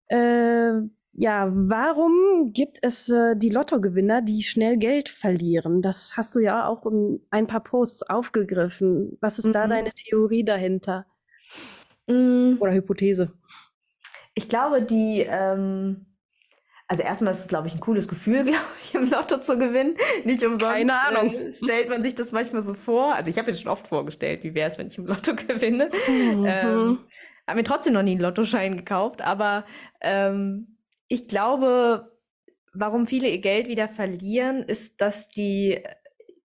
äh, 0.09 0.73
ja, 1.12 1.49
warum 1.53 2.53
gibt 2.53 2.79
es 2.83 3.09
äh, 3.09 3.35
die 3.37 3.49
Lottogewinner, 3.51 4.23
die 4.23 4.43
schnell 4.43 4.77
Geld 4.79 5.09
verlieren? 5.09 5.83
Das 5.83 6.16
hast 6.16 6.35
du 6.37 6.40
ja 6.40 6.66
auch 6.66 6.87
in 6.87 7.19
ein 7.31 7.47
paar 7.49 7.62
Posts 7.64 8.05
aufgegriffen. 8.05 9.19
Was 9.21 9.38
ist 9.40 9.53
da 9.53 9.66
Mhm. 9.66 9.71
deine 9.71 9.90
Theorie 9.90 10.45
dahinter? 10.45 11.07
Mm, 12.07 12.55
Oder 12.61 12.73
Hypothese? 12.73 13.33
Ich 14.35 14.49
glaube, 14.49 14.83
die, 14.83 15.27
ähm, 15.29 16.07
also 16.90 17.05
erstmal 17.05 17.31
ist 17.31 17.38
es, 17.38 17.46
glaube 17.46 17.68
ich, 17.68 17.74
ein 17.74 17.79
cooles 17.79 18.09
Gefühl, 18.09 18.42
glaube 18.44 18.64
ich, 18.83 18.94
im 18.96 19.09
Lotto 19.09 19.38
zu 19.38 19.57
gewinnen. 19.57 19.96
Nicht 20.24 20.42
umsonst 20.42 20.74
Keine 20.74 21.00
Ahnung. 21.00 21.33
Äh, 21.33 21.53
stellt 21.53 21.88
man 21.88 22.03
sich 22.03 22.16
das 22.16 22.33
manchmal 22.33 22.62
so 22.62 22.74
vor. 22.74 23.14
Also 23.14 23.31
ich 23.31 23.38
habe 23.38 23.48
jetzt 23.48 23.62
schon 23.62 23.70
oft 23.70 23.87
vorgestellt, 23.87 24.42
wie 24.42 24.55
wäre 24.55 24.66
es, 24.66 24.76
wenn 24.76 24.88
ich 24.88 24.98
im 24.98 25.07
Lotto 25.07 25.37
gewinne. 25.37 25.88
Mhm. 26.09 26.44
Ähm, 26.48 26.98
habe 27.46 27.59
mir 27.59 27.62
trotzdem 27.62 27.92
noch 27.92 28.03
nie 28.03 28.12
einen 28.12 28.20
Lottoschein 28.20 28.76
gekauft, 28.76 29.22
aber 29.22 29.66
ähm, 30.00 30.79
ich 31.07 31.29
glaube, 31.29 32.11
warum 32.72 33.07
viele 33.07 33.29
ihr 33.29 33.40
Geld 33.40 33.68
wieder 33.68 33.87
verlieren, 33.87 34.64
ist, 34.64 35.00
dass 35.00 35.29
die 35.29 35.81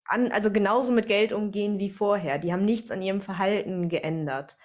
an, 0.04 0.30
also 0.30 0.52
genauso 0.52 0.92
mit 0.92 1.08
Geld 1.08 1.32
umgehen 1.32 1.80
wie 1.80 1.90
vorher. 1.90 2.38
Die 2.38 2.52
haben 2.52 2.64
nichts 2.64 2.92
an 2.92 3.02
ihrem 3.02 3.20
Verhalten 3.20 3.88
geändert. 3.88 4.56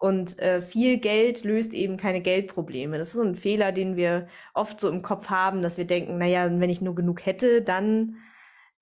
Und 0.00 0.38
äh, 0.38 0.62
viel 0.62 0.96
Geld 0.96 1.44
löst 1.44 1.74
eben 1.74 1.98
keine 1.98 2.22
Geldprobleme. 2.22 2.96
Das 2.96 3.08
ist 3.08 3.14
so 3.16 3.22
ein 3.22 3.34
Fehler, 3.34 3.70
den 3.70 3.96
wir 3.96 4.28
oft 4.54 4.80
so 4.80 4.88
im 4.88 5.02
Kopf 5.02 5.28
haben, 5.28 5.60
dass 5.60 5.76
wir 5.76 5.84
denken, 5.84 6.16
naja, 6.16 6.50
wenn 6.50 6.70
ich 6.70 6.80
nur 6.80 6.94
genug 6.94 7.26
hätte, 7.26 7.60
dann. 7.60 8.16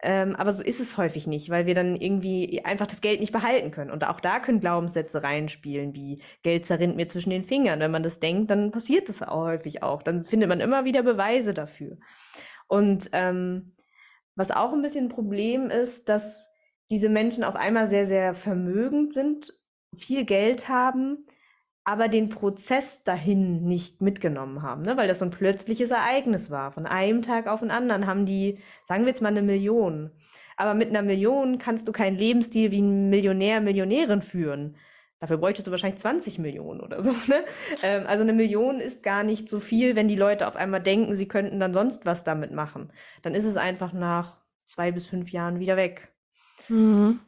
Ähm, 0.01 0.37
aber 0.37 0.53
so 0.53 0.63
ist 0.63 0.79
es 0.79 0.97
häufig 0.97 1.27
nicht, 1.27 1.51
weil 1.51 1.67
wir 1.67 1.75
dann 1.75 1.97
irgendwie 1.97 2.65
einfach 2.65 2.87
das 2.87 3.01
Geld 3.01 3.19
nicht 3.19 3.33
behalten 3.33 3.73
können. 3.73 3.91
Und 3.91 4.07
auch 4.07 4.21
da 4.21 4.39
können 4.39 4.61
Glaubenssätze 4.61 5.25
reinspielen, 5.25 5.93
wie 5.93 6.23
Geld 6.45 6.67
zerrinnt 6.67 6.95
mir 6.95 7.09
zwischen 7.09 7.31
den 7.31 7.43
Fingern. 7.43 7.81
Wenn 7.81 7.91
man 7.91 8.05
das 8.05 8.21
denkt, 8.21 8.53
dann 8.53 8.71
passiert 8.71 9.09
das 9.09 9.21
auch 9.21 9.47
häufig 9.47 9.83
auch. 9.83 10.05
Dann 10.05 10.23
findet 10.23 10.49
man 10.49 10.61
immer 10.61 10.85
wieder 10.85 11.03
Beweise 11.03 11.53
dafür. 11.53 11.97
Und 12.69 13.11
ähm, 13.13 13.75
was 14.37 14.53
auch 14.53 14.73
ein 14.73 14.83
bisschen 14.83 15.07
ein 15.07 15.09
Problem 15.09 15.69
ist, 15.69 16.09
dass 16.09 16.49
diese 16.93 17.09
Menschen 17.09 17.43
auf 17.43 17.57
einmal 17.57 17.89
sehr, 17.89 18.07
sehr 18.07 18.35
vermögend 18.35 19.13
sind, 19.13 19.53
viel 19.95 20.25
Geld 20.25 20.69
haben, 20.69 21.27
aber 21.85 22.09
den 22.09 22.29
Prozess 22.29 23.03
dahin 23.03 23.65
nicht 23.65 24.03
mitgenommen 24.03 24.63
haben, 24.63 24.83
ne? 24.83 24.97
weil 24.99 25.09
das 25.09 25.21
so 25.21 25.25
ein 25.25 25.31
plötzliches 25.31 25.91
Ereignis 25.91 26.51
war. 26.51 26.71
Von 26.71 26.85
einem 26.85 27.23
Tag 27.23 27.47
auf 27.47 27.61
den 27.61 27.71
anderen 27.71 28.07
haben 28.07 28.27
die, 28.27 28.59
sagen 28.85 29.05
wir 29.05 29.09
jetzt 29.09 29.23
mal, 29.23 29.29
eine 29.29 29.43
Million. 29.43 30.11
Aber 30.57 30.75
mit 30.75 30.91
einer 30.91 31.03
Million 31.03 31.59
kannst 31.59 31.89
du 31.89 31.93
keinen 31.93 32.19
Lebensstil 32.19 32.73
wie 32.73 32.83
ein 32.83 33.09
Millionär, 33.09 33.61
Millionärin 33.61 34.21
führen. 34.21 34.77
Dafür 35.21 35.39
bräuchtest 35.39 35.67
du 35.67 35.71
wahrscheinlich 35.71 35.99
20 35.99 36.39
Millionen 36.39 36.81
oder 36.81 37.03
so. 37.03 37.13
Ne? 37.29 37.45
Ähm, 37.83 38.07
also 38.07 38.23
eine 38.23 38.33
Million 38.33 38.81
ist 38.81 39.03
gar 39.03 39.23
nicht 39.23 39.49
so 39.49 39.59
viel, 39.59 39.97
wenn 39.97 40.09
die 40.09 40.17
Leute 40.17 40.47
auf 40.47 40.57
einmal 40.57 40.83
denken, 40.83 41.15
sie 41.15 41.27
könnten 41.27 41.59
dann 41.59 41.75
sonst 41.75 42.07
was 42.07 42.23
damit 42.25 42.53
machen. 42.53 42.93
Dann 43.23 43.35
ist 43.35 43.45
es 43.45 43.57
einfach 43.57 43.93
nach 43.93 44.39
zwei 44.65 44.93
bis 44.93 45.09
fünf 45.09 45.31
Jahren 45.31 45.59
wieder 45.59 45.77
weg. 45.77 46.13
Mhm. 46.69 47.21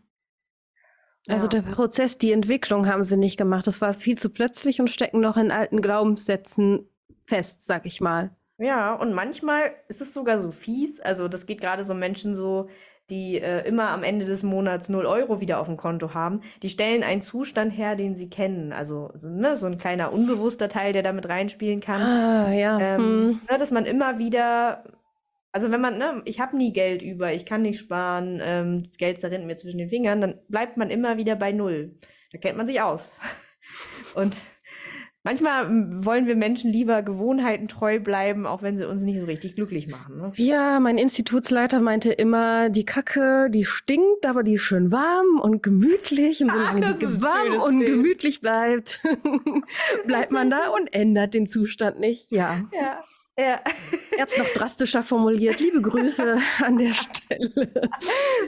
Also 1.28 1.44
Ja. 1.44 1.48
der 1.48 1.62
Prozess, 1.62 2.18
die 2.18 2.32
Entwicklung 2.32 2.86
haben 2.86 3.04
sie 3.04 3.16
nicht 3.16 3.36
gemacht. 3.36 3.66
Das 3.66 3.80
war 3.80 3.94
viel 3.94 4.16
zu 4.18 4.30
plötzlich 4.30 4.80
und 4.80 4.88
stecken 4.90 5.20
noch 5.20 5.36
in 5.36 5.50
alten 5.50 5.80
Glaubenssätzen 5.82 6.88
fest, 7.26 7.64
sag 7.64 7.86
ich 7.86 8.00
mal. 8.00 8.30
Ja, 8.58 8.94
und 8.94 9.14
manchmal 9.14 9.72
ist 9.88 10.00
es 10.00 10.12
sogar 10.12 10.38
so 10.38 10.50
fies. 10.50 11.00
Also 11.00 11.28
das 11.28 11.46
geht 11.46 11.60
gerade 11.60 11.84
so 11.84 11.94
Menschen 11.94 12.34
so, 12.34 12.68
die 13.08 13.38
äh, 13.40 13.66
immer 13.66 13.88
am 13.90 14.02
Ende 14.02 14.24
des 14.26 14.42
Monats 14.42 14.88
0 14.88 15.06
Euro 15.06 15.40
wieder 15.40 15.60
auf 15.60 15.66
dem 15.66 15.76
Konto 15.76 16.14
haben. 16.14 16.40
Die 16.62 16.68
stellen 16.68 17.02
einen 17.02 17.22
Zustand 17.22 17.72
her, 17.76 17.96
den 17.96 18.14
sie 18.14 18.28
kennen. 18.28 18.72
Also 18.72 19.10
so, 19.14 19.28
ne, 19.28 19.56
so 19.56 19.66
ein 19.66 19.78
kleiner 19.78 20.12
unbewusster 20.12 20.68
Teil, 20.68 20.92
der 20.92 21.02
damit 21.02 21.28
reinspielen 21.28 21.80
kann. 21.80 22.02
Ah, 22.02 22.52
ja. 22.52 22.78
Ähm, 22.78 22.98
hm. 22.98 23.40
ne, 23.50 23.58
dass 23.58 23.70
man 23.70 23.84
immer 23.86 24.18
wieder, 24.18 24.84
also 25.52 25.70
wenn 25.72 25.80
man, 25.80 25.98
ne, 25.98 26.22
ich 26.24 26.40
habe 26.40 26.56
nie 26.56 26.72
Geld 26.72 27.02
über, 27.02 27.32
ich 27.32 27.44
kann 27.46 27.62
nicht 27.62 27.78
sparen, 27.80 28.40
ähm, 28.42 28.82
das 28.86 28.96
Geld 28.98 29.18
zerrinnt 29.18 29.46
mir 29.46 29.56
zwischen 29.56 29.78
den 29.78 29.88
Fingern, 29.88 30.20
dann 30.20 30.38
bleibt 30.48 30.76
man 30.76 30.90
immer 30.90 31.16
wieder 31.16 31.36
bei 31.36 31.52
Null. 31.52 31.96
Da 32.32 32.38
kennt 32.38 32.56
man 32.56 32.66
sich 32.66 32.80
aus. 32.80 33.12
Und 34.14 34.36
manchmal 35.22 35.68
mm, 35.68 36.04
wollen 36.04 36.26
wir 36.26 36.36
Menschen 36.36 36.72
lieber 36.72 37.02
Gewohnheiten 37.02 37.66
treu 37.68 37.98
bleiben, 38.00 38.46
auch 38.46 38.62
wenn 38.62 38.78
sie 38.78 38.88
uns 38.88 39.02
nicht 39.02 39.18
so 39.18 39.24
richtig 39.24 39.54
glücklich 39.56 39.88
machen. 39.88 40.18
Ne? 40.18 40.32
Ja, 40.36 40.78
mein 40.80 40.96
Institutsleiter 40.98 41.80
meinte 41.80 42.12
immer, 42.12 42.70
die 42.70 42.84
Kacke, 42.84 43.50
die 43.50 43.64
stinkt, 43.64 44.26
aber 44.26 44.42
die 44.44 44.54
ist 44.54 44.62
schön 44.62 44.92
warm 44.92 45.40
und 45.40 45.62
gemütlich. 45.62 46.42
Und 46.42 46.50
Ah, 46.50 46.54
solange 46.54 46.80
das 46.80 46.98
die 47.00 47.22
warm 47.22 47.60
und 47.60 47.78
Bild. 47.80 47.90
gemütlich 47.90 48.40
bleibt, 48.40 49.00
bleibt 50.06 50.30
man 50.32 50.48
da 50.48 50.68
und 50.70 50.86
ändert 50.94 51.34
den 51.34 51.46
Zustand 51.46 51.98
nicht. 52.00 52.30
Ja, 52.30 52.62
Ja, 52.72 53.02
ja. 53.40 53.60
er 54.16 54.22
hat 54.22 54.30
es 54.30 54.38
noch 54.38 54.48
drastischer 54.54 55.02
formuliert. 55.02 55.60
Liebe 55.60 55.80
Grüße 55.80 56.38
an 56.64 56.78
der 56.78 56.92
Stelle. 56.94 57.50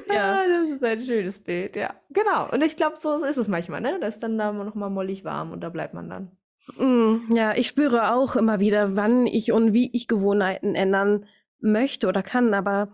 ja. 0.08 0.40
Ah, 0.40 0.44
das 0.48 0.70
ist 0.70 0.84
ein 0.84 1.00
schönes 1.00 1.38
Bild, 1.40 1.76
ja. 1.76 1.94
Genau. 2.10 2.50
Und 2.50 2.62
ich 2.62 2.76
glaube, 2.76 2.96
so 2.98 3.14
ist 3.24 3.36
es 3.36 3.48
manchmal, 3.48 3.80
ne? 3.80 3.98
Da 4.00 4.06
ist 4.06 4.22
dann 4.22 4.38
da 4.38 4.52
noch 4.52 4.74
mal 4.74 4.90
mollig 4.90 5.24
warm 5.24 5.52
und 5.52 5.60
da 5.60 5.68
bleibt 5.68 5.94
man 5.94 6.08
dann. 6.10 6.30
Mm, 6.78 7.34
Ja, 7.34 7.54
ich 7.56 7.68
spüre 7.68 8.12
auch 8.12 8.36
immer 8.36 8.60
wieder, 8.60 8.96
wann 8.96 9.26
ich 9.26 9.52
und 9.52 9.72
wie 9.72 9.90
ich 9.92 10.06
Gewohnheiten 10.08 10.74
ändern 10.74 11.26
möchte 11.60 12.06
oder 12.08 12.22
kann. 12.22 12.54
Aber 12.54 12.92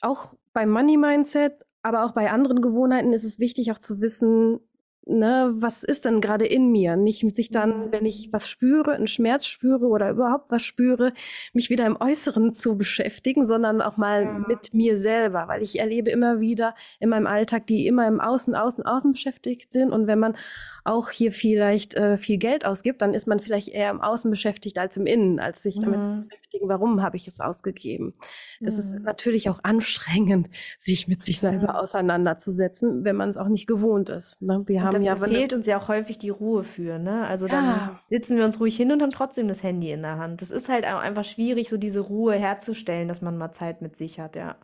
auch 0.00 0.34
beim 0.52 0.70
Money 0.70 0.96
Mindset, 0.96 1.64
aber 1.82 2.04
auch 2.04 2.12
bei 2.12 2.30
anderen 2.30 2.60
Gewohnheiten 2.60 3.12
ist 3.12 3.24
es 3.24 3.38
wichtig, 3.38 3.72
auch 3.72 3.78
zu 3.78 4.00
wissen, 4.00 4.60
ne, 5.08 5.52
was 5.56 5.82
ist 5.84 6.04
denn 6.04 6.20
gerade 6.20 6.46
in 6.46 6.70
mir? 6.70 6.96
Nicht 6.96 7.28
sich 7.34 7.50
dann, 7.50 7.90
wenn 7.92 8.06
ich 8.06 8.28
was 8.32 8.48
spüre, 8.48 8.92
einen 8.92 9.06
Schmerz 9.06 9.46
spüre 9.46 9.86
oder 9.86 10.10
überhaupt 10.10 10.50
was 10.50 10.62
spüre, 10.62 11.12
mich 11.52 11.70
wieder 11.70 11.86
im 11.86 11.96
Äußeren 12.00 12.52
zu 12.54 12.76
beschäftigen, 12.76 13.46
sondern 13.46 13.80
auch 13.82 13.96
mal 13.96 14.24
Ja. 14.24 14.38
mit 14.46 14.74
mir 14.74 14.98
selber, 14.98 15.48
weil 15.48 15.62
ich 15.62 15.78
erlebe 15.78 16.10
immer 16.10 16.40
wieder 16.40 16.74
in 17.00 17.08
meinem 17.10 17.26
Alltag, 17.26 17.66
die 17.66 17.86
immer 17.86 18.06
im 18.06 18.20
Außen, 18.20 18.54
Außen, 18.54 18.84
Außen 18.84 19.12
beschäftigt 19.12 19.72
sind. 19.72 19.92
Und 19.92 20.06
wenn 20.06 20.18
man 20.18 20.36
auch 20.84 21.10
hier 21.10 21.32
vielleicht 21.32 21.94
äh, 21.94 22.16
viel 22.18 22.38
Geld 22.38 22.64
ausgibt, 22.64 23.02
dann 23.02 23.14
ist 23.14 23.26
man 23.26 23.40
vielleicht 23.40 23.68
eher 23.68 23.90
im 23.90 24.00
Außen 24.00 24.30
beschäftigt 24.30 24.78
als 24.78 24.96
im 24.96 25.06
Innen, 25.06 25.40
als 25.40 25.62
sich 25.62 25.78
damit 25.80 26.04
zu 26.04 26.10
Mhm. 26.10 26.28
beschäftigen, 26.28 26.68
warum 26.68 27.02
habe 27.02 27.16
ich 27.16 27.28
es 27.28 27.40
ausgegeben. 27.40 28.14
Es 28.62 28.78
ist 28.78 28.94
Mhm. 28.94 29.02
natürlich 29.04 29.48
auch 29.50 29.60
anstrengend, 29.64 30.48
sich 30.78 31.08
mit 31.08 31.22
sich 31.24 31.40
selber 31.40 31.74
Ja. 31.74 31.80
auseinanderzusetzen, 31.80 33.04
wenn 33.04 33.16
man 33.16 33.30
es 33.30 33.36
auch 33.36 33.48
nicht 33.48 33.66
gewohnt 33.66 34.08
ist. 34.10 34.40
Ne? 34.42 34.62
Wir 34.66 34.82
haben 34.82 34.97
da 35.04 35.06
ja 35.06 35.16
fehlt 35.16 35.52
uns 35.52 35.66
ja 35.66 35.78
auch 35.78 35.88
häufig 35.88 36.18
die 36.18 36.30
Ruhe 36.30 36.62
für, 36.64 36.98
ne? 36.98 37.26
Also 37.26 37.48
dann 37.48 37.64
Ja. 37.64 38.00
sitzen 38.04 38.36
wir 38.36 38.44
uns 38.44 38.58
ruhig 38.60 38.76
hin 38.76 38.92
und 38.92 39.02
haben 39.02 39.10
trotzdem 39.10 39.48
das 39.48 39.62
Handy 39.62 39.90
in 39.92 40.02
der 40.02 40.18
Hand. 40.18 40.40
Das 40.42 40.50
ist 40.50 40.68
halt 40.68 40.86
auch 40.86 40.98
einfach 41.00 41.24
schwierig, 41.24 41.68
so 41.68 41.76
diese 41.76 42.00
Ruhe 42.00 42.34
herzustellen, 42.34 43.08
dass 43.08 43.22
man 43.22 43.36
mal 43.38 43.52
Zeit 43.52 43.82
mit 43.82 43.96
sich 43.96 44.20
hat, 44.20 44.36
ja. 44.36 44.56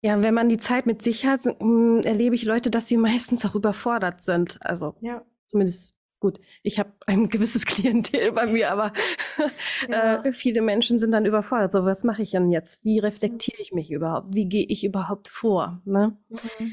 Ja, 0.00 0.22
wenn 0.22 0.34
man 0.34 0.48
die 0.48 0.58
Zeit 0.58 0.86
mit 0.86 1.02
sich 1.02 1.26
hat, 1.26 1.40
mh, 1.44 2.02
erlebe 2.02 2.34
ich 2.34 2.44
Leute, 2.44 2.70
dass 2.70 2.86
sie 2.88 2.96
meistens 3.08 3.44
auch 3.44 3.54
überfordert 3.54 4.22
sind. 4.24 4.58
Also 4.62 4.94
Ja. 5.00 5.22
zumindest 5.46 5.96
gut. 6.20 6.40
Ich 6.62 6.78
habe 6.78 6.90
ein 7.06 7.28
gewisses 7.28 7.64
Klientel 7.66 8.32
bei 8.32 8.46
mir, 8.46 8.70
aber 8.70 8.92
Ja. 9.88 10.22
äh, 10.22 10.32
viele 10.32 10.62
Menschen 10.62 10.98
sind 10.98 11.12
dann 11.12 11.26
überfordert. 11.26 11.72
So, 11.72 11.84
was 11.84 12.04
mache 12.04 12.22
ich 12.22 12.32
denn 12.32 12.50
jetzt? 12.50 12.84
Wie 12.84 12.98
reflektiere 12.98 13.60
ich 13.60 13.72
mich 13.72 13.90
überhaupt? 13.90 14.34
Wie 14.34 14.46
gehe 14.46 14.66
ich 14.66 14.84
überhaupt 14.84 15.28
vor? 15.28 15.80
Ne? 15.84 16.16
Mhm. 16.28 16.72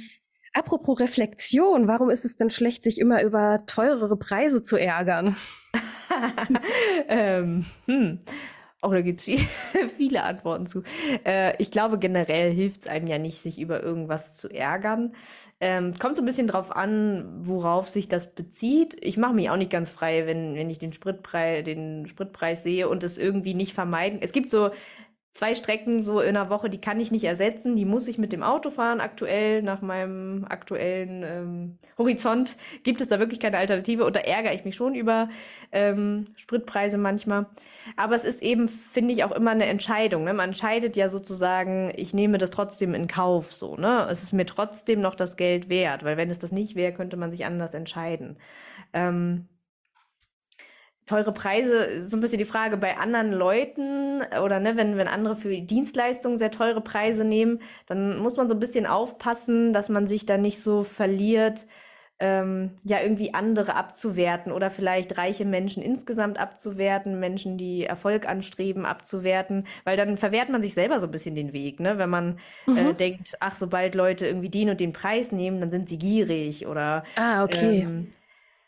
Apropos 0.56 1.02
Reflexion, 1.02 1.90
warum 1.90 2.10
ist 2.10 2.24
es 2.24 2.38
denn 2.38 2.50
schlecht, 2.50 2.82
sich 2.82 2.98
immer 2.98 3.22
über 3.24 3.66
teurere 3.68 4.16
Preise 4.16 4.64
zu 4.64 4.78
ärgern? 4.78 5.36
ähm, 7.10 7.66
hm. 7.88 8.20
Oh, 8.82 8.92
da 8.92 9.02
gibt 9.02 9.20
es 9.20 9.26
viel, 9.26 9.40
viele 9.98 10.24
Antworten 10.24 10.66
zu. 10.66 10.84
Äh, 11.26 11.56
ich 11.58 11.72
glaube, 11.72 12.00
generell 12.00 12.54
hilft 12.54 12.84
es 12.84 12.88
einem 12.88 13.08
ja 13.08 13.18
nicht, 13.18 13.40
sich 13.40 13.60
über 13.60 13.84
irgendwas 13.84 14.38
zu 14.38 14.48
ärgern. 14.48 15.14
Ähm, 15.60 15.94
kommt 15.96 16.16
so 16.16 16.22
ein 16.22 16.26
bisschen 16.26 16.48
drauf 16.48 16.74
an, 16.74 17.26
worauf 17.40 17.90
sich 17.90 18.08
das 18.08 18.34
bezieht. 18.34 18.96
Ich 19.02 19.18
mache 19.18 19.34
mich 19.34 19.50
auch 19.50 19.58
nicht 19.58 19.72
ganz 19.72 19.92
frei, 19.92 20.26
wenn, 20.26 20.56
wenn 20.56 20.70
ich 20.70 20.80
den 20.80 20.94
Spritpreis, 20.94 21.66
den 21.66 22.08
Spritpreis 22.08 22.64
sehe 22.64 22.88
und 22.88 23.04
es 23.04 23.18
irgendwie 23.18 23.56
nicht 23.56 23.74
vermeiden. 23.74 24.20
Es 24.22 24.32
gibt 24.32 24.50
so 24.50 24.70
zwei 25.36 25.54
Strecken 25.54 26.02
so 26.02 26.22
in 26.22 26.38
einer 26.38 26.50
Woche, 26.50 26.70
die 26.70 26.80
kann 26.80 26.98
ich 27.02 27.12
nicht 27.12 27.26
ersetzen. 27.26 27.76
Die 27.76 27.84
muss 27.84 28.08
ich 28.08 28.18
mit 28.18 28.32
dem 28.32 28.42
Auto 28.42 28.70
fahren. 28.70 29.02
Aktuell, 29.02 29.62
nach 29.62 29.82
meinem 29.82 30.46
aktuellen 30.48 31.24
ähm, 31.24 31.78
Horizont, 31.98 32.56
gibt 32.84 33.02
es 33.02 33.10
da 33.10 33.20
wirklich 33.20 33.42
keine 33.42 33.58
Alternative. 33.58 34.06
Und 34.06 34.16
da 34.16 34.22
ärgere 34.22 34.54
ich 34.54 34.64
mich 34.64 34.78
schon 34.78 34.96
über 34.96 35.28
ähm, 35.74 36.24
Spritpreise 36.38 36.98
manchmal. 36.98 37.48
Aber 37.98 38.16
es 38.16 38.24
ist 38.24 38.42
eben, 38.44 38.70
finde 38.70 39.14
ich, 39.14 39.26
auch 39.26 39.34
immer 39.34 39.52
eine 39.52 39.66
Entscheidung. 39.66 40.24
Ne? 40.24 40.34
Man 40.34 40.52
entscheidet 40.52 40.96
ja 40.96 41.10
sozusagen, 41.10 41.92
ich 41.98 42.14
nehme 42.14 42.38
das 42.38 42.50
trotzdem 42.50 42.94
in 42.94 43.08
Kauf. 43.08 43.52
So, 43.52 43.76
ne? 43.76 44.08
Es 44.10 44.24
ist 44.24 44.32
mir 44.32 44.46
trotzdem 44.46 45.02
noch 45.02 45.16
das 45.16 45.36
Geld 45.36 45.70
wert. 45.70 46.06
Weil 46.06 46.16
wenn 46.16 46.30
es 46.30 46.40
das 46.40 46.54
nicht 46.54 46.76
wäre, 46.76 46.94
könnte 46.94 47.18
man 47.18 47.32
sich 47.32 47.46
anders 47.46 47.74
entscheiden. 47.74 48.38
Ähm, 48.94 49.50
teure 51.06 51.32
Preise, 51.34 52.00
so 52.00 52.18
ein 52.18 52.20
bisschen 52.20 52.40
die 52.40 52.46
Frage 52.46 52.78
bei 52.78 52.98
anderen 52.98 53.32
Leuten 53.32 54.22
oder 54.44 54.60
ne, 54.60 54.76
wenn, 54.76 54.98
wenn 54.98 55.08
andere 55.08 55.36
für 55.36 55.62
Dienstleistungen 55.62 56.38
sehr 56.38 56.52
teure 56.52 56.82
Preise 56.82 57.24
nehmen, 57.24 57.60
dann 57.86 58.18
muss 58.18 58.38
man 58.38 58.48
so 58.48 58.56
ein 58.56 58.60
bisschen 58.60 58.88
aufpassen, 58.88 59.72
dass 59.72 59.90
man 59.90 60.08
sich 60.08 60.26
da 60.26 60.38
nicht 60.38 60.60
so 60.60 60.84
verliert, 60.84 61.68
ähm, 62.18 62.72
ja, 62.84 63.02
irgendwie 63.02 63.34
andere 63.34 63.76
abzuwerten 63.76 64.52
oder 64.54 64.70
vielleicht 64.70 65.18
reiche 65.18 65.44
Menschen 65.44 65.84
insgesamt 65.84 66.40
abzuwerten, 66.40 67.20
Menschen, 67.20 67.58
die 67.58 67.84
Erfolg 67.84 68.28
anstreben, 68.28 68.86
abzuwerten, 68.86 69.68
weil 69.84 69.98
dann 69.98 70.16
verwehrt 70.16 70.50
man 70.50 70.62
sich 70.62 70.74
selber 70.74 71.00
so 71.02 71.08
ein 71.08 71.12
bisschen 71.12 71.36
den 71.36 71.52
Weg, 71.52 71.82
ne? 71.82 71.98
Wenn 71.98 72.10
man 72.10 72.40
äh, 72.68 72.72
mhm. 72.72 72.78
äh, 72.78 72.94
denkt, 72.94 73.36
ach, 73.42 73.54
sobald 73.54 73.96
Leute 73.96 74.28
irgendwie 74.28 74.50
den 74.50 74.70
und 74.70 74.80
den 74.80 74.94
Preis 74.94 75.34
nehmen, 75.34 75.60
dann 75.60 75.72
sind 75.72 75.90
sie 75.90 75.98
gierig 75.98 76.68
oder 76.68 77.04
ah, 77.18 77.44
okay. 77.44 77.82
Ähm, 77.82 78.14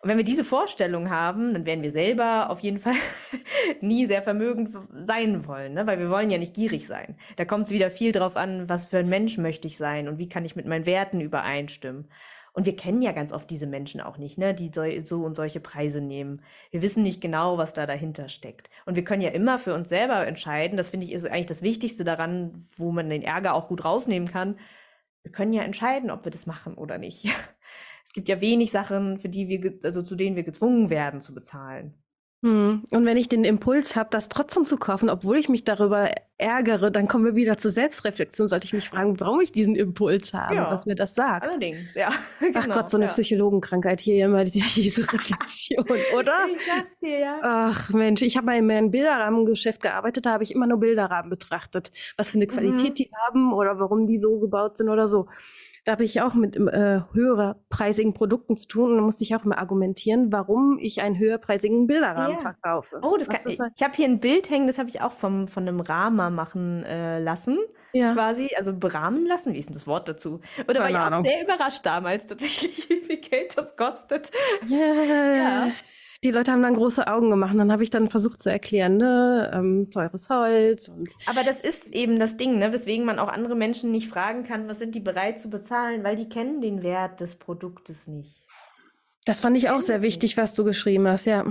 und 0.08 0.12
wenn 0.12 0.20
wir 0.20 0.24
diese 0.24 0.46
Vorstellung 0.46 1.10
haben, 1.10 1.54
dann 1.54 1.66
werden 1.66 1.84
wir 1.84 1.92
selber 1.92 2.50
auf 2.50 2.62
jeden 2.62 2.78
Fall 2.78 2.94
nie 3.82 4.06
sehr 4.06 4.22
vermögend 4.22 4.70
sein 5.04 5.46
wollen, 5.46 5.74
ne? 5.74 5.86
weil 5.86 6.00
wir 6.00 6.10
wollen 6.10 6.30
ja 6.30 6.38
nicht 6.38 6.54
gierig 6.54 6.88
sein. 6.88 7.18
Da 7.36 7.44
kommt 7.44 7.66
es 7.66 7.74
wieder 7.74 7.90
viel 7.90 8.14
drauf 8.14 8.38
an, 8.38 8.70
was 8.70 8.86
für 8.86 9.00
ein 9.00 9.10
Mensch 9.10 9.38
möchte 9.38 9.68
ich 9.68 9.76
sein 9.76 10.08
und 10.08 10.18
wie 10.18 10.30
kann 10.30 10.46
ich 10.46 10.56
mit 10.56 10.66
meinen 10.66 10.86
Werten 10.86 11.20
übereinstimmen. 11.20 12.08
Und 12.54 12.66
wir 12.66 12.78
kennen 12.78 13.02
ja 13.02 13.12
ganz 13.12 13.34
oft 13.34 13.50
diese 13.50 13.68
Menschen 13.68 14.00
auch 14.00 14.18
nicht, 14.18 14.38
ne, 14.38 14.54
die 14.54 14.72
so, 15.04 15.18
und 15.18 15.36
solche 15.36 15.60
Preise 15.60 16.00
nehmen. 16.00 16.42
Wir 16.72 16.82
wissen 16.82 17.04
nicht 17.04 17.20
genau, 17.20 17.58
was 17.58 17.74
da 17.74 17.86
dahinter 17.86 18.30
steckt. 18.30 18.70
Und 18.86 18.96
wir 18.96 19.04
können 19.04 19.22
ja 19.22 19.32
immer 19.32 19.60
für 19.60 19.74
uns 19.74 19.90
selber 19.90 20.26
entscheiden. 20.26 20.78
Das 20.78 20.92
finde 20.92 21.06
ich 21.06 21.12
ist 21.12 21.26
eigentlich 21.26 21.48
das 21.48 21.64
Wichtigste 21.64 22.06
daran, 22.06 22.66
wo 22.78 22.94
man 22.94 23.10
den 23.10 23.24
Ärger 23.24 23.56
auch 23.56 23.68
gut 23.68 23.84
rausnehmen 23.84 24.32
kann. 24.32 24.58
Wir 25.24 25.34
können 25.34 25.52
ja 25.52 25.64
entscheiden, 25.64 26.12
ob 26.12 26.24
wir 26.24 26.32
das 26.32 26.46
machen 26.46 26.76
oder 26.76 26.98
nicht. 26.98 27.26
es 28.18 28.26
gibt 28.26 28.30
ja 28.30 28.42
wenig 28.42 28.72
Sachen, 28.72 29.20
für 29.20 29.30
die 29.30 29.48
wir, 29.48 29.80
also 29.84 30.02
zu 30.02 30.16
denen 30.16 30.36
wir 30.36 30.42
gezwungen 30.42 30.90
werden 30.90 31.22
zu 31.22 31.36
bezahlen. 31.36 31.94
Hm. 32.44 32.84
Und 32.90 33.06
wenn 33.06 33.18
ich 33.18 33.30
den 33.30 33.44
Impuls 33.44 33.96
habe, 33.96 34.10
das 34.12 34.28
trotzdem 34.28 34.66
zu 34.66 34.78
kaufen, 34.78 35.10
obwohl 35.10 35.38
ich 35.38 35.50
mich 35.50 35.64
darüber 35.64 36.12
ärgere, 36.38 36.90
dann 36.90 37.08
kommen 37.08 37.26
wir 37.26 37.36
wieder 37.36 37.60
zur 37.60 37.70
Selbstreflexion. 37.70 38.48
Sollte 38.48 38.66
ich 38.66 38.74
mich 38.74 38.90
fragen, 38.90 39.20
warum 39.20 39.42
ich 39.42 39.52
diesen 39.52 39.76
Impuls 39.76 40.34
habe, 40.34 40.56
ja. 40.56 40.72
was 40.72 40.88
mir 40.88 40.96
das 40.96 41.14
sagt. 41.14 41.48
Allerdings, 41.48 41.94
ja. 41.94 42.12
Genau, 42.40 42.60
Ach 42.60 42.70
Gott, 42.70 42.90
so 42.90 42.98
eine 42.98 43.06
ja. 43.06 43.12
Psychologenkrankheit 43.12 44.02
hier 44.02 44.26
immer, 44.26 44.44
diese 44.46 45.02
Reflexion, 45.14 45.86
oder? 46.18 46.34
Ich 46.54 46.66
sag's 46.66 46.98
dir, 47.00 47.20
ja. 47.20 47.40
Ach 47.44 47.90
Mensch, 47.92 48.24
ich 48.24 48.38
habe 48.38 48.48
mal 48.48 48.58
in 48.58 48.70
einem 48.72 48.90
Bilderrahmengeschäft 48.90 49.82
gearbeitet, 49.82 50.26
da 50.26 50.32
habe 50.34 50.44
ich 50.44 50.56
immer 50.56 50.66
nur 50.66 50.80
Bilderrahmen 50.80 51.30
betrachtet. 51.30 51.92
Was 52.18 52.32
für 52.32 52.38
eine 52.38 52.48
Qualität 52.48 52.92
mhm. 52.92 52.96
die 52.96 53.10
haben 53.26 53.54
oder 53.54 53.80
warum 53.80 54.08
die 54.08 54.18
so 54.18 54.40
gebaut 54.40 54.78
sind 54.78 54.90
oder 54.90 55.08
so 55.08 55.28
da 55.88 55.94
habe 55.94 56.04
ich 56.04 56.22
auch 56.22 56.34
mit 56.34 56.58
äh, 56.58 57.02
höherpreisigen 57.14 58.14
Produkten 58.14 58.58
zu 58.58 58.68
tun 58.68 58.92
und 58.92 58.98
da 58.98 59.04
musste 59.04 59.24
ich 59.24 59.34
auch 59.36 59.46
mal 59.46 59.56
argumentieren, 59.56 60.34
warum 60.34 60.78
ich 60.82 61.02
einen 61.02 61.18
höherpreisigen 61.18 61.88
Bilderrahmen 61.88 62.34
ja. 62.34 62.40
verkaufe. 62.42 63.00
Oh, 63.02 63.16
das 63.18 63.30
kann, 63.30 63.40
ich, 63.46 63.58
ich 63.58 63.84
habe 63.84 63.94
hier 63.96 64.06
ein 64.06 64.20
Bild 64.20 64.50
hängen, 64.50 64.68
das 64.68 64.80
habe 64.80 64.90
ich 64.90 65.00
auch 65.00 65.14
vom, 65.14 65.48
von 65.48 65.66
einem 65.66 65.80
Rama 65.80 66.30
machen 66.30 66.84
äh, 66.84 67.20
lassen. 67.20 67.58
Ja. 67.94 68.14
Quasi, 68.14 68.50
also 68.58 68.74
berahmen 68.74 69.26
lassen, 69.26 69.54
wie 69.54 69.60
ist 69.60 69.70
denn 69.70 69.76
das 69.76 69.88
Wort 69.88 70.10
dazu? 70.10 70.42
Oder 70.68 70.82
war 70.82 70.90
ich 70.90 70.98
auch 70.98 71.24
sehr 71.24 71.42
überrascht 71.42 71.86
damals 71.86 72.28
tatsächlich, 72.28 72.90
wie 72.90 73.02
viel 73.02 73.22
Geld 73.22 73.58
das 73.58 73.78
kostet. 73.78 74.32
Yeah. 74.70 75.36
Ja 75.36 75.72
die 76.24 76.32
Leute 76.32 76.52
haben 76.52 76.62
dann 76.62 76.74
große 76.74 77.08
Augen 77.08 77.30
gemacht. 77.30 77.52
Und 77.52 77.60
dann 77.60 77.72
habe 77.72 77.84
ich 77.84 77.90
dann 77.90 78.08
versucht 78.08 78.42
zu 78.42 78.50
erklären, 78.50 78.98
ne, 78.98 79.52
ähm, 79.54 79.90
teures 79.92 80.30
Holz. 80.30 80.90
Und 80.90 81.10
Aber 81.28 81.44
das 81.44 81.62
ist 81.62 81.94
eben 81.94 82.20
das 82.20 82.38
Ding, 82.38 82.58
ne, 82.58 82.74
weswegen 82.74 83.06
man 83.06 83.20
auch 83.20 83.28
andere 83.28 83.56
Menschen 83.56 83.92
nicht 83.92 84.08
fragen 84.08 84.44
kann, 84.44 84.68
was 84.68 84.80
sind 84.80 84.96
die 84.96 85.00
bereit 85.00 85.40
zu 85.40 85.50
bezahlen, 85.50 86.04
weil 86.04 86.16
die 86.16 86.30
kennen 86.30 86.62
den 86.62 86.84
Wert 86.84 87.22
des 87.22 87.36
Produktes 87.36 88.08
nicht. 88.08 88.44
Das 89.26 89.42
fand 89.42 89.58
ich 89.58 89.70
auch 89.70 89.82
sehr 89.82 90.02
wichtig, 90.02 90.38
was 90.38 90.56
du 90.56 90.64
geschrieben 90.64 91.08
hast, 91.08 91.26
ja. 91.26 91.46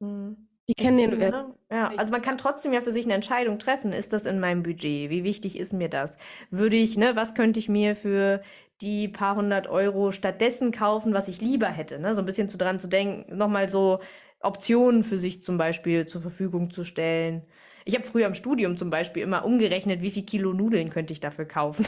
Mhm. 0.00 0.48
Die 0.68 0.74
kennen 0.74 0.98
den 0.98 1.18
Wert. 1.18 1.32
Ne? 1.32 1.54
Ja, 1.70 1.88
also 1.96 2.12
man 2.12 2.20
kann 2.20 2.36
trotzdem 2.36 2.74
ja 2.74 2.82
für 2.82 2.90
sich 2.90 3.06
eine 3.06 3.14
Entscheidung 3.14 3.58
treffen. 3.58 3.92
Ist 3.92 4.12
das 4.12 4.26
in 4.26 4.38
meinem 4.38 4.62
Budget? 4.62 5.08
Wie 5.08 5.24
wichtig 5.24 5.58
ist 5.58 5.72
mir 5.72 5.88
das? 5.88 6.18
Würde 6.50 6.76
ich, 6.76 6.98
ne, 6.98 7.16
was 7.16 7.34
könnte 7.34 7.58
ich 7.58 7.70
mir 7.70 7.96
für 7.96 8.42
die 8.80 9.08
paar 9.08 9.36
hundert 9.36 9.66
Euro 9.66 10.12
stattdessen 10.12 10.70
kaufen, 10.70 11.12
was 11.12 11.28
ich 11.28 11.40
lieber 11.40 11.68
hätte? 11.68 11.98
Ne? 11.98 12.14
So 12.14 12.22
ein 12.22 12.26
bisschen 12.26 12.48
zu 12.48 12.58
dran 12.58 12.78
zu 12.78 12.88
denken, 12.88 13.36
nochmal 13.36 13.68
so 13.68 14.00
Optionen 14.40 15.02
für 15.02 15.18
sich 15.18 15.42
zum 15.42 15.58
Beispiel 15.58 16.06
zur 16.06 16.20
Verfügung 16.20 16.70
zu 16.70 16.84
stellen. 16.84 17.42
Ich 17.84 17.94
habe 17.94 18.04
früher 18.04 18.26
im 18.26 18.34
Studium 18.34 18.76
zum 18.76 18.90
Beispiel 18.90 19.22
immer 19.22 19.44
umgerechnet, 19.44 20.02
wie 20.02 20.10
viel 20.10 20.24
Kilo 20.24 20.52
Nudeln 20.52 20.90
könnte 20.90 21.12
ich 21.12 21.20
dafür 21.20 21.46
kaufen. 21.46 21.86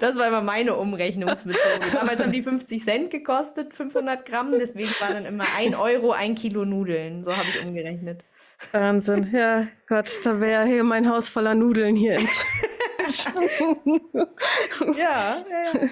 das 0.00 0.16
war 0.16 0.28
immer 0.28 0.40
meine 0.40 0.74
Umrechnungsmethode. 0.74 1.92
Damals 1.92 2.22
haben 2.22 2.32
die 2.32 2.40
50 2.40 2.82
Cent 2.82 3.10
gekostet, 3.10 3.74
500 3.74 4.24
Gramm. 4.24 4.52
Deswegen 4.58 4.88
war 5.00 5.12
dann 5.12 5.26
immer 5.26 5.44
ein 5.56 5.74
Euro 5.74 6.12
ein 6.12 6.34
Kilo 6.34 6.64
Nudeln. 6.64 7.22
So 7.24 7.36
habe 7.36 7.46
ich 7.48 7.62
umgerechnet. 7.62 8.24
Wahnsinn. 8.72 9.28
Ja, 9.32 9.68
Gott, 9.86 10.10
da 10.24 10.40
wäre 10.40 10.64
hier 10.64 10.82
mein 10.82 11.08
Haus 11.08 11.28
voller 11.28 11.54
Nudeln 11.54 11.94
hier 11.94 12.14
ins. 12.14 12.44
ja, 14.96 15.44
ja. 15.50 15.90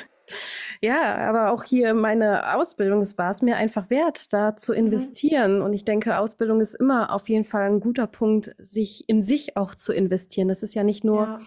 Ja, 0.81 1.17
aber 1.29 1.53
auch 1.53 1.65
hier 1.65 1.95
meine 1.95 2.55
Ausbildung, 2.55 3.01
es 3.01 3.19
war 3.19 3.31
es 3.31 3.43
mir 3.43 3.57
einfach 3.57 3.91
wert, 3.91 4.33
da 4.33 4.57
zu 4.57 4.73
mhm. 4.73 4.79
investieren. 4.79 5.59
Mhm. 5.59 5.65
Und 5.65 5.73
ich 5.73 5.85
denke, 5.85 6.19
Ausbildung 6.19 6.61
ist 6.61 6.75
immer 6.75 7.13
auf 7.13 7.29
jeden 7.29 7.45
Fall 7.45 7.63
ein 7.63 7.81
guter 7.81 8.07
Punkt, 8.07 8.55
sich 8.59 9.09
in 9.09 9.23
sich 9.23 9.57
auch 9.57 9.75
zu 9.75 9.93
investieren. 9.93 10.49
Das 10.49 10.63
ist 10.63 10.75
ja 10.75 10.85
nicht 10.85 11.05
nur, 11.05 11.23
ja. 11.23 11.41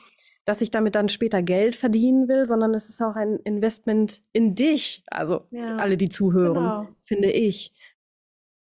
dass 0.46 0.62
ich 0.62 0.72
damit 0.72 0.96
dann 0.96 1.10
später 1.10 1.42
Geld 1.42 1.76
verdienen 1.76 2.28
will, 2.28 2.46
sondern 2.46 2.74
es 2.74 2.90
ist 2.90 3.02
auch 3.02 3.16
ein 3.16 3.38
Investment 3.40 4.22
in 4.34 4.56
dich. 4.56 5.04
Also 5.08 5.46
ja. 5.52 5.78
alle, 5.78 5.98
die 5.98 6.10
zuhören, 6.10 6.56
genau. 6.56 6.88
finde 7.06 7.32
ich. 7.32 7.74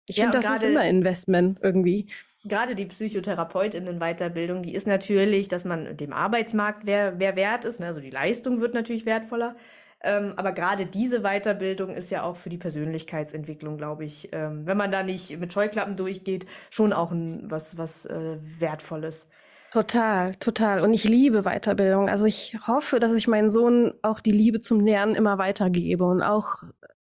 Ich 0.06 0.16
ja, 0.16 0.24
finde, 0.24 0.40
das 0.40 0.56
ist 0.56 0.64
immer 0.64 0.84
Investment 0.86 1.60
irgendwie. 1.62 2.08
Gerade 2.44 2.74
die 2.74 2.86
Psychotherapeutinnen-Weiterbildung, 2.86 4.62
die 4.62 4.74
ist 4.74 4.86
natürlich, 4.86 5.48
dass 5.48 5.64
man 5.64 5.96
dem 5.96 6.12
Arbeitsmarkt 6.12 6.86
wer, 6.86 7.18
wer 7.18 7.36
wert 7.36 7.66
ist. 7.66 7.80
Ne? 7.80 7.86
Also 7.86 8.00
die 8.00 8.10
Leistung 8.10 8.60
wird 8.60 8.72
natürlich 8.72 9.04
wertvoller. 9.04 9.56
Ähm, 10.02 10.32
aber 10.36 10.52
gerade 10.52 10.86
diese 10.86 11.20
Weiterbildung 11.20 11.94
ist 11.94 12.10
ja 12.10 12.22
auch 12.22 12.36
für 12.36 12.48
die 12.48 12.56
Persönlichkeitsentwicklung, 12.56 13.76
glaube 13.76 14.06
ich, 14.06 14.30
ähm, 14.32 14.66
wenn 14.66 14.78
man 14.78 14.90
da 14.90 15.02
nicht 15.02 15.38
mit 15.38 15.52
Scheuklappen 15.52 15.96
durchgeht, 15.96 16.46
schon 16.70 16.94
auch 16.94 17.10
ein, 17.10 17.50
was, 17.50 17.76
was 17.76 18.06
äh, 18.06 18.36
Wertvolles. 18.38 19.28
Total, 19.72 20.34
total. 20.36 20.80
Und 20.80 20.94
ich 20.94 21.04
liebe 21.04 21.42
Weiterbildung. 21.42 22.08
Also 22.08 22.24
ich 22.24 22.56
hoffe, 22.66 22.98
dass 22.98 23.14
ich 23.14 23.28
meinen 23.28 23.50
Sohn 23.50 23.92
auch 24.02 24.20
die 24.20 24.32
Liebe 24.32 24.60
zum 24.62 24.80
Lernen 24.80 25.14
immer 25.14 25.38
weitergebe 25.38 26.04
und 26.04 26.22
auch 26.22 26.64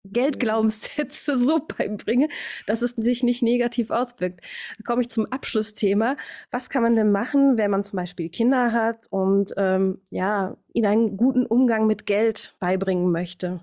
Geldglaubenssätze 0.05 1.39
so 1.45 1.61
beibringe, 1.67 2.29
dass 2.67 2.83
es 2.83 2.93
sich 2.93 3.23
nicht 3.23 3.43
negativ 3.43 3.91
auswirkt. 3.91 4.41
Da 4.79 4.85
komme 4.85 5.03
ich 5.03 5.11
zum 5.11 5.27
Abschlussthema. 5.27 6.17
Was 6.51 6.71
kann 6.71 6.83
man 6.83 6.97
denn 6.97 7.13
machen, 7.13 7.57
wenn 7.57 7.71
man 7.71 7.85
zum 7.85 7.97
Beispiel 7.99 8.29
Kinder 8.29 8.73
hat 8.73 9.07
und 9.11 9.53
ähm, 9.57 10.01
ja, 10.11 10.57
ihnen 10.73 10.87
einen 10.87 11.17
guten 11.17 11.47
Umgang 11.47 11.87
mit 11.87 12.07
Geld 12.07 12.55
beibringen 12.61 13.11
möchte? 13.13 13.61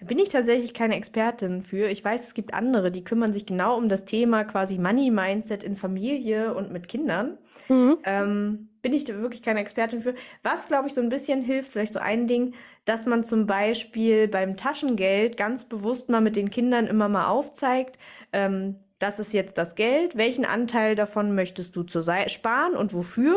Da 0.00 0.06
bin 0.06 0.18
ich 0.18 0.28
tatsächlich 0.28 0.74
keine 0.74 0.96
Expertin 0.96 1.62
für. 1.62 1.88
Ich 1.88 2.04
weiß, 2.04 2.24
es 2.24 2.34
gibt 2.34 2.54
andere, 2.54 2.90
die 2.90 3.04
kümmern 3.04 3.32
sich 3.32 3.46
genau 3.46 3.76
um 3.76 3.88
das 3.88 4.04
Thema 4.04 4.44
quasi 4.44 4.78
Money 4.78 5.10
Mindset 5.10 5.62
in 5.62 5.76
Familie 5.76 6.54
und 6.54 6.72
mit 6.72 6.88
Kindern. 6.88 7.38
Mhm. 7.68 7.98
Ähm, 8.04 8.68
bin 8.82 8.92
ich 8.92 9.06
wirklich 9.08 9.42
keine 9.42 9.60
Expertin 9.60 10.00
für. 10.00 10.14
Was, 10.42 10.68
glaube 10.68 10.88
ich, 10.88 10.94
so 10.94 11.00
ein 11.00 11.08
bisschen 11.08 11.42
hilft, 11.42 11.72
vielleicht 11.72 11.92
so 11.92 12.00
ein 12.00 12.26
Ding, 12.26 12.54
dass 12.84 13.06
man 13.06 13.22
zum 13.24 13.46
Beispiel 13.46 14.28
beim 14.28 14.56
Taschengeld 14.56 15.36
ganz 15.36 15.64
bewusst 15.64 16.08
mal 16.08 16.20
mit 16.20 16.36
den 16.36 16.50
Kindern 16.50 16.86
immer 16.86 17.08
mal 17.08 17.26
aufzeigt, 17.26 17.98
ähm, 18.32 18.76
das 18.98 19.18
ist 19.18 19.32
jetzt 19.32 19.56
das 19.56 19.74
Geld, 19.74 20.16
welchen 20.16 20.44
Anteil 20.44 20.94
davon 20.94 21.34
möchtest 21.34 21.74
du 21.74 21.82
zur 21.82 22.02
Seite 22.02 22.28
sparen 22.28 22.76
und 22.76 22.92
wofür? 22.92 23.36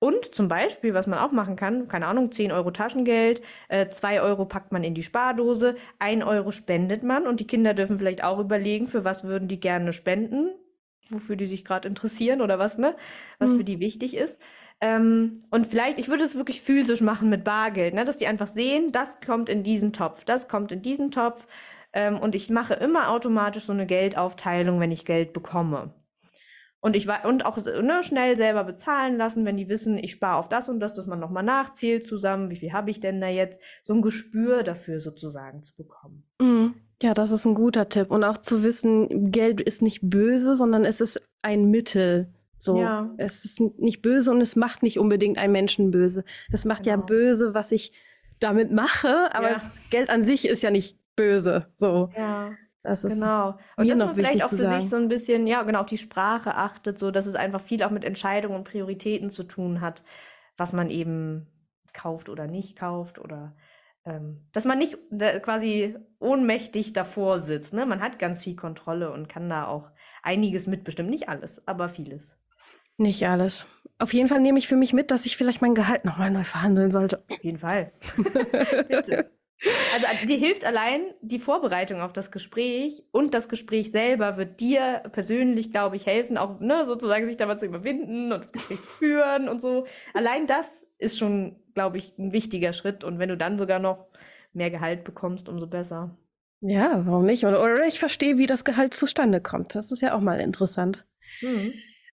Und 0.00 0.34
zum 0.34 0.48
Beispiel, 0.48 0.94
was 0.94 1.06
man 1.06 1.18
auch 1.18 1.30
machen 1.30 1.56
kann, 1.56 1.86
keine 1.86 2.06
Ahnung, 2.06 2.32
10 2.32 2.52
Euro 2.52 2.70
Taschengeld, 2.70 3.42
äh, 3.68 3.86
2 3.86 4.22
Euro 4.22 4.46
packt 4.46 4.72
man 4.72 4.82
in 4.82 4.94
die 4.94 5.02
Spardose, 5.02 5.76
1 5.98 6.24
Euro 6.24 6.50
spendet 6.50 7.02
man 7.02 7.26
und 7.26 7.38
die 7.38 7.46
Kinder 7.46 7.74
dürfen 7.74 7.98
vielleicht 7.98 8.24
auch 8.24 8.38
überlegen, 8.38 8.86
für 8.86 9.04
was 9.04 9.24
würden 9.24 9.46
die 9.46 9.60
gerne 9.60 9.92
spenden, 9.92 10.54
wofür 11.10 11.36
die 11.36 11.44
sich 11.44 11.66
gerade 11.66 11.86
interessieren 11.86 12.40
oder 12.40 12.58
was, 12.58 12.78
ne? 12.78 12.96
Was 13.38 13.52
mhm. 13.52 13.58
für 13.58 13.64
die 13.64 13.78
wichtig 13.78 14.16
ist. 14.16 14.40
Ähm, 14.80 15.38
und 15.50 15.66
vielleicht, 15.66 15.98
ich 15.98 16.08
würde 16.08 16.24
es 16.24 16.36
wirklich 16.36 16.62
physisch 16.62 17.02
machen 17.02 17.28
mit 17.28 17.44
Bargeld, 17.44 17.92
ne? 17.92 18.04
dass 18.04 18.16
die 18.16 18.26
einfach 18.26 18.46
sehen, 18.46 18.92
das 18.92 19.20
kommt 19.20 19.50
in 19.50 19.62
diesen 19.62 19.92
Topf, 19.92 20.24
das 20.24 20.48
kommt 20.48 20.72
in 20.72 20.80
diesen 20.80 21.10
Topf. 21.10 21.46
Ähm, 21.92 22.18
und 22.18 22.34
ich 22.34 22.48
mache 22.48 22.72
immer 22.74 23.10
automatisch 23.10 23.64
so 23.64 23.74
eine 23.74 23.86
Geldaufteilung, 23.86 24.80
wenn 24.80 24.92
ich 24.92 25.04
Geld 25.04 25.34
bekomme. 25.34 25.92
Und 26.80 26.96
ich 26.96 27.06
war 27.06 27.26
und 27.26 27.44
auch 27.44 27.58
ne, 27.58 28.02
schnell 28.02 28.36
selber 28.36 28.64
bezahlen 28.64 29.18
lassen, 29.18 29.44
wenn 29.44 29.58
die 29.58 29.68
wissen, 29.68 29.98
ich 29.98 30.12
spare 30.12 30.36
auf 30.36 30.48
das 30.48 30.68
und 30.68 30.80
das, 30.80 30.94
dass 30.94 31.06
man 31.06 31.20
nochmal 31.20 31.42
nachzählt 31.42 32.06
zusammen, 32.06 32.48
wie 32.50 32.56
viel 32.56 32.72
habe 32.72 32.90
ich 32.90 33.00
denn 33.00 33.20
da 33.20 33.28
jetzt, 33.28 33.60
so 33.82 33.92
ein 33.92 34.02
Gespür 34.02 34.62
dafür 34.62 34.98
sozusagen 34.98 35.62
zu 35.62 35.76
bekommen. 35.76 36.24
Mhm. 36.40 36.74
Ja, 37.02 37.14
das 37.14 37.30
ist 37.30 37.44
ein 37.44 37.54
guter 37.54 37.88
Tipp. 37.88 38.10
Und 38.10 38.24
auch 38.24 38.38
zu 38.38 38.62
wissen, 38.62 39.30
Geld 39.30 39.60
ist 39.60 39.82
nicht 39.82 40.00
böse, 40.02 40.54
sondern 40.54 40.84
es 40.84 41.00
ist 41.00 41.22
ein 41.42 41.70
Mittel. 41.70 42.32
So, 42.58 42.78
ja. 42.78 43.10
es 43.16 43.44
ist 43.44 43.60
nicht 43.78 44.02
böse 44.02 44.30
und 44.30 44.40
es 44.42 44.54
macht 44.54 44.82
nicht 44.82 44.98
unbedingt 44.98 45.38
einen 45.38 45.52
Menschen 45.52 45.90
böse. 45.90 46.24
Es 46.52 46.66
macht 46.66 46.84
genau. 46.84 46.96
ja 46.96 47.02
böse, 47.02 47.54
was 47.54 47.72
ich 47.72 47.92
damit 48.38 48.70
mache, 48.70 49.34
aber 49.34 49.48
ja. 49.48 49.54
das 49.54 49.88
Geld 49.90 50.10
an 50.10 50.24
sich 50.24 50.46
ist 50.46 50.62
ja 50.62 50.70
nicht 50.70 50.98
böse. 51.16 51.66
So. 51.76 52.10
Ja. 52.16 52.52
Das 52.82 53.04
ist 53.04 53.14
genau. 53.14 53.58
Und 53.76 53.90
dass 53.90 53.98
man 53.98 54.14
vielleicht 54.14 54.42
auch 54.44 54.48
für 54.48 54.68
sich 54.68 54.88
so 54.88 54.96
ein 54.96 55.08
bisschen, 55.08 55.46
ja, 55.46 55.62
genau, 55.62 55.80
auf 55.80 55.86
die 55.86 55.98
Sprache 55.98 56.54
achtet, 56.54 56.98
so 56.98 57.10
dass 57.10 57.26
es 57.26 57.34
einfach 57.34 57.60
viel 57.60 57.82
auch 57.82 57.90
mit 57.90 58.04
Entscheidungen 58.04 58.56
und 58.56 58.64
Prioritäten 58.64 59.28
zu 59.28 59.42
tun 59.42 59.80
hat, 59.80 60.02
was 60.56 60.72
man 60.72 60.88
eben 60.88 61.46
kauft 61.92 62.28
oder 62.28 62.46
nicht 62.46 62.78
kauft 62.78 63.18
oder 63.18 63.54
ähm, 64.06 64.46
dass 64.52 64.64
man 64.64 64.78
nicht 64.78 64.96
quasi 65.42 65.96
ohnmächtig 66.18 66.92
davor 66.94 67.38
sitzt. 67.38 67.74
Ne? 67.74 67.84
Man 67.84 68.00
hat 68.00 68.18
ganz 68.18 68.44
viel 68.44 68.56
Kontrolle 68.56 69.12
und 69.12 69.28
kann 69.28 69.48
da 69.50 69.66
auch 69.66 69.90
einiges 70.22 70.66
mitbestimmen. 70.66 71.10
Nicht 71.10 71.28
alles, 71.28 71.66
aber 71.68 71.88
vieles. 71.88 72.36
Nicht 72.96 73.26
alles. 73.26 73.66
Auf 73.98 74.14
jeden 74.14 74.28
Fall 74.28 74.40
nehme 74.40 74.58
ich 74.58 74.68
für 74.68 74.76
mich 74.76 74.92
mit, 74.92 75.10
dass 75.10 75.26
ich 75.26 75.36
vielleicht 75.36 75.60
mein 75.60 75.74
Gehalt 75.74 76.04
nochmal 76.04 76.30
neu 76.30 76.44
verhandeln 76.44 76.90
sollte. 76.90 77.22
Auf 77.28 77.44
jeden 77.44 77.58
Fall. 77.58 77.92
Bitte. 78.88 79.30
Also 79.92 80.26
dir 80.26 80.38
hilft 80.38 80.64
allein 80.64 81.02
die 81.20 81.38
Vorbereitung 81.38 82.00
auf 82.00 82.12
das 82.12 82.30
Gespräch 82.30 83.02
und 83.12 83.34
das 83.34 83.48
Gespräch 83.48 83.90
selber 83.90 84.36
wird 84.38 84.60
dir 84.60 85.02
persönlich, 85.12 85.70
glaube 85.70 85.96
ich, 85.96 86.06
helfen, 86.06 86.38
auch 86.38 86.60
ne, 86.60 86.86
sozusagen 86.86 87.26
sich 87.26 87.36
da 87.36 87.46
mal 87.46 87.58
zu 87.58 87.66
überwinden 87.66 88.32
und 88.32 88.42
das 88.42 88.52
Gespräch 88.52 88.80
zu 88.80 88.90
führen 88.90 89.48
und 89.48 89.60
so. 89.60 89.86
Allein 90.14 90.46
das 90.46 90.86
ist 90.98 91.18
schon, 91.18 91.56
glaube 91.74 91.98
ich, 91.98 92.16
ein 92.18 92.32
wichtiger 92.32 92.72
Schritt. 92.72 93.04
Und 93.04 93.18
wenn 93.18 93.28
du 93.28 93.36
dann 93.36 93.58
sogar 93.58 93.78
noch 93.78 94.06
mehr 94.52 94.70
Gehalt 94.70 95.04
bekommst, 95.04 95.48
umso 95.48 95.66
besser. 95.66 96.16
Ja, 96.60 97.02
warum 97.06 97.24
nicht? 97.24 97.44
Oder, 97.44 97.62
oder 97.62 97.86
ich 97.86 97.98
verstehe, 97.98 98.38
wie 98.38 98.46
das 98.46 98.64
Gehalt 98.64 98.94
zustande 98.94 99.40
kommt. 99.40 99.74
Das 99.74 99.90
ist 99.90 100.02
ja 100.02 100.14
auch 100.14 100.20
mal 100.20 100.40
interessant. 100.40 101.06
Mhm. 101.40 101.72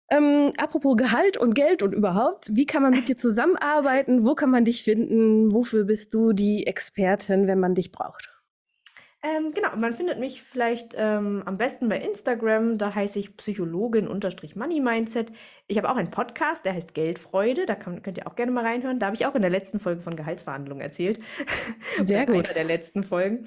Ähm, 0.09 0.53
apropos 0.57 0.97
Gehalt 0.97 1.37
und 1.37 1.55
Geld 1.55 1.81
und 1.81 1.93
überhaupt, 1.93 2.49
wie 2.53 2.65
kann 2.65 2.83
man 2.83 2.91
mit 2.91 3.07
dir 3.07 3.17
zusammenarbeiten? 3.17 4.25
Wo 4.25 4.35
kann 4.35 4.51
man 4.51 4.65
dich 4.65 4.83
finden? 4.83 5.51
Wofür 5.51 5.85
bist 5.85 6.13
du 6.13 6.33
die 6.33 6.67
Expertin, 6.67 7.47
wenn 7.47 7.59
man 7.59 7.73
dich 7.73 7.91
braucht? 7.91 8.29
Ähm, 9.25 9.53
genau, 9.55 9.75
man 9.75 9.95
findet 9.95 10.19
mich 10.19 10.43
vielleicht 10.43 10.93
ähm, 10.95 11.41
am 11.45 11.57
besten 11.57 11.89
bei 11.89 11.97
Instagram. 11.97 12.77
Da 12.77 12.93
heiße 12.93 13.17
ich 13.17 13.35
Psychologin-Money 13.35 14.79
Mindset. 14.79 15.31
Ich 15.65 15.77
habe 15.79 15.89
auch 15.89 15.95
einen 15.95 16.11
Podcast, 16.11 16.63
der 16.63 16.73
heißt 16.73 16.93
Geldfreude. 16.93 17.65
Da 17.65 17.73
kann, 17.73 18.03
könnt 18.03 18.19
ihr 18.19 18.27
auch 18.27 18.35
gerne 18.35 18.51
mal 18.51 18.63
reinhören. 18.63 18.99
Da 18.99 19.07
habe 19.07 19.15
ich 19.15 19.25
auch 19.25 19.33
in 19.33 19.41
der 19.41 19.49
letzten 19.49 19.79
Folge 19.79 20.01
von 20.01 20.15
Gehaltsverhandlungen 20.15 20.83
erzählt. 20.83 21.19
Sehr 22.03 22.25
gut. 22.27 22.35
Einer 22.35 22.53
der 22.53 22.65
letzten 22.65 23.01
Folgen. 23.01 23.45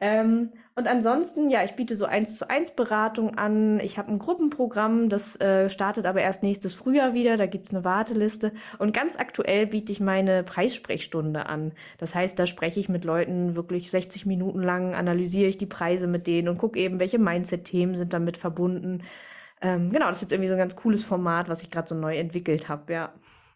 Ähm, 0.00 0.50
und 0.76 0.86
ansonsten, 0.86 1.50
ja, 1.50 1.64
ich 1.64 1.74
biete 1.74 1.96
so 1.96 2.06
eins 2.06 2.38
zu 2.38 2.48
eins 2.48 2.70
Beratung 2.70 3.36
an. 3.36 3.80
Ich 3.80 3.98
habe 3.98 4.10
ein 4.10 4.18
Gruppenprogramm, 4.18 5.08
das 5.08 5.38
äh, 5.40 5.68
startet 5.68 6.06
aber 6.06 6.22
erst 6.22 6.42
nächstes 6.42 6.74
Frühjahr 6.74 7.12
wieder. 7.12 7.36
Da 7.36 7.46
gibt 7.46 7.66
es 7.66 7.74
eine 7.74 7.84
Warteliste. 7.84 8.52
Und 8.78 8.94
ganz 8.94 9.18
aktuell 9.18 9.66
biete 9.66 9.92
ich 9.92 10.00
meine 10.00 10.44
Preissprechstunde 10.44 11.46
an. 11.46 11.72
Das 11.98 12.14
heißt, 12.14 12.38
da 12.38 12.46
spreche 12.46 12.80
ich 12.80 12.88
mit 12.88 13.04
Leuten 13.04 13.56
wirklich 13.56 13.90
60 13.90 14.26
Minuten 14.26 14.62
lang, 14.62 14.94
analysiere 14.94 15.48
ich 15.48 15.58
die 15.58 15.66
Preise 15.66 16.06
mit 16.06 16.26
denen 16.26 16.48
und 16.48 16.58
gucke 16.58 16.78
eben, 16.78 17.00
welche 17.00 17.18
Mindset-Themen 17.18 17.96
sind 17.96 18.12
damit 18.12 18.36
verbunden. 18.36 19.02
Ähm, 19.60 19.90
genau, 19.90 20.06
das 20.06 20.18
ist 20.18 20.22
jetzt 20.22 20.32
irgendwie 20.32 20.48
so 20.48 20.54
ein 20.54 20.58
ganz 20.58 20.76
cooles 20.76 21.04
Format, 21.04 21.48
was 21.48 21.62
ich 21.62 21.70
gerade 21.70 21.88
so 21.88 21.94
neu 21.94 22.16
entwickelt 22.16 22.68
habe, 22.68 22.92
ja. 22.92 23.12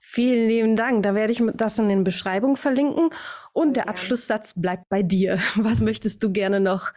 Vielen 0.07 0.49
lieben 0.49 0.77
Dank. 0.77 1.03
Da 1.03 1.15
werde 1.15 1.33
ich 1.33 1.43
das 1.55 1.79
in 1.79 1.89
den 1.89 2.05
Beschreibungen 2.05 2.57
verlinken. 2.57 3.09
Und 3.53 3.75
der 3.75 3.89
Abschlusssatz 3.89 4.53
bleibt 4.55 4.89
bei 4.91 5.03
dir. 5.03 5.39
Was 5.57 5.81
möchtest 5.81 6.23
du 6.23 6.31
gerne 6.31 6.61
noch 6.61 6.93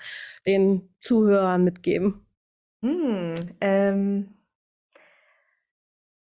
den 0.46 0.94
Zuhörern 1.00 1.64
mitgeben? 1.64 2.28
Hm, 2.82 3.34
ähm, 3.62 4.36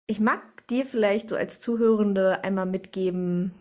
ich 0.08 0.20
mag 0.20 0.68
dir 0.68 0.84
vielleicht 0.84 1.30
so 1.30 1.36
als 1.36 1.62
Zuhörende 1.62 2.44
einmal 2.44 2.66
mitgeben, 2.66 3.54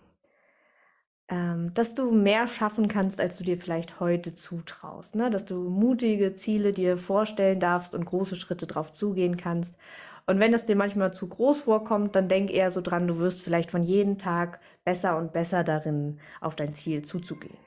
ähm, 1.29 1.73
dass 1.75 1.95
du 1.95 2.11
mehr 2.13 2.49
schaffen 2.49 2.89
kannst, 2.89 3.21
als 3.21 3.37
du 3.37 3.45
dir 3.45 3.59
vielleicht 3.59 4.01
heute 4.01 4.33
zutraust. 4.33 5.15
Ne? 5.15 5.31
Dass 5.31 5.45
du 5.45 5.69
mutige 5.69 6.35
Ziele 6.35 6.73
dir 6.73 6.97
vorstellen 6.97 7.61
darfst 7.61 7.95
und 7.95 8.07
große 8.07 8.35
Schritte 8.35 8.67
drauf 8.67 8.93
zugehen 8.93 9.37
kannst 9.37 9.77
und 10.31 10.39
wenn 10.39 10.55
es 10.55 10.65
dir 10.65 10.77
manchmal 10.77 11.13
zu 11.13 11.27
groß 11.27 11.63
vorkommt, 11.63 12.15
dann 12.15 12.29
denk 12.29 12.53
eher 12.53 12.71
so 12.71 12.81
dran, 12.81 13.09
du 13.09 13.19
wirst 13.19 13.43
vielleicht 13.43 13.69
von 13.69 13.83
jedem 13.83 14.17
Tag 14.17 14.61
besser 14.85 15.17
und 15.17 15.33
besser 15.33 15.65
darin, 15.65 16.21
auf 16.41 16.55
dein 16.55 16.73
Ziel 16.73 17.03
zuzugehen. 17.03 17.59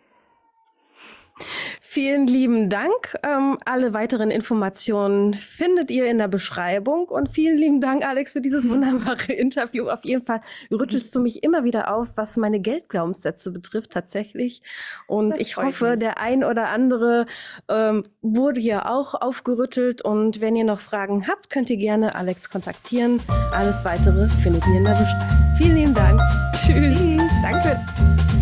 Vielen 1.94 2.26
lieben 2.26 2.70
Dank. 2.70 3.16
Ähm, 3.22 3.60
alle 3.66 3.94
weiteren 3.94 4.32
Informationen 4.32 5.36
findet 5.36 5.92
ihr 5.92 6.10
in 6.10 6.18
der 6.18 6.28
Beschreibung. 6.28 7.08
Und 7.08 7.30
vielen 7.30 7.56
lieben 7.56 7.82
Dank, 7.82 8.04
Alex, 8.04 8.34
für 8.34 8.42
dieses 8.42 8.68
wunderbare 8.68 9.32
Interview. 9.32 9.88
Auf 9.90 10.04
jeden 10.04 10.26
Fall 10.26 10.42
rüttelst 10.72 11.16
du 11.16 11.20
mich 11.20 11.44
immer 11.44 11.66
wieder 11.66 11.94
auf, 11.94 12.08
was 12.16 12.36
meine 12.38 12.60
Geldglaubenssätze 12.60 13.52
betrifft, 13.52 13.92
tatsächlich. 13.92 14.64
Und 15.06 15.34
das 15.34 15.42
ich 15.42 15.56
hoffe, 15.56 15.92
mich. 15.92 16.00
der 16.00 16.18
ein 16.18 16.44
oder 16.44 16.70
andere 16.70 17.28
ähm, 17.70 18.06
wurde 18.24 18.60
ja 18.60 18.90
auch 18.90 19.14
aufgerüttelt. 19.14 20.02
Und 20.02 20.42
wenn 20.42 20.56
ihr 20.56 20.66
noch 20.66 20.80
Fragen 20.80 21.28
habt, 21.28 21.52
könnt 21.52 21.70
ihr 21.70 21.78
gerne 21.78 22.16
Alex 22.16 22.50
kontaktieren. 22.50 23.22
Alles 23.52 23.86
weitere 23.86 24.28
findet 24.42 24.66
ihr 24.66 24.78
in 24.78 24.84
der 24.86 24.94
Beschreibung. 24.94 25.58
Vielen 25.60 25.76
lieben 25.76 25.94
Dank. 25.94 26.20
Tschüss. 26.56 26.98
Tschüss. 26.98 27.22
Danke. 27.44 28.33